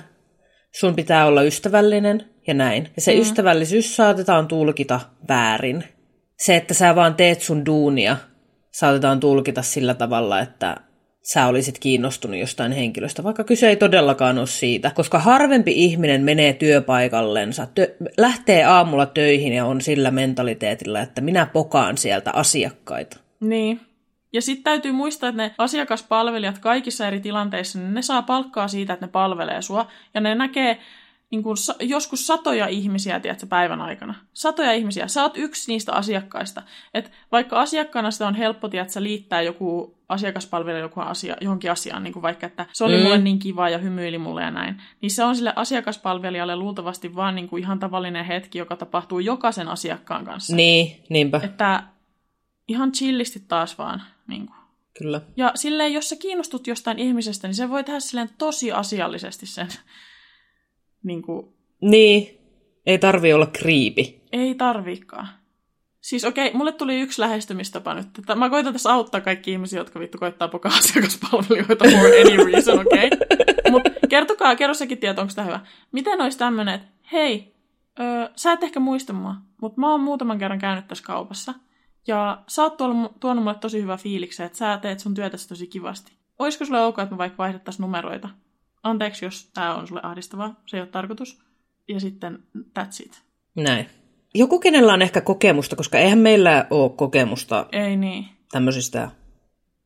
sun 0.81 0.95
pitää 0.95 1.27
olla 1.27 1.43
ystävällinen 1.43 2.31
ja 2.47 2.55
näin. 2.55 2.89
Ja 2.97 3.03
se 3.03 3.15
mm. 3.15 3.21
ystävällisyys 3.21 3.97
saatetaan 3.97 4.49
tulkita 4.49 5.01
väärin. 5.29 5.85
Se, 6.39 6.57
että 6.57 6.75
sä 6.75 6.95
vaan 6.95 7.15
teet 7.15 7.41
sun 7.41 7.67
duunia, 7.67 8.17
saatetaan 8.73 9.21
tulkita 9.21 9.63
sillä 9.63 9.95
tavalla, 9.95 10.41
että 10.41 10.77
sä 11.33 11.47
olisit 11.47 11.79
kiinnostunut 11.79 12.41
jostain 12.41 12.72
henkilöstä, 12.72 13.24
vaikka 13.24 13.45
kyse 13.45 13.68
ei 13.68 13.76
todellakaan 13.76 14.39
ole 14.39 14.47
siitä. 14.47 14.91
Koska 14.91 15.18
harvempi 15.18 15.72
ihminen 15.76 16.22
menee 16.22 16.53
työpaikallensa, 16.53 17.66
tö- 17.81 18.11
lähtee 18.18 18.64
aamulla 18.64 19.07
töihin 19.07 19.53
ja 19.53 19.66
on 19.66 19.81
sillä 19.81 20.11
mentaliteetilla, 20.11 21.01
että 21.01 21.20
minä 21.20 21.47
pokaan 21.47 21.99
sieltä 21.99 22.31
asiakkaita. 22.33 23.16
Niin. 23.41 23.81
Ja 24.33 24.43
sitten 24.43 24.64
täytyy 24.64 24.93
muistaa, 24.93 25.29
että 25.29 25.43
ne 25.43 25.55
asiakaspalvelijat 25.59 26.59
kaikissa 26.59 27.07
eri 27.07 27.20
tilanteissa, 27.20 27.79
niin 27.79 27.95
ne 27.95 28.03
saa 28.03 28.22
palkkaa 28.22 28.68
siitä, 28.68 28.93
että 28.93 29.07
ne 29.07 29.12
palvelee 29.12 29.62
sua. 29.62 29.87
Ja 30.14 30.20
ne 30.20 30.35
näkee 30.35 30.79
niin 31.31 31.43
kuin 31.43 31.57
sa- 31.57 31.76
joskus 31.81 32.26
satoja 32.26 32.66
ihmisiä, 32.66 33.20
tiedätkö, 33.20 33.47
päivän 33.47 33.81
aikana. 33.81 34.14
Satoja 34.33 34.72
ihmisiä. 34.72 35.09
Sä 35.09 35.22
oot 35.22 35.37
yksi 35.37 35.72
niistä 35.72 35.93
asiakkaista. 35.93 36.62
Et 36.95 37.12
vaikka 37.33 37.61
asiakkaana 37.61 38.11
sitä 38.11 38.29
on 38.29 38.35
helppo, 38.35 38.68
tiedätkö, 38.68 39.03
liittää 39.03 39.43
joku 39.43 39.99
asiakaspalvelu 40.09 40.79
joku 40.79 41.01
asia, 41.01 41.37
johonkin 41.41 41.70
asiaan, 41.70 42.05
niin 42.05 42.12
kuin 42.12 42.22
vaikka, 42.22 42.47
että 42.47 42.66
se 42.72 42.85
oli 42.85 42.97
mm. 42.97 43.03
mulle 43.03 43.18
niin 43.18 43.39
kiva 43.39 43.68
ja 43.68 43.79
hymyili 43.79 44.18
mulle 44.18 44.43
ja 44.43 44.51
näin, 44.51 44.83
niin 45.03 45.11
se 45.11 45.24
on 45.24 45.37
sille 45.37 45.53
asiakaspalvelijalle 45.57 46.57
luultavasti 46.57 47.14
vaan 47.14 47.35
niin 47.35 47.49
kuin 47.49 47.62
ihan 47.62 47.79
tavallinen 47.79 48.24
hetki, 48.24 48.59
joka 48.59 48.76
tapahtuu 48.76 49.18
jokaisen 49.18 49.68
asiakkaan 49.68 50.24
kanssa. 50.24 50.57
Niin, 50.57 51.03
niinpä. 51.09 51.41
Että 51.45 51.83
ihan 52.68 52.93
chillisti 52.93 53.43
taas 53.49 53.79
vaan. 53.79 54.03
Niin 54.26 54.47
kuin. 54.47 54.59
Kyllä. 54.99 55.20
Ja 55.37 55.53
silleen, 55.55 55.93
jos 55.93 56.09
sä 56.09 56.16
kiinnostut 56.16 56.66
jostain 56.66 56.99
ihmisestä, 56.99 57.49
niin 57.49 57.55
se 57.55 57.68
voi 57.68 57.85
tehdä 57.85 58.01
silleen 58.01 58.31
tosi 58.39 58.72
asiallisesti 58.72 59.47
sen. 59.47 59.68
niin, 61.03 61.23
kuin, 61.23 61.47
Niin, 61.81 62.39
ei 62.87 62.99
tarvi 62.99 63.33
olla 63.33 63.47
kriipi. 63.47 64.23
ei 64.33 64.55
tarviikaan. 64.55 65.29
Siis 66.01 66.25
okei, 66.25 66.53
mulle 66.55 66.73
tuli 66.73 67.01
yksi 67.01 67.21
lähestymistapa 67.21 67.95
nyt. 67.95 68.19
Että 68.19 68.35
mä 68.35 68.51
koitan 68.51 68.73
tässä 68.73 68.93
auttaa 68.93 69.21
kaikki 69.21 69.53
ihmisiä, 69.53 69.81
jotka 69.81 70.01
vittu 70.01 70.19
koittaa 70.19 70.49
pokaa 70.49 70.73
asiakaspalvelijoita 70.79 71.85
for 71.85 72.11
any 72.21 72.53
reason, 72.53 72.79
okei? 72.87 73.07
Okay? 73.07 73.71
Mutta 73.71 73.91
kertokaa, 74.09 74.57
kerro 74.57 74.75
sekin 74.75 74.99
tieto, 74.99 75.21
onko 75.21 75.33
tämä 75.35 75.47
hyvä. 75.47 75.61
Miten 75.93 76.21
olisi 76.21 76.39
tämmöinen, 76.39 76.75
että 76.75 76.89
hei, 77.13 77.55
öö, 78.01 78.29
sä 78.37 78.53
et 78.53 78.63
ehkä 78.63 78.81
muista 78.81 79.13
mua, 79.13 79.35
mutta 79.63 79.81
mä 79.81 79.91
oon 79.91 80.01
muutaman 80.01 80.39
kerran 80.39 80.59
käynyt 80.59 80.89
tässä 80.89 81.05
kaupassa. 81.05 81.55
Ja 82.07 82.43
sä 82.49 82.63
oot 82.63 82.77
tuonut, 82.77 83.21
tuonut 83.21 83.45
mulle 83.45 83.59
tosi 83.59 83.83
hyvä 83.83 83.97
fiiliksen, 83.97 84.47
että 84.47 84.59
sä 84.59 84.79
teet 84.83 85.01
sun 85.01 85.15
työtäsi 85.15 85.49
tosi 85.49 85.67
kivasti. 85.67 86.13
Olisiko 86.39 86.65
sulle 86.65 86.85
ok, 86.85 86.99
että 86.99 87.15
me 87.15 87.19
vaikka 87.19 87.39
vaihdettaisiin 87.39 87.83
numeroita? 87.83 88.29
Anteeksi, 88.83 89.24
jos 89.24 89.51
tämä 89.55 89.74
on 89.74 89.89
sulle 89.89 90.01
ahdistavaa, 90.05 90.55
se 90.66 90.76
ei 90.76 90.81
ole 90.81 90.89
tarkoitus. 90.89 91.43
Ja 91.89 92.01
sitten 92.01 92.39
that's 92.79 93.05
it. 93.05 93.22
Näin. 93.57 93.87
Joku, 94.35 94.59
kenellä 94.59 94.93
on 94.93 95.03
ehkä 95.03 95.20
kokemusta, 95.20 95.76
koska 95.76 95.99
eihän 95.99 96.18
meillä 96.18 96.66
ole 96.70 96.91
kokemusta 96.91 97.66
Ei 97.72 97.97
niin. 97.97 98.29
tämmöisistä 98.53 99.11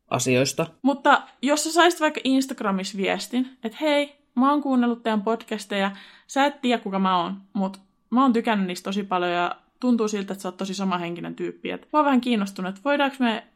asioista. 0.07 0.65
Mutta 0.81 1.21
jos 1.41 1.63
sä 1.63 1.71
saisit 1.71 1.99
vaikka 1.99 2.21
Instagramissa 2.23 2.97
viestin, 2.97 3.57
että 3.63 3.77
hei, 3.81 4.15
mä 4.35 4.51
oon 4.51 4.61
kuunnellut 4.61 5.03
teidän 5.03 5.21
podcasteja, 5.21 5.91
sä 6.27 6.45
et 6.45 6.61
tiedä 6.61 6.83
kuka 6.83 6.99
mä 6.99 7.21
oon, 7.21 7.41
mutta 7.53 7.79
mä 8.09 8.21
oon 8.21 8.33
tykännyt 8.33 8.67
niistä 8.67 8.83
tosi 8.83 9.03
paljon 9.03 9.31
ja 9.31 9.55
tuntuu 9.79 10.07
siltä, 10.07 10.33
että 10.33 10.41
sä 10.41 10.47
oot 10.47 10.57
tosi 10.57 10.73
samahenkinen 10.73 11.35
tyyppi. 11.35 11.71
Et 11.71 11.87
mä 11.93 11.99
oon 11.99 12.05
vähän 12.05 12.21
kiinnostunut, 12.21 12.69
että 12.69 12.81
voidaanko 12.85 13.17
me 13.19 13.47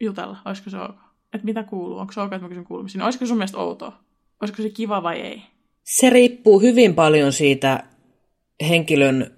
jutella, 0.00 0.38
olisiko 0.44 0.70
se 0.70 0.78
ok? 0.78 0.96
Että 1.32 1.44
mitä 1.44 1.62
kuuluu, 1.62 1.98
onko 1.98 2.12
se 2.12 2.20
ok, 2.20 2.32
että 2.32 2.44
mä 2.44 2.48
kysyn 2.48 2.64
kuulumisiin? 2.64 3.02
Olisiko 3.02 3.26
sun 3.26 3.36
mielestä 3.36 3.58
outoa? 3.58 4.03
Olisiko 4.42 4.62
se 4.62 4.70
kiva 4.70 5.02
vai 5.02 5.20
ei? 5.20 5.42
Se 5.84 6.10
riippuu 6.10 6.60
hyvin 6.60 6.94
paljon 6.94 7.32
siitä 7.32 7.84
henkilön, 8.68 9.30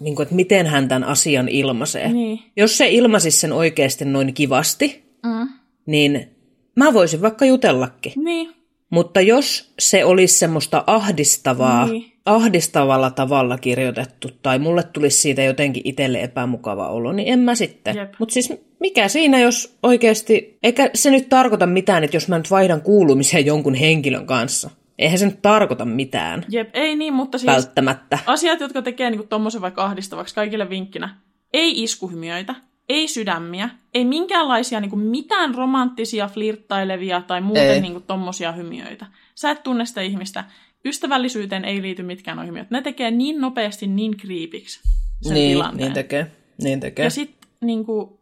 niin 0.00 0.16
kuin, 0.16 0.22
että 0.24 0.34
miten 0.34 0.66
hän 0.66 0.88
tämän 0.88 1.04
asian 1.04 1.48
ilmaisee. 1.48 2.12
Niin. 2.12 2.38
Jos 2.56 2.78
se 2.78 2.88
ilmaisisi 2.88 3.38
sen 3.40 3.52
oikeasti 3.52 4.04
noin 4.04 4.34
kivasti, 4.34 5.04
Mm. 5.26 5.48
niin 5.86 6.28
mä 6.76 6.92
voisin 6.92 7.22
vaikka 7.22 7.44
jutellakin. 7.44 8.12
Niin. 8.16 8.54
Mutta 8.90 9.20
jos 9.20 9.74
se 9.78 10.04
olisi 10.04 10.38
semmoista 10.38 10.84
ahdistavaa, 10.86 11.86
Niin. 11.86 12.12
Ahdistavalla 12.26 13.10
tavalla 13.10 13.58
kirjoitettu, 13.58 14.28
tai 14.42 14.58
mulle 14.58 14.82
tulisi 14.82 15.20
siitä 15.20 15.42
jotenkin 15.42 15.82
itselle 15.84 16.22
epämukava 16.22 16.88
olo, 16.88 17.12
niin 17.12 17.32
en 17.32 17.38
mä 17.38 17.54
sitten. 17.54 17.96
Mutta 18.18 18.32
siis 18.32 18.52
mikä 18.80 19.08
siinä, 19.08 19.38
jos 19.38 19.78
oikeasti, 19.82 20.58
eikä 20.62 20.90
se 20.94 21.10
nyt 21.10 21.28
tarkoita 21.28 21.66
mitään, 21.66 22.04
että 22.04 22.16
jos 22.16 22.28
mä 22.28 22.36
nyt 22.38 22.50
vaihdan 22.50 22.82
kuulumisia 22.82 23.40
jonkun 23.40 23.74
henkilön 23.74 24.26
kanssa. 24.26 24.70
Eihän 24.98 25.18
se 25.18 25.26
nyt 25.26 25.42
tarkoita 25.42 25.84
mitään, 25.84 26.44
Jep, 26.48 26.70
ei 26.72 26.96
niin, 26.96 27.14
mutta 27.14 27.38
siis 27.38 27.52
välttämättä. 27.52 28.18
asiat, 28.26 28.60
jotka 28.60 28.82
tekee 28.82 29.10
niinku 29.10 29.26
tommosen 29.26 29.60
vaikka 29.60 29.84
ahdistavaksi 29.84 30.34
kaikille 30.34 30.70
vinkkinä. 30.70 31.16
Ei 31.52 31.82
iskuhymiöitä, 31.82 32.54
ei 32.88 33.08
sydämiä, 33.08 33.70
ei 33.94 34.04
minkäänlaisia 34.04 34.80
niinku 34.80 34.96
mitään 34.96 35.54
romanttisia, 35.54 36.28
flirttailevia 36.28 37.20
tai 37.20 37.40
muuten 37.40 37.70
Ei. 37.70 37.80
niinku 37.80 38.00
tommosia 38.00 38.52
hymiöitä. 38.52 39.06
Sä 39.34 39.50
et 39.50 39.62
tunne 39.62 39.86
sitä 39.86 40.00
ihmistä. 40.00 40.44
Ystävällisyyteen 40.84 41.64
ei 41.64 41.82
liity 41.82 42.02
mitkään 42.02 42.46
hymiöt. 42.46 42.70
Ne 42.70 42.82
tekee 42.82 43.10
niin 43.10 43.40
nopeasti, 43.40 43.86
niin 43.86 44.16
kriipiksi 44.16 44.80
sen 45.22 45.34
niin, 45.34 45.52
tilanteen. 45.52 45.78
niin 45.78 45.92
tekee. 45.94 46.32
Niin 46.62 46.80
tekee. 46.80 47.04
Ja 47.04 47.10
sitten, 47.10 47.50
niinku, 47.60 48.20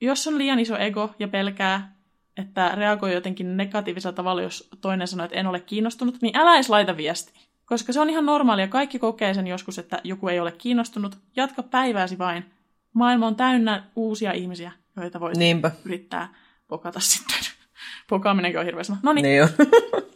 jos 0.00 0.26
on 0.26 0.38
liian 0.38 0.60
iso 0.60 0.76
ego 0.76 1.14
ja 1.18 1.28
pelkää, 1.28 1.94
että 2.36 2.68
reagoi 2.74 3.14
jotenkin 3.14 3.56
negatiivisella 3.56 4.12
tavalla, 4.16 4.42
jos 4.42 4.68
toinen 4.80 5.08
sanoo, 5.08 5.24
että 5.24 5.36
en 5.36 5.46
ole 5.46 5.60
kiinnostunut, 5.60 6.22
niin 6.22 6.36
älä 6.36 6.54
edes 6.54 6.68
laita 6.68 6.96
viestiä. 6.96 7.40
Koska 7.64 7.92
se 7.92 8.00
on 8.00 8.10
ihan 8.10 8.26
normaalia. 8.26 8.68
Kaikki 8.68 8.98
kokee 8.98 9.34
sen 9.34 9.46
joskus, 9.46 9.78
että 9.78 10.00
joku 10.04 10.28
ei 10.28 10.40
ole 10.40 10.52
kiinnostunut. 10.52 11.18
Jatka 11.36 11.62
päivääsi 11.62 12.18
vain. 12.18 12.44
Maailma 12.92 13.26
on 13.26 13.36
täynnä 13.36 13.84
uusia 13.96 14.32
ihmisiä, 14.32 14.72
joita 14.96 15.20
voit 15.20 15.36
Niinpä. 15.36 15.70
yrittää 15.84 16.34
pokata 16.68 17.00
sitten. 17.00 17.36
Pokaaminenkin 18.10 18.60
on 18.60 18.66
hirveä 18.66 18.84
sana. 18.84 18.98
No 19.02 19.12
niin, 19.12 19.22
Niin. 19.22 19.48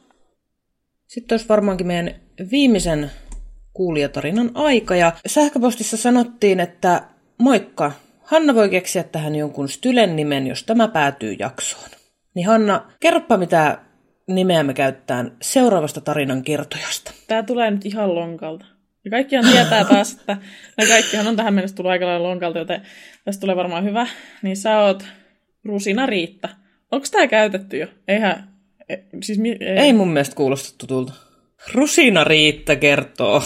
Sitten 1.08 1.34
olisi 1.34 1.48
varmaankin 1.48 1.86
meidän 1.86 2.14
viimeisen 2.50 3.10
kuulijatarinan 3.72 4.50
aika. 4.54 4.96
Ja 4.96 5.12
sähköpostissa 5.26 5.96
sanottiin, 5.96 6.60
että 6.60 7.02
moikka, 7.38 7.92
Hanna 8.22 8.54
voi 8.54 8.68
keksiä 8.68 9.02
tähän 9.02 9.34
jonkun 9.34 9.68
Stylen 9.68 10.16
nimen, 10.16 10.46
jos 10.46 10.64
tämä 10.64 10.88
päätyy 10.88 11.36
jaksoon. 11.38 11.90
Niin 12.34 12.46
Hanna, 12.46 12.92
kerropa 13.00 13.36
mitä 13.36 13.78
nimeä 14.26 14.62
me 14.62 14.74
käytetään 14.74 15.36
seuraavasta 15.42 16.00
tarinan 16.00 16.42
kertojasta. 16.42 17.12
Tää 17.26 17.42
tulee 17.42 17.70
nyt 17.70 17.86
ihan 17.86 18.14
lonkalta. 18.14 18.66
Ja 19.04 19.10
kaikkihan 19.10 19.52
tietää 19.52 19.84
taas, 19.84 20.12
että 20.12 20.36
no 20.78 20.84
kaikkihan 20.88 21.26
on 21.26 21.36
tähän 21.36 21.54
mennessä 21.54 21.76
tullut 21.76 21.92
aika 21.92 22.06
lailla 22.06 22.28
lonkalta, 22.28 22.58
joten 22.58 22.82
tästä 23.24 23.40
tulee 23.40 23.56
varmaan 23.56 23.84
hyvä. 23.84 24.06
Niin 24.42 24.56
sä 24.56 24.80
oot 24.80 25.04
Rusina 25.64 26.06
Riitta. 26.06 26.48
Onko 26.92 27.06
tää 27.10 27.26
käytetty 27.26 27.76
jo? 27.76 27.86
Eihän, 28.08 28.47
siis 29.22 29.38
mi, 29.38 29.56
ei. 29.60 29.78
Ei 29.78 29.92
mun 29.92 30.08
mielestä 30.08 30.36
kuulosta 30.36 30.74
tutulta. 30.78 31.12
Rusina 31.74 32.24
Riitta 32.24 32.76
kertoo 32.76 33.42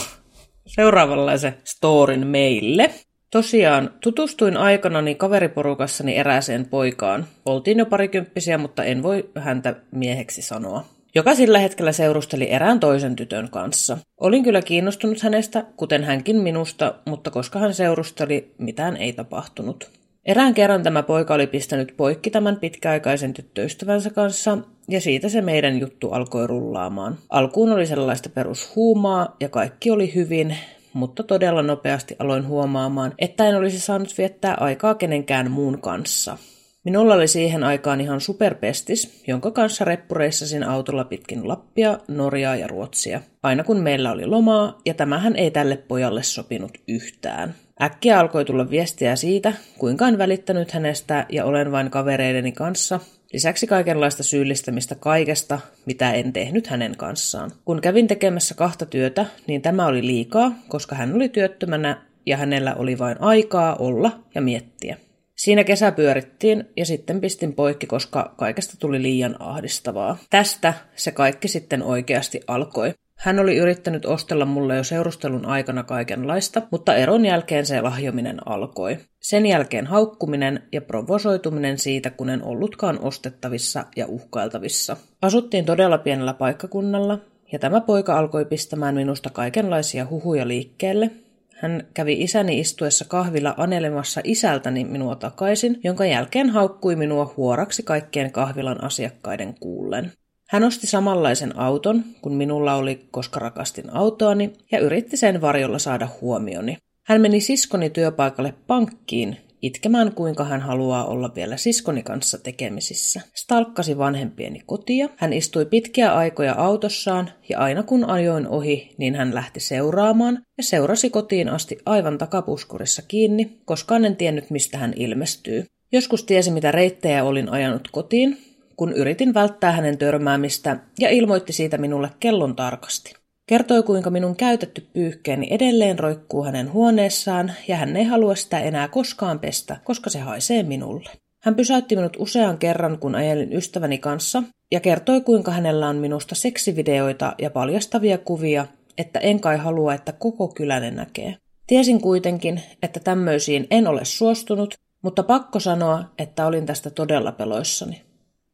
seuraavanlaisen 0.66 1.55
storin 1.64 2.26
meille. 2.26 2.90
Tosiaan 3.30 3.90
tutustuin 4.01 4.57
aikanani 4.57 5.14
kaveriporukassani 5.14 6.16
erääseen 6.16 6.66
poikaan. 6.66 7.26
Oltiin 7.47 7.78
jo 7.78 7.86
parikymppisiä, 7.86 8.59
mutta 8.59 8.84
en 8.84 9.03
voi 9.03 9.30
häntä 9.38 9.74
mieheksi 9.90 10.43
sanoa. 10.43 10.84
Joka 11.14 11.34
sillä 11.34 11.59
hetkellä 11.59 11.93
seurusteli 11.93 12.51
erään 12.51 12.80
toisen 12.80 13.16
tytön 13.16 13.51
kanssa. 13.51 13.99
Olin 14.20 14.43
kyllä 14.43 14.62
kiinnostunut 14.62 15.22
hänestä, 15.22 15.64
kuten 15.76 16.05
hänkin 16.05 16.36
minusta, 16.36 16.95
mutta 17.07 17.30
koska 17.30 17.59
hän 17.59 17.74
seurusteli, 17.74 18.55
mitään 18.59 18.97
ei 18.97 19.12
tapahtunut. 19.12 19.90
Erään 20.24 20.55
kerran 20.55 20.82
tämä 20.82 21.03
poika 21.03 21.34
oli 21.34 21.47
pistänyt 21.47 21.95
poikki 21.97 22.30
tämän 22.30 22.57
pitkäaikaisen 22.57 23.34
tyttöystävänsä 23.34 24.11
kanssa, 24.11 24.59
ja 24.89 25.01
siitä 25.01 25.28
se 25.28 25.41
meidän 25.41 25.80
juttu 25.80 26.11
alkoi 26.11 26.47
rullaamaan. 26.47 27.18
Alkuun 27.30 27.72
oli 27.72 27.87
sellaista 27.87 28.28
perushuumaa, 28.28 29.37
ja 29.41 29.49
kaikki 29.49 29.91
oli 29.91 30.14
hyvin, 30.14 30.57
mutta 30.93 31.22
todella 31.22 31.62
nopeasti 31.62 32.16
aloin 32.18 32.47
huomaamaan, 32.47 33.14
että 33.18 33.49
en 33.49 33.57
olisi 33.57 33.80
saanut 33.80 34.18
viettää 34.18 34.55
aikaa 34.55 34.95
kenenkään 34.95 35.51
muun 35.51 35.80
kanssa. 35.80 36.39
Minulla 36.85 37.14
oli 37.14 37.28
siihen 37.28 37.64
aikaan 37.64 38.01
ihan 38.01 38.20
superpestis, 38.20 39.22
jonka 39.26 39.51
kanssa 39.51 39.85
reppureissasin 39.85 40.64
autolla 40.64 41.05
pitkin 41.05 41.49
Lappia, 41.49 41.99
Norjaa 42.09 42.57
ja 42.57 42.66
Ruotsia. 42.66 43.20
Aina 43.43 43.64
kun 43.64 43.80
meillä 43.80 44.12
oli 44.12 44.26
lomaa, 44.26 44.78
ja 44.87 44.95
tämähän 44.95 45.37
ei 45.37 45.51
tälle 45.51 45.76
pojalle 45.76 46.22
sopinut 46.22 46.72
yhtään. 46.89 47.55
Äkkiä 47.83 48.20
alkoi 48.20 48.45
tulla 48.45 48.70
viestiä 48.70 49.16
siitä, 49.16 49.53
kuinka 49.79 50.09
en 50.09 50.18
välittänyt 50.18 50.70
hänestä 50.70 51.27
ja 51.29 51.45
olen 51.45 51.73
vain 51.73 51.91
kavereideni 51.91 52.53
kanssa. 52.53 53.01
Lisäksi 53.33 53.66
kaikenlaista 53.66 54.23
syyllistämistä 54.23 54.95
kaikesta, 54.95 55.61
mitä 55.87 56.12
en 56.12 56.33
tehnyt 56.33 56.66
hänen 56.66 56.97
kanssaan. 56.97 57.51
Kun 57.64 57.81
kävin 57.81 58.07
tekemässä 58.07 58.55
kahta 58.55 58.87
työtä, 58.87 59.27
niin 59.47 59.62
tämä 59.62 59.87
oli 59.87 60.07
liikaa, 60.07 60.53
koska 60.68 60.95
hän 60.95 61.14
oli 61.14 61.29
työttömänä 61.29 62.03
ja 62.27 62.37
hänellä 62.37 62.75
oli 62.75 62.99
vain 62.99 63.16
aikaa 63.20 63.77
olla 63.77 64.18
ja 64.35 64.41
miettiä. 64.41 64.97
Siinä 65.37 65.64
kesä 65.64 65.93
pyörittiin 65.93 66.64
ja 66.77 66.87
sitten 66.87 67.20
pistin 67.20 67.53
poikki, 67.53 67.87
koska 67.87 68.35
kaikesta 68.37 68.77
tuli 68.79 69.03
liian 69.03 69.37
ahdistavaa. 69.39 70.18
Tästä 70.31 70.75
se 70.97 71.11
kaikki 71.11 71.49
sitten 71.49 71.83
oikeasti 71.83 72.41
alkoi. 72.47 72.95
Hän 73.23 73.39
oli 73.39 73.57
yrittänyt 73.57 74.07
ostella 74.07 74.45
mulle 74.45 74.77
jo 74.77 74.85
seurustelun 74.85 75.47
aikana 75.47 75.83
kaikenlaista, 75.83 76.62
mutta 76.70 76.95
eron 76.95 77.27
jälkeen 77.27 77.66
se 77.66 77.81
lahjominen 77.81 78.49
alkoi. 78.49 78.99
Sen 79.20 79.47
jälkeen 79.47 79.87
haukkuminen 79.87 80.62
ja 80.73 80.81
provosoituminen 80.81 81.79
siitä, 81.79 82.11
kun 82.11 82.31
en 82.31 82.45
ollutkaan 82.45 82.99
ostettavissa 83.03 83.85
ja 83.97 84.07
uhkailtavissa. 84.07 84.97
Asuttiin 85.23 85.64
todella 85.64 85.99
pienellä 85.99 86.35
paikkakunnalla, 86.35 87.18
ja 87.53 87.59
tämä 87.59 87.81
poika 87.81 88.18
alkoi 88.18 88.45
pistämään 88.45 88.95
minusta 88.95 89.31
kaikenlaisia 89.31 90.07
huhuja 90.11 90.49
liikkeelle, 90.49 91.11
hän 91.57 91.87
kävi 91.95 92.23
isäni 92.23 92.61
istuessa 92.61 93.05
kahvilla 93.09 93.55
anelemassa 93.57 94.20
isältäni 94.25 94.85
minua 94.85 95.16
takaisin, 95.16 95.81
jonka 95.85 96.07
jälkeen 96.07 96.51
haukkui 96.51 96.97
minua 96.97 97.35
huoraksi 97.37 97.83
kaikkien 97.83 98.33
kahvilan 98.33 98.85
asiakkaiden 98.85 99.55
kuullen. 99.61 100.12
Hän 100.53 100.64
osti 100.64 100.86
samanlaisen 100.86 101.59
auton 101.59 102.05
kuin 102.22 102.34
minulla 102.34 102.74
oli, 102.74 103.09
koska 103.11 103.40
rakastin 103.40 103.96
autoani, 103.96 104.53
ja 104.72 104.78
yritti 104.78 105.16
sen 105.16 105.40
varjolla 105.40 105.78
saada 105.78 106.09
huomioni. 106.20 106.76
Hän 107.07 107.20
meni 107.20 107.40
siskoni 107.40 107.90
työpaikalle 107.90 108.55
pankkiin 108.66 109.36
itkemään 109.62 110.12
kuinka 110.14 110.44
hän 110.44 110.61
haluaa 110.61 111.05
olla 111.05 111.32
vielä 111.34 111.57
siskoni 111.57 112.03
kanssa 112.03 112.38
tekemisissä. 112.38 113.20
Stalkkasi 113.34 113.98
vanhempieni 113.98 114.62
kotia, 114.66 115.09
hän 115.16 115.32
istui 115.32 115.66
pitkiä 115.66 116.14
aikoja 116.14 116.55
autossaan 116.55 117.30
ja 117.48 117.59
aina 117.59 117.82
kun 117.82 118.05
ajoin 118.05 118.48
ohi, 118.48 118.94
niin 118.98 119.14
hän 119.14 119.34
lähti 119.34 119.61
seuraamaan 119.61 120.42
ja 120.59 120.62
seurasi 120.62 121.11
kotiin 121.11 121.48
asti 121.48 121.78
aivan 121.86 122.18
takapuskurissa 122.18 123.03
kiinni, 123.09 123.61
koska 123.64 123.96
en 123.96 124.16
tiennyt 124.16 124.50
mistä 124.50 124.78
hän 124.78 124.92
ilmestyy. 124.96 125.64
Joskus 125.92 126.24
tiesi 126.24 126.50
mitä 126.50 126.72
reittejä 126.72 127.24
olin 127.24 127.48
ajanut 127.48 127.88
kotiin, 127.92 128.51
kun 128.77 128.93
yritin 128.93 129.35
välttää 129.35 129.73
hänen 129.73 129.99
törmäämistä 129.99 130.77
ja 130.99 131.11
ilmoitti 131.11 131.53
siitä 131.53 131.79
minulle 131.79 132.11
kellon 132.20 132.57
tarkasti. 132.57 133.14
Kertoi, 133.47 133.83
kuinka 133.83 134.11
minun 134.11 134.37
käytetty 134.37 134.87
pyyhkeeni 134.93 135.49
edelleen 135.51 135.99
roikkuu 135.99 136.45
hänen 136.45 136.73
huoneessaan 136.73 137.53
ja 137.68 137.77
hän 137.77 137.97
ei 137.97 138.05
halua 138.05 138.35
sitä 138.35 138.61
enää 138.61 138.89
koskaan 138.89 139.39
pestä, 139.39 139.77
koska 139.85 140.11
se 140.11 140.18
haisee 140.18 140.62
minulle. 140.62 141.11
Hän 141.43 141.55
pysäytti 141.55 141.97
minut 141.97 142.16
usean 142.18 142.59
kerran, 142.59 142.99
kun 142.99 143.14
ajelin 143.14 143.53
ystäväni 143.53 143.99
kanssa, 143.99 144.43
ja 144.73 144.81
kertoi, 144.81 145.20
kuinka 145.20 145.51
hänellä 145.51 145.89
on 145.89 145.97
minusta 145.97 146.35
seksivideoita 146.35 147.35
ja 147.39 147.51
paljastavia 147.51 148.18
kuvia, 148.18 148.66
että 148.99 149.18
en 149.18 149.41
kai 149.41 149.57
halua, 149.57 149.95
että 149.95 150.12
koko 150.12 150.49
kylänen 150.49 150.97
näkee. 150.97 151.37
Tiesin 151.66 152.01
kuitenkin, 152.01 152.62
että 152.83 153.01
tämmöisiin 153.01 153.66
en 153.70 153.87
ole 153.87 154.05
suostunut, 154.05 154.75
mutta 155.03 155.23
pakko 155.23 155.61
sanoa, 155.61 156.05
että 156.18 156.47
olin 156.47 156.66
tästä 156.66 156.91
todella 156.91 157.33
peloissani. 157.33 158.03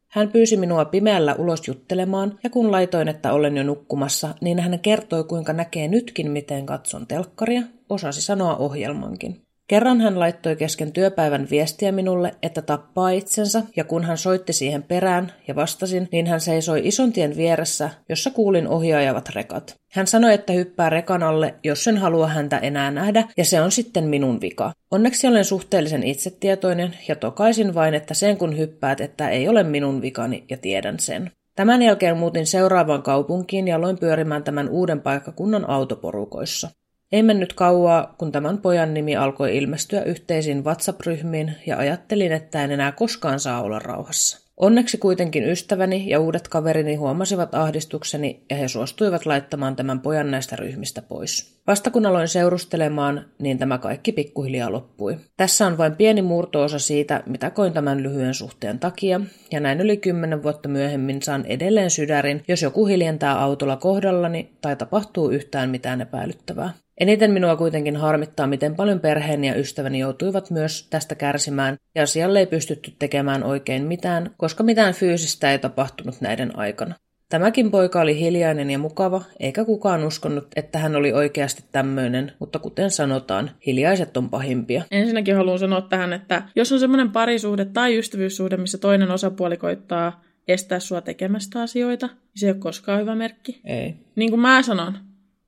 Hän 0.08 0.32
pyysi 0.32 0.56
minua 0.56 0.84
pimeällä 0.84 1.34
ulos 1.34 1.68
juttelemaan, 1.68 2.38
ja 2.44 2.50
kun 2.50 2.72
laitoin, 2.72 3.08
että 3.08 3.32
olen 3.32 3.56
jo 3.56 3.62
nukkumassa, 3.62 4.34
niin 4.40 4.60
hän 4.60 4.80
kertoi, 4.80 5.24
kuinka 5.24 5.52
näkee 5.52 5.88
nytkin, 5.88 6.30
miten 6.30 6.66
katson 6.66 7.06
telkkaria, 7.06 7.62
osasi 7.88 8.22
sanoa 8.22 8.56
ohjelmankin. 8.56 9.47
Kerran 9.68 10.00
hän 10.00 10.20
laittoi 10.20 10.56
kesken 10.56 10.92
työpäivän 10.92 11.46
viestiä 11.50 11.92
minulle, 11.92 12.34
että 12.42 12.62
tappaa 12.62 13.10
itsensä, 13.10 13.62
ja 13.76 13.84
kun 13.84 14.04
hän 14.04 14.18
soitti 14.18 14.52
siihen 14.52 14.82
perään 14.82 15.32
ja 15.48 15.56
vastasin, 15.56 16.08
niin 16.12 16.26
hän 16.26 16.40
seisoi 16.40 16.80
ison 16.84 17.12
tien 17.12 17.36
vieressä, 17.36 17.90
jossa 18.08 18.30
kuulin 18.30 18.68
ohjaajavat 18.68 19.28
rekat. 19.28 19.74
Hän 19.92 20.06
sanoi, 20.06 20.34
että 20.34 20.52
hyppää 20.52 20.90
rekan 20.90 21.22
alle, 21.22 21.54
jos 21.64 21.88
en 21.88 21.98
halua 21.98 22.28
häntä 22.28 22.58
enää 22.58 22.90
nähdä, 22.90 23.24
ja 23.36 23.44
se 23.44 23.60
on 23.60 23.72
sitten 23.72 24.04
minun 24.04 24.40
vika. 24.40 24.72
Onneksi 24.90 25.26
olen 25.26 25.44
suhteellisen 25.44 26.02
itsetietoinen, 26.02 26.94
ja 27.08 27.16
tokaisin 27.16 27.74
vain, 27.74 27.94
että 27.94 28.14
sen 28.14 28.36
kun 28.36 28.58
hyppäät, 28.58 29.00
että 29.00 29.28
ei 29.28 29.48
ole 29.48 29.62
minun 29.62 30.02
vikani, 30.02 30.44
ja 30.50 30.56
tiedän 30.56 30.98
sen. 30.98 31.30
Tämän 31.56 31.82
jälkeen 31.82 32.16
muutin 32.16 32.46
seuraavaan 32.46 33.02
kaupunkiin 33.02 33.68
ja 33.68 33.76
aloin 33.76 33.98
pyörimään 33.98 34.44
tämän 34.44 34.68
uuden 34.68 35.00
paikkakunnan 35.00 35.70
autoporukoissa. 35.70 36.70
Ei 37.12 37.22
mennyt 37.22 37.52
kauaa, 37.52 38.14
kun 38.18 38.32
tämän 38.32 38.58
pojan 38.58 38.94
nimi 38.94 39.16
alkoi 39.16 39.56
ilmestyä 39.56 40.02
yhteisiin 40.02 40.64
WhatsApp-ryhmiin 40.64 41.54
ja 41.66 41.78
ajattelin, 41.78 42.32
että 42.32 42.64
en 42.64 42.70
enää 42.70 42.92
koskaan 42.92 43.40
saa 43.40 43.62
olla 43.62 43.78
rauhassa. 43.78 44.48
Onneksi 44.56 44.98
kuitenkin 44.98 45.44
ystäväni 45.44 46.10
ja 46.10 46.20
uudet 46.20 46.48
kaverini 46.48 46.94
huomasivat 46.94 47.54
ahdistukseni 47.54 48.44
ja 48.50 48.56
he 48.56 48.68
suostuivat 48.68 49.26
laittamaan 49.26 49.76
tämän 49.76 50.00
pojan 50.00 50.30
näistä 50.30 50.56
ryhmistä 50.56 51.02
pois. 51.02 51.57
Vasta 51.68 51.90
kun 51.90 52.06
aloin 52.06 52.28
seurustelemaan, 52.28 53.24
niin 53.38 53.58
tämä 53.58 53.78
kaikki 53.78 54.12
pikkuhiljaa 54.12 54.72
loppui. 54.72 55.16
Tässä 55.36 55.66
on 55.66 55.78
vain 55.78 55.96
pieni 55.96 56.22
murtoosa 56.22 56.78
siitä, 56.78 57.22
mitä 57.26 57.50
koin 57.50 57.72
tämän 57.72 58.02
lyhyen 58.02 58.34
suhteen 58.34 58.78
takia, 58.78 59.20
ja 59.52 59.60
näin 59.60 59.80
yli 59.80 59.96
kymmenen 59.96 60.42
vuotta 60.42 60.68
myöhemmin 60.68 61.22
saan 61.22 61.46
edelleen 61.46 61.90
sydärin, 61.90 62.42
jos 62.48 62.62
joku 62.62 62.86
hiljentää 62.86 63.40
autolla 63.40 63.76
kohdallani 63.76 64.50
tai 64.60 64.76
tapahtuu 64.76 65.30
yhtään 65.30 65.70
mitään 65.70 66.00
epäilyttävää. 66.00 66.72
Eniten 67.00 67.30
minua 67.30 67.56
kuitenkin 67.56 67.96
harmittaa, 67.96 68.46
miten 68.46 68.76
paljon 68.76 69.00
perheeni 69.00 69.46
ja 69.46 69.54
ystäväni 69.54 69.98
joutuivat 69.98 70.50
myös 70.50 70.86
tästä 70.90 71.14
kärsimään, 71.14 71.76
ja 71.94 72.02
asialle 72.02 72.38
ei 72.38 72.46
pystytty 72.46 72.92
tekemään 72.98 73.44
oikein 73.44 73.84
mitään, 73.84 74.30
koska 74.36 74.64
mitään 74.64 74.94
fyysistä 74.94 75.52
ei 75.52 75.58
tapahtunut 75.58 76.20
näiden 76.20 76.58
aikana. 76.58 76.94
Tämäkin 77.28 77.70
poika 77.70 78.00
oli 78.00 78.20
hiljainen 78.20 78.70
ja 78.70 78.78
mukava, 78.78 79.22
eikä 79.40 79.64
kukaan 79.64 80.04
uskonut, 80.04 80.46
että 80.56 80.78
hän 80.78 80.96
oli 80.96 81.12
oikeasti 81.12 81.64
tämmöinen, 81.72 82.32
mutta 82.38 82.58
kuten 82.58 82.90
sanotaan, 82.90 83.50
hiljaiset 83.66 84.16
on 84.16 84.30
pahimpia. 84.30 84.82
Ensinnäkin 84.90 85.36
haluan 85.36 85.58
sanoa 85.58 85.80
tähän, 85.80 86.12
että 86.12 86.42
jos 86.56 86.72
on 86.72 86.80
semmoinen 86.80 87.10
parisuhde 87.10 87.64
tai 87.64 87.98
ystävyyssuhde, 87.98 88.56
missä 88.56 88.78
toinen 88.78 89.10
osapuoli 89.10 89.56
koittaa 89.56 90.22
estää 90.48 90.80
sua 90.80 91.00
tekemästä 91.00 91.62
asioita, 91.62 92.06
niin 92.06 92.16
se 92.36 92.46
ei 92.46 92.52
ole 92.52 92.58
koskaan 92.60 93.00
hyvä 93.00 93.14
merkki. 93.14 93.60
Ei. 93.64 93.94
Niin 94.16 94.30
kuin 94.30 94.40
mä 94.40 94.62
sanon, 94.62 94.98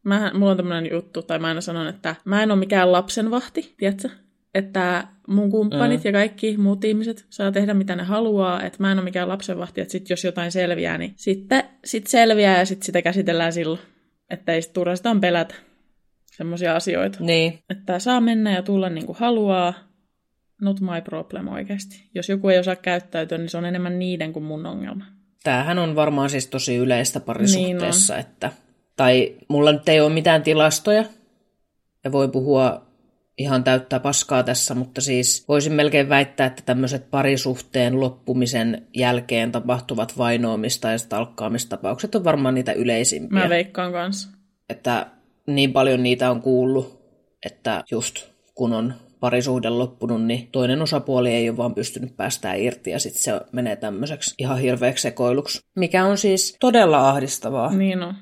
mä, 0.02 0.30
mulla 0.34 0.50
on 0.50 0.56
tämmöinen 0.56 0.92
juttu, 0.92 1.22
tai 1.22 1.38
mä 1.38 1.46
aina 1.46 1.60
sanon, 1.60 1.88
että 1.88 2.14
mä 2.24 2.42
en 2.42 2.50
ole 2.50 2.58
mikään 2.58 2.92
lapsenvahti, 2.92 3.74
tiedätkö? 3.76 4.08
Että 4.54 5.08
mun 5.30 5.50
kumppanit 5.50 6.04
mm. 6.04 6.08
ja 6.08 6.12
kaikki 6.12 6.56
muut 6.56 6.84
ihmiset 6.84 7.26
saa 7.30 7.52
tehdä 7.52 7.74
mitä 7.74 7.96
ne 7.96 8.02
haluaa, 8.02 8.62
että 8.62 8.78
mä 8.80 8.92
en 8.92 8.98
ole 8.98 9.04
mikään 9.04 9.28
lapsenvahti, 9.28 9.80
että 9.80 9.92
sit 9.92 10.10
jos 10.10 10.24
jotain 10.24 10.52
selviää, 10.52 10.98
niin 10.98 11.12
sitten 11.16 11.64
sit 11.84 12.06
selviää 12.06 12.58
ja 12.58 12.66
sitten 12.66 12.86
sitä 12.86 13.02
käsitellään 13.02 13.52
silloin. 13.52 13.80
Että 14.30 14.52
ei 14.52 14.60
turhastaan 14.72 15.20
pelätä 15.20 15.54
semmoisia 16.26 16.76
asioita. 16.76 17.18
Niin. 17.20 17.58
Että 17.70 17.98
saa 17.98 18.20
mennä 18.20 18.52
ja 18.54 18.62
tulla 18.62 18.88
niin 18.88 19.06
kuin 19.06 19.18
haluaa, 19.18 19.74
not 20.60 20.80
my 20.80 21.02
problem 21.04 21.48
oikeasti. 21.48 22.08
Jos 22.14 22.28
joku 22.28 22.48
ei 22.48 22.58
osaa 22.58 22.76
käyttäytyä, 22.76 23.38
niin 23.38 23.48
se 23.48 23.58
on 23.58 23.64
enemmän 23.64 23.98
niiden 23.98 24.32
kuin 24.32 24.44
mun 24.44 24.66
ongelma. 24.66 25.04
Tämähän 25.42 25.78
on 25.78 25.96
varmaan 25.96 26.30
siis 26.30 26.46
tosi 26.46 26.76
yleistä 26.76 27.20
parisuhteessa, 27.20 28.14
niin 28.14 28.20
että 28.20 28.52
tai 28.96 29.36
mulla 29.48 29.72
nyt 29.72 29.88
ei 29.88 30.00
ole 30.00 30.12
mitään 30.12 30.42
tilastoja, 30.42 31.04
ja 32.04 32.12
voi 32.12 32.28
puhua 32.28 32.89
ihan 33.40 33.64
täyttää 33.64 34.00
paskaa 34.00 34.42
tässä, 34.42 34.74
mutta 34.74 35.00
siis 35.00 35.44
voisin 35.48 35.72
melkein 35.72 36.08
väittää, 36.08 36.46
että 36.46 36.62
tämmöiset 36.66 37.10
parisuhteen 37.10 38.00
loppumisen 38.00 38.86
jälkeen 38.96 39.52
tapahtuvat 39.52 40.18
vainoamista 40.18 40.90
ja 40.90 40.98
stalkkaamistapaukset 40.98 42.14
on 42.14 42.24
varmaan 42.24 42.54
niitä 42.54 42.72
yleisimpiä. 42.72 43.42
Mä 43.42 43.48
veikkaan 43.48 43.92
kanssa. 43.92 44.28
Että 44.68 45.06
niin 45.46 45.72
paljon 45.72 46.02
niitä 46.02 46.30
on 46.30 46.42
kuullut, 46.42 47.00
että 47.46 47.84
just 47.90 48.30
kun 48.54 48.72
on 48.72 48.94
parisuhde 49.20 49.68
loppunut, 49.68 50.24
niin 50.24 50.48
toinen 50.52 50.82
osapuoli 50.82 51.30
ei 51.30 51.48
ole 51.48 51.56
vaan 51.56 51.74
pystynyt 51.74 52.16
päästään 52.16 52.58
irti 52.58 52.90
ja 52.90 52.98
sitten 52.98 53.22
se 53.22 53.40
menee 53.52 53.76
tämmöiseksi 53.76 54.34
ihan 54.38 54.58
hirveäksi 54.58 55.02
sekoiluksi. 55.02 55.60
Mikä 55.76 56.04
on 56.04 56.18
siis 56.18 56.56
todella 56.60 57.08
ahdistavaa. 57.08 57.72
Niin 57.72 58.02
on 58.02 58.14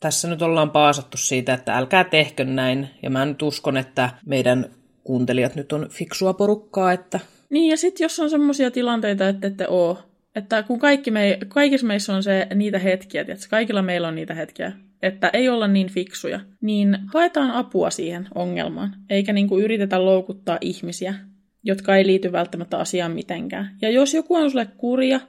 tässä 0.00 0.28
nyt 0.28 0.42
ollaan 0.42 0.70
paasattu 0.70 1.16
siitä, 1.16 1.54
että 1.54 1.76
älkää 1.76 2.04
tehkö 2.04 2.44
näin. 2.44 2.90
Ja 3.02 3.10
mä 3.10 3.26
nyt 3.26 3.42
uskon, 3.42 3.76
että 3.76 4.10
meidän 4.26 4.66
kuuntelijat 5.04 5.54
nyt 5.54 5.72
on 5.72 5.86
fiksua 5.90 6.34
porukkaa, 6.34 6.92
että... 6.92 7.20
Niin, 7.50 7.70
ja 7.70 7.76
sitten 7.76 8.04
jos 8.04 8.20
on 8.20 8.30
semmoisia 8.30 8.70
tilanteita, 8.70 9.28
että 9.28 9.46
ette 9.46 9.68
oo, 9.68 9.98
että 10.34 10.62
kun 10.62 10.78
kaikki 10.78 11.10
me, 11.10 11.38
kaikissa 11.48 11.86
meissä 11.86 12.14
on 12.14 12.22
se 12.22 12.46
niitä 12.54 12.78
hetkiä, 12.78 13.20
että 13.20 13.48
kaikilla 13.50 13.82
meillä 13.82 14.08
on 14.08 14.14
niitä 14.14 14.34
hetkiä, 14.34 14.72
että 15.02 15.30
ei 15.32 15.48
olla 15.48 15.68
niin 15.68 15.88
fiksuja, 15.88 16.40
niin 16.60 16.98
haetaan 17.14 17.50
apua 17.50 17.90
siihen 17.90 18.28
ongelmaan, 18.34 18.96
eikä 19.10 19.32
niin 19.32 19.48
kuin 19.48 19.64
yritetä 19.64 20.04
loukuttaa 20.04 20.58
ihmisiä, 20.60 21.14
jotka 21.62 21.96
ei 21.96 22.06
liity 22.06 22.32
välttämättä 22.32 22.78
asiaan 22.78 23.12
mitenkään. 23.12 23.76
Ja 23.82 23.90
jos 23.90 24.14
joku 24.14 24.34
on 24.34 24.50
sulle 24.50 24.66
kurja, 24.76 25.20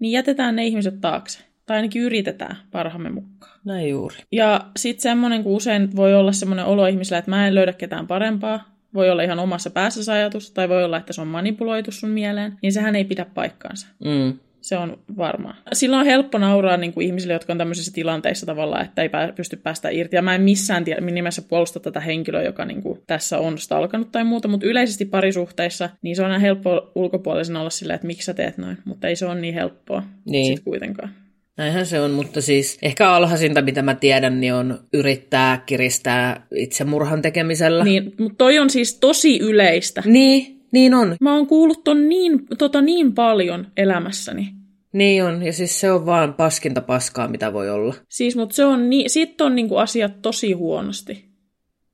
niin 0.00 0.12
jätetään 0.12 0.56
ne 0.56 0.66
ihmiset 0.66 1.00
taakse. 1.00 1.51
Tai 1.72 1.76
ainakin 1.78 2.02
yritetään 2.02 2.56
parhaamme 2.70 3.10
mukaan. 3.10 3.58
Näin 3.64 3.88
juuri. 3.88 4.16
Ja 4.32 4.60
sitten 4.76 5.02
semmoinen, 5.02 5.42
kun 5.42 5.52
usein 5.52 5.96
voi 5.96 6.14
olla 6.14 6.32
semmoinen 6.32 6.64
olo 6.64 6.86
ihmisellä, 6.86 7.18
että 7.18 7.30
mä 7.30 7.46
en 7.46 7.54
löydä 7.54 7.72
ketään 7.72 8.06
parempaa, 8.06 8.74
voi 8.94 9.10
olla 9.10 9.22
ihan 9.22 9.38
omassa 9.38 9.70
päässä 9.70 10.12
ajatus, 10.12 10.50
tai 10.50 10.68
voi 10.68 10.84
olla, 10.84 10.96
että 10.96 11.12
se 11.12 11.20
on 11.20 11.26
manipuloitu 11.26 11.92
sun 11.92 12.10
mieleen, 12.10 12.58
niin 12.62 12.72
sehän 12.72 12.96
ei 12.96 13.04
pidä 13.04 13.26
paikkaansa. 13.34 13.88
Mm. 14.04 14.38
Se 14.60 14.76
on 14.76 14.98
varmaa. 15.16 15.56
Silloin 15.72 16.00
on 16.00 16.06
helppo 16.06 16.38
nauraa 16.38 16.76
niin 16.76 16.92
kuin 16.92 17.06
ihmisille, 17.06 17.32
jotka 17.32 17.52
on 17.52 17.58
tämmöisissä 17.58 17.92
tilanteissa 17.92 18.46
tavallaan, 18.46 18.84
että 18.84 19.02
ei 19.02 19.10
pysty 19.36 19.56
päästä 19.56 19.88
irti. 19.90 20.16
Ja 20.16 20.22
mä 20.22 20.34
en 20.34 20.42
missään 20.42 20.84
tie- 20.84 21.00
nimessä 21.00 21.42
puolusta 21.42 21.80
tätä 21.80 22.00
henkilöä, 22.00 22.42
joka 22.42 22.64
niin 22.64 22.82
kuin 22.82 23.02
tässä 23.06 23.38
on 23.38 23.58
stalkannut 23.58 24.12
tai 24.12 24.24
muuta, 24.24 24.48
mutta 24.48 24.66
yleisesti 24.66 25.04
parisuhteissa, 25.04 25.90
niin 26.02 26.16
se 26.16 26.22
on 26.22 26.30
aina 26.30 26.38
helppo 26.38 26.92
ulkopuolisena 26.94 27.60
olla 27.60 27.70
silleen, 27.70 27.94
että 27.94 28.06
miksi 28.06 28.26
sä 28.26 28.34
teet 28.34 28.58
noin. 28.58 28.78
Mutta 28.84 29.08
ei 29.08 29.16
se 29.16 29.26
ole 29.26 29.40
niin 29.40 29.54
helppoa 29.54 30.02
niin. 30.24 30.56
sit 30.56 30.64
kuitenkaan. 30.64 31.21
Näinhän 31.56 31.86
se 31.86 32.00
on, 32.00 32.10
mutta 32.10 32.40
siis 32.40 32.78
ehkä 32.82 33.10
alhaisinta, 33.10 33.62
mitä 33.62 33.82
mä 33.82 33.94
tiedän, 33.94 34.40
niin 34.40 34.54
on 34.54 34.78
yrittää 34.92 35.62
kiristää 35.66 36.46
itsemurhan 36.54 37.22
tekemisellä. 37.22 37.84
Niin, 37.84 38.14
mutta 38.20 38.36
toi 38.38 38.58
on 38.58 38.70
siis 38.70 38.98
tosi 38.98 39.38
yleistä. 39.38 40.02
Niin, 40.06 40.66
niin 40.72 40.94
on. 40.94 41.16
Mä 41.20 41.34
oon 41.34 41.46
kuullut 41.46 41.84
ton 41.84 42.08
niin, 42.08 42.46
tota 42.58 42.80
niin 42.80 43.14
paljon 43.14 43.66
elämässäni. 43.76 44.48
Niin 44.92 45.24
on, 45.24 45.42
ja 45.42 45.52
siis 45.52 45.80
se 45.80 45.92
on 45.92 46.06
vaan 46.06 46.34
paskinta 46.34 46.80
paskaa, 46.80 47.28
mitä 47.28 47.52
voi 47.52 47.70
olla. 47.70 47.94
Siis, 48.08 48.36
mutta 48.36 48.54
se 48.54 48.64
on 48.64 48.90
niin, 48.90 49.10
sit 49.10 49.40
on 49.40 49.54
niinku 49.54 49.76
asiat 49.76 50.22
tosi 50.22 50.52
huonosti, 50.52 51.24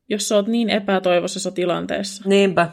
jos 0.09 0.29
sä 0.29 0.35
oot 0.35 0.47
niin 0.47 0.71
epätoivoisessa 0.71 1.51
tilanteessa. 1.51 2.29
Niinpä. 2.29 2.69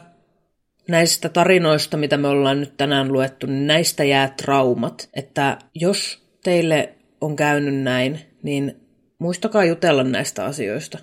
Näistä 0.88 1.28
tarinoista, 1.28 1.96
mitä 1.96 2.16
me 2.16 2.28
ollaan 2.28 2.60
nyt 2.60 2.76
tänään 2.76 3.12
luettu, 3.12 3.46
niin 3.46 3.66
näistä 3.66 4.04
jää 4.04 4.34
traumat, 4.36 5.08
että 5.14 5.58
jos 5.74 6.25
teille 6.46 6.94
on 7.20 7.36
käynyt 7.36 7.82
näin, 7.82 8.18
niin 8.42 8.76
muistakaa 9.18 9.64
jutella 9.64 10.04
näistä 10.04 10.44
asioista 10.44 10.98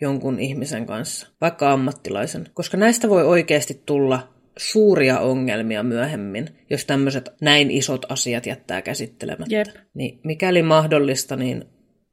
jonkun 0.00 0.40
ihmisen 0.40 0.86
kanssa, 0.86 1.28
vaikka 1.40 1.72
ammattilaisen, 1.72 2.46
koska 2.54 2.76
näistä 2.76 3.08
voi 3.08 3.24
oikeasti 3.24 3.82
tulla 3.86 4.28
suuria 4.56 5.20
ongelmia 5.20 5.82
myöhemmin, 5.82 6.48
jos 6.70 6.84
tämmöiset 6.84 7.30
näin 7.40 7.70
isot 7.70 8.06
asiat 8.08 8.46
jättää 8.46 8.82
käsittelemättä. 8.82 9.54
Jep. 9.54 9.66
Niin 9.94 10.20
mikäli 10.24 10.62
mahdollista, 10.62 11.36
niin 11.36 11.64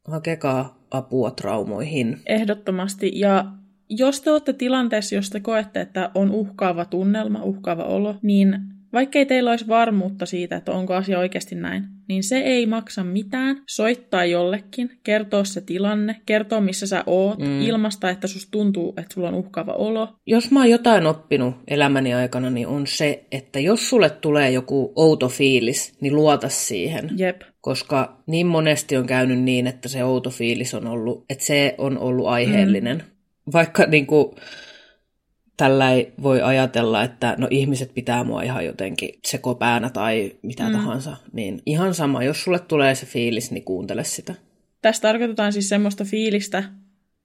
hakekaa 0.07 0.85
apua 0.91 1.31
traumoihin. 1.31 2.17
Ehdottomasti. 2.25 3.11
Ja 3.19 3.45
jos 3.89 4.21
te 4.21 4.31
olette 4.31 4.53
tilanteessa, 4.53 5.15
jos 5.15 5.29
te 5.29 5.39
koette, 5.39 5.81
että 5.81 6.11
on 6.15 6.31
uhkaava 6.31 6.85
tunnelma, 6.85 7.43
uhkaava 7.43 7.83
olo, 7.83 8.15
niin 8.21 8.74
vaikkei 8.95 9.25
teillä 9.25 9.49
olisi 9.49 9.67
varmuutta 9.67 10.25
siitä, 10.25 10.55
että 10.55 10.71
onko 10.71 10.93
asia 10.93 11.19
oikeasti 11.19 11.55
näin, 11.55 11.83
niin 12.07 12.23
se 12.23 12.37
ei 12.37 12.65
maksa 12.65 13.03
mitään 13.03 13.61
soittaa 13.67 14.25
jollekin, 14.25 14.91
kertoa 15.03 15.43
se 15.43 15.61
tilanne, 15.61 16.15
kertoa 16.25 16.61
missä 16.61 16.87
sä 16.87 17.03
oot, 17.05 17.39
mm. 17.39 17.61
ilmasta, 17.61 18.09
että 18.09 18.27
sus 18.27 18.47
tuntuu, 18.51 18.93
että 18.97 19.13
sulla 19.13 19.27
on 19.27 19.35
uhkaava 19.35 19.73
olo. 19.73 20.15
Jos 20.25 20.51
mä 20.51 20.59
oon 20.59 20.69
jotain 20.69 21.05
oppinut 21.05 21.55
elämäni 21.67 22.13
aikana, 22.13 22.49
niin 22.49 22.67
on 22.67 22.87
se, 22.87 23.25
että 23.31 23.59
jos 23.59 23.89
sulle 23.89 24.09
tulee 24.09 24.51
joku 24.51 24.93
outo 24.95 25.27
fiilis, 25.27 25.97
niin 26.01 26.15
luota 26.15 26.49
siihen. 26.49 27.09
Jep. 27.17 27.41
Koska 27.61 28.21
niin 28.27 28.47
monesti 28.47 28.97
on 28.97 29.07
käynyt 29.07 29.39
niin, 29.39 29.67
että 29.67 29.89
se 29.89 30.03
outo 30.03 30.29
fiilis 30.29 30.73
on 30.73 30.87
ollut, 30.87 31.25
että 31.29 31.45
se 31.45 31.75
on 31.77 31.97
ollut 31.97 32.27
aiheellinen. 32.27 32.97
Mm. 32.97 33.51
Vaikka 33.53 33.85
niin 33.85 34.07
kuin, 34.07 34.35
tällä 35.57 35.91
ei 35.91 36.13
voi 36.21 36.41
ajatella, 36.41 37.03
että 37.03 37.35
no 37.37 37.47
ihmiset 37.49 37.93
pitää 37.93 38.23
mua 38.23 38.41
ihan 38.41 38.65
jotenkin 38.65 39.09
sekopäänä 39.25 39.89
tai 39.89 40.31
mitä 40.41 40.63
mm. 40.63 40.71
tahansa, 40.71 41.17
niin 41.33 41.61
ihan 41.65 41.93
sama, 41.93 42.23
jos 42.23 42.43
sulle 42.43 42.59
tulee 42.59 42.95
se 42.95 43.05
fiilis, 43.05 43.51
niin 43.51 43.63
kuuntele 43.63 44.03
sitä. 44.03 44.35
Tässä 44.81 45.01
tarkoitetaan 45.01 45.53
siis 45.53 45.69
semmoista 45.69 46.03
fiilistä, 46.03 46.63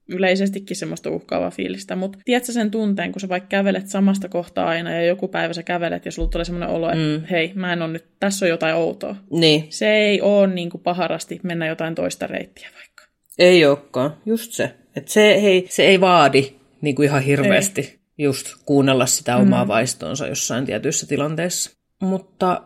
yleisestikin 0.09 0.75
semmoista 0.77 1.09
uhkaavaa 1.09 1.51
fiilistä, 1.51 1.95
mutta 1.95 2.19
tiedätkö 2.25 2.51
sen 2.51 2.71
tunteen, 2.71 3.11
kun 3.11 3.19
sä 3.21 3.29
vaikka 3.29 3.47
kävelet 3.47 3.87
samasta 3.87 4.29
kohtaa 4.29 4.67
aina 4.67 4.91
ja 4.91 5.05
joku 5.05 5.27
päivä 5.27 5.53
sä 5.53 5.63
kävelet 5.63 6.05
ja 6.05 6.11
sulla 6.11 6.29
tulee 6.29 6.45
semmoinen 6.45 6.69
olo, 6.69 6.89
että 6.89 7.19
mm. 7.19 7.25
hei, 7.31 7.51
mä 7.55 7.73
en 7.73 7.81
ole 7.81 7.91
nyt, 7.91 8.05
tässä 8.19 8.45
on 8.45 8.49
jotain 8.49 8.75
outoa. 8.75 9.15
Niin. 9.31 9.65
Se 9.69 9.93
ei 9.93 10.21
ole 10.21 10.47
niin 10.47 10.69
kuin 10.69 10.81
paharasti 10.81 11.39
mennä 11.43 11.67
jotain 11.67 11.95
toista 11.95 12.27
reittiä 12.27 12.69
vaikka. 12.75 13.03
Ei 13.39 13.65
olekaan, 13.65 14.17
just 14.25 14.51
se. 14.51 14.75
Et 14.95 15.07
se, 15.07 15.41
hei, 15.41 15.65
se 15.69 15.83
ei 15.83 16.01
vaadi 16.01 16.55
niin 16.81 16.95
kuin 16.95 17.05
ihan 17.05 17.21
hirveästi. 17.21 17.81
Ei 17.81 18.00
just 18.21 18.47
kuunnella 18.65 19.05
sitä 19.05 19.37
omaa 19.37 19.63
mm. 19.63 19.67
vaistonsa 19.67 20.27
jossain 20.27 20.65
tietyissä 20.65 21.07
tilanteissa. 21.07 21.71
Mutta 22.01 22.61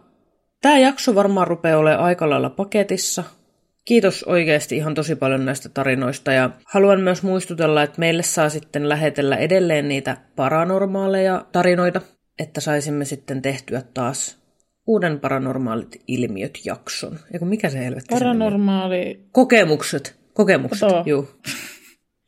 tämä 0.61 0.77
jakso 0.77 1.15
varmaan 1.15 1.47
rupeaa 1.47 1.79
olemaan 1.79 2.03
aika 2.03 2.29
lailla 2.29 2.49
paketissa. 2.49 3.23
Kiitos 3.85 4.23
oikeasti 4.23 4.77
ihan 4.77 4.93
tosi 4.93 5.15
paljon 5.15 5.45
näistä 5.45 5.69
tarinoista 5.69 6.31
ja 6.33 6.49
haluan 6.65 7.01
myös 7.01 7.23
muistutella, 7.23 7.83
että 7.83 7.99
meille 7.99 8.23
saa 8.23 8.49
sitten 8.49 8.89
lähetellä 8.89 9.35
edelleen 9.35 9.87
niitä 9.87 10.17
paranormaaleja 10.35 11.45
tarinoita, 11.51 12.01
että 12.39 12.61
saisimme 12.61 13.05
sitten 13.05 13.41
tehtyä 13.41 13.81
taas 13.93 14.37
uuden 14.87 15.19
paranormaalit 15.19 16.01
ilmiöt 16.07 16.59
jakson. 16.65 17.19
Eiku 17.33 17.45
mikä 17.45 17.69
se 17.69 17.79
helvetti 17.79 18.15
Paranormaali... 18.15 19.25
Kokemukset. 19.31 20.15
Kokemukset, 20.33 20.89
joo. 21.05 21.27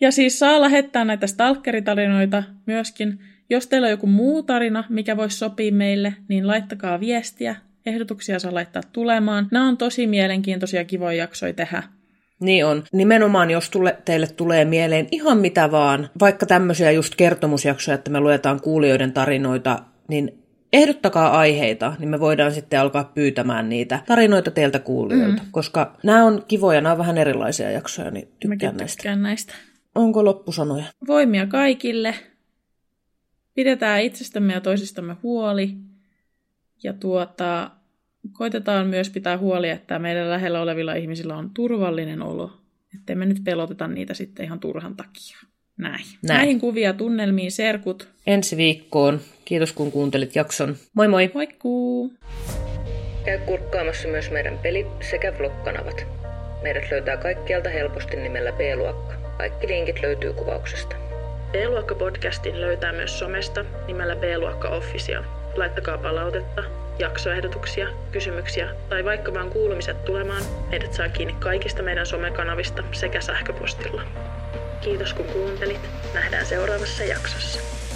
Ja 0.02 0.12
siis 0.12 0.40
saa 0.40 0.62
lähettää 0.62 1.06
näitä 1.06 1.28
stalkeritarinoita 1.28 2.44
myöskin. 2.66 3.20
Jos 3.50 3.68
teillä 3.68 3.86
on 3.86 3.92
joku 3.92 4.08
muu 4.08 4.44
tarina, 4.44 4.84
mikä 4.90 5.18
voisi 5.18 5.38
sopia 5.38 5.72
meille, 5.72 6.14
niin 6.28 6.48
laittakaa 6.48 7.00
viestiä. 7.00 7.56
Ehdotuksia 7.86 8.40
saa 8.40 8.54
laittaa 8.54 8.82
tulemaan. 8.94 9.48
Nämä 9.52 9.68
on 9.68 9.78
tosi 9.78 10.08
mielenkiintoisia 10.08 10.86
kivoja 10.86 11.18
jaksoja 11.18 11.54
tehdä. 11.54 11.84
Niin 12.40 12.66
on. 12.66 12.84
Nimenomaan, 12.94 13.52
jos 13.52 13.70
tule, 13.70 13.98
teille 14.06 14.28
tulee 14.28 14.66
mieleen 14.66 15.08
ihan 15.12 15.38
mitä 15.38 15.72
vaan, 15.72 16.10
vaikka 16.20 16.46
tämmöisiä 16.46 16.92
just 16.92 17.16
kertomusjaksoja, 17.16 17.96
että 17.96 18.12
me 18.12 18.20
luetaan 18.20 18.62
kuulijoiden 18.62 19.14
tarinoita, 19.14 19.80
niin 20.08 20.44
ehdottakaa 20.74 21.40
aiheita, 21.40 21.94
niin 22.00 22.10
me 22.10 22.20
voidaan 22.20 22.52
sitten 22.52 22.80
alkaa 22.80 23.04
pyytämään 23.04 23.70
niitä 23.70 24.00
tarinoita 24.08 24.52
teiltä 24.52 24.80
kuulijoilta, 24.80 25.44
mm. 25.44 25.48
koska 25.52 25.98
nämä 26.04 26.24
on 26.24 26.44
kivoja, 26.48 26.82
nämä 26.82 26.94
on 26.94 26.98
vähän 26.98 27.18
erilaisia 27.18 27.72
jaksoja, 27.72 28.12
niin 28.12 28.28
tykkään 28.40 28.78
näistä. 28.78 28.98
Tykkään 28.98 29.24
näistä. 29.24 29.54
Onko 29.98 30.26
loppusanoja? 30.26 30.86
Voimia 31.08 31.48
kaikille. 31.48 32.14
Pidetään 33.54 34.02
itsestämme 34.02 34.54
ja 34.54 34.62
toisistamme 34.62 35.16
huoli. 35.24 35.70
Ja 36.84 36.94
tuota, 36.94 37.72
koitetaan 38.34 38.88
myös 38.88 39.10
pitää 39.10 39.38
huoli, 39.38 39.70
että 39.70 40.00
meidän 40.00 40.30
lähellä 40.30 40.62
olevilla 40.62 40.94
ihmisillä 40.94 41.36
on 41.36 41.50
turvallinen 41.54 42.22
olo. 42.22 42.52
Että 42.96 43.16
me 43.16 43.26
nyt 43.26 43.44
peloteta 43.44 43.88
niitä 43.88 44.14
sitten 44.14 44.46
ihan 44.46 44.60
turhan 44.60 44.96
takia. 44.96 45.38
Näin. 45.78 45.94
Näin. 45.94 46.38
Näihin 46.38 46.60
kuvia 46.60 46.94
tunnelmiin 46.94 47.52
serkut. 47.52 48.10
Ensi 48.28 48.58
viikkoon. 48.58 49.20
Kiitos 49.46 49.74
kun 49.74 49.92
kuuntelit 49.92 50.36
jakson. 50.36 50.76
Moi 50.94 51.08
moi! 51.08 51.32
Moikkuu! 51.34 52.14
Käy 53.26 53.40
kurkkaamassa 53.46 54.08
myös 54.08 54.32
meidän 54.32 54.58
peli- 54.58 54.88
sekä 55.10 55.34
vlog-kanavat. 55.40 56.06
Meidät 56.64 56.92
löytää 56.92 57.18
kaikkialta 57.18 57.70
helposti 57.70 58.18
nimellä 58.18 58.52
B-luokka. 58.52 59.17
Kaikki 59.38 59.68
linkit 59.68 60.02
löytyy 60.02 60.34
kuvauksesta. 60.34 60.96
B-luokka-podcastin 61.52 62.62
löytää 62.62 62.94
myös 62.94 63.20
somesta 63.20 63.66
nimellä 63.88 64.16
B-luokka 64.16 64.70
Official. 64.70 65.24
Laittakaa 65.56 65.98
palautetta, 65.98 66.64
jaksoehdotuksia, 67.00 67.88
kysymyksiä 68.12 68.70
tai 68.90 69.06
vaikka 69.06 69.34
vaan 69.34 69.50
kuulumiset 69.50 70.06
tulemaan. 70.06 70.44
Meidät 70.70 70.94
saa 70.94 71.10
kiinni 71.10 71.36
kaikista 71.40 71.84
meidän 71.84 72.06
somekanavista 72.06 72.84
sekä 72.92 73.22
sähköpostilla. 73.22 74.02
Kiitos 74.82 75.14
kun 75.14 75.26
kuuntelit. 75.26 75.90
Nähdään 76.14 76.46
seuraavassa 76.46 77.04
jaksossa. 77.04 77.87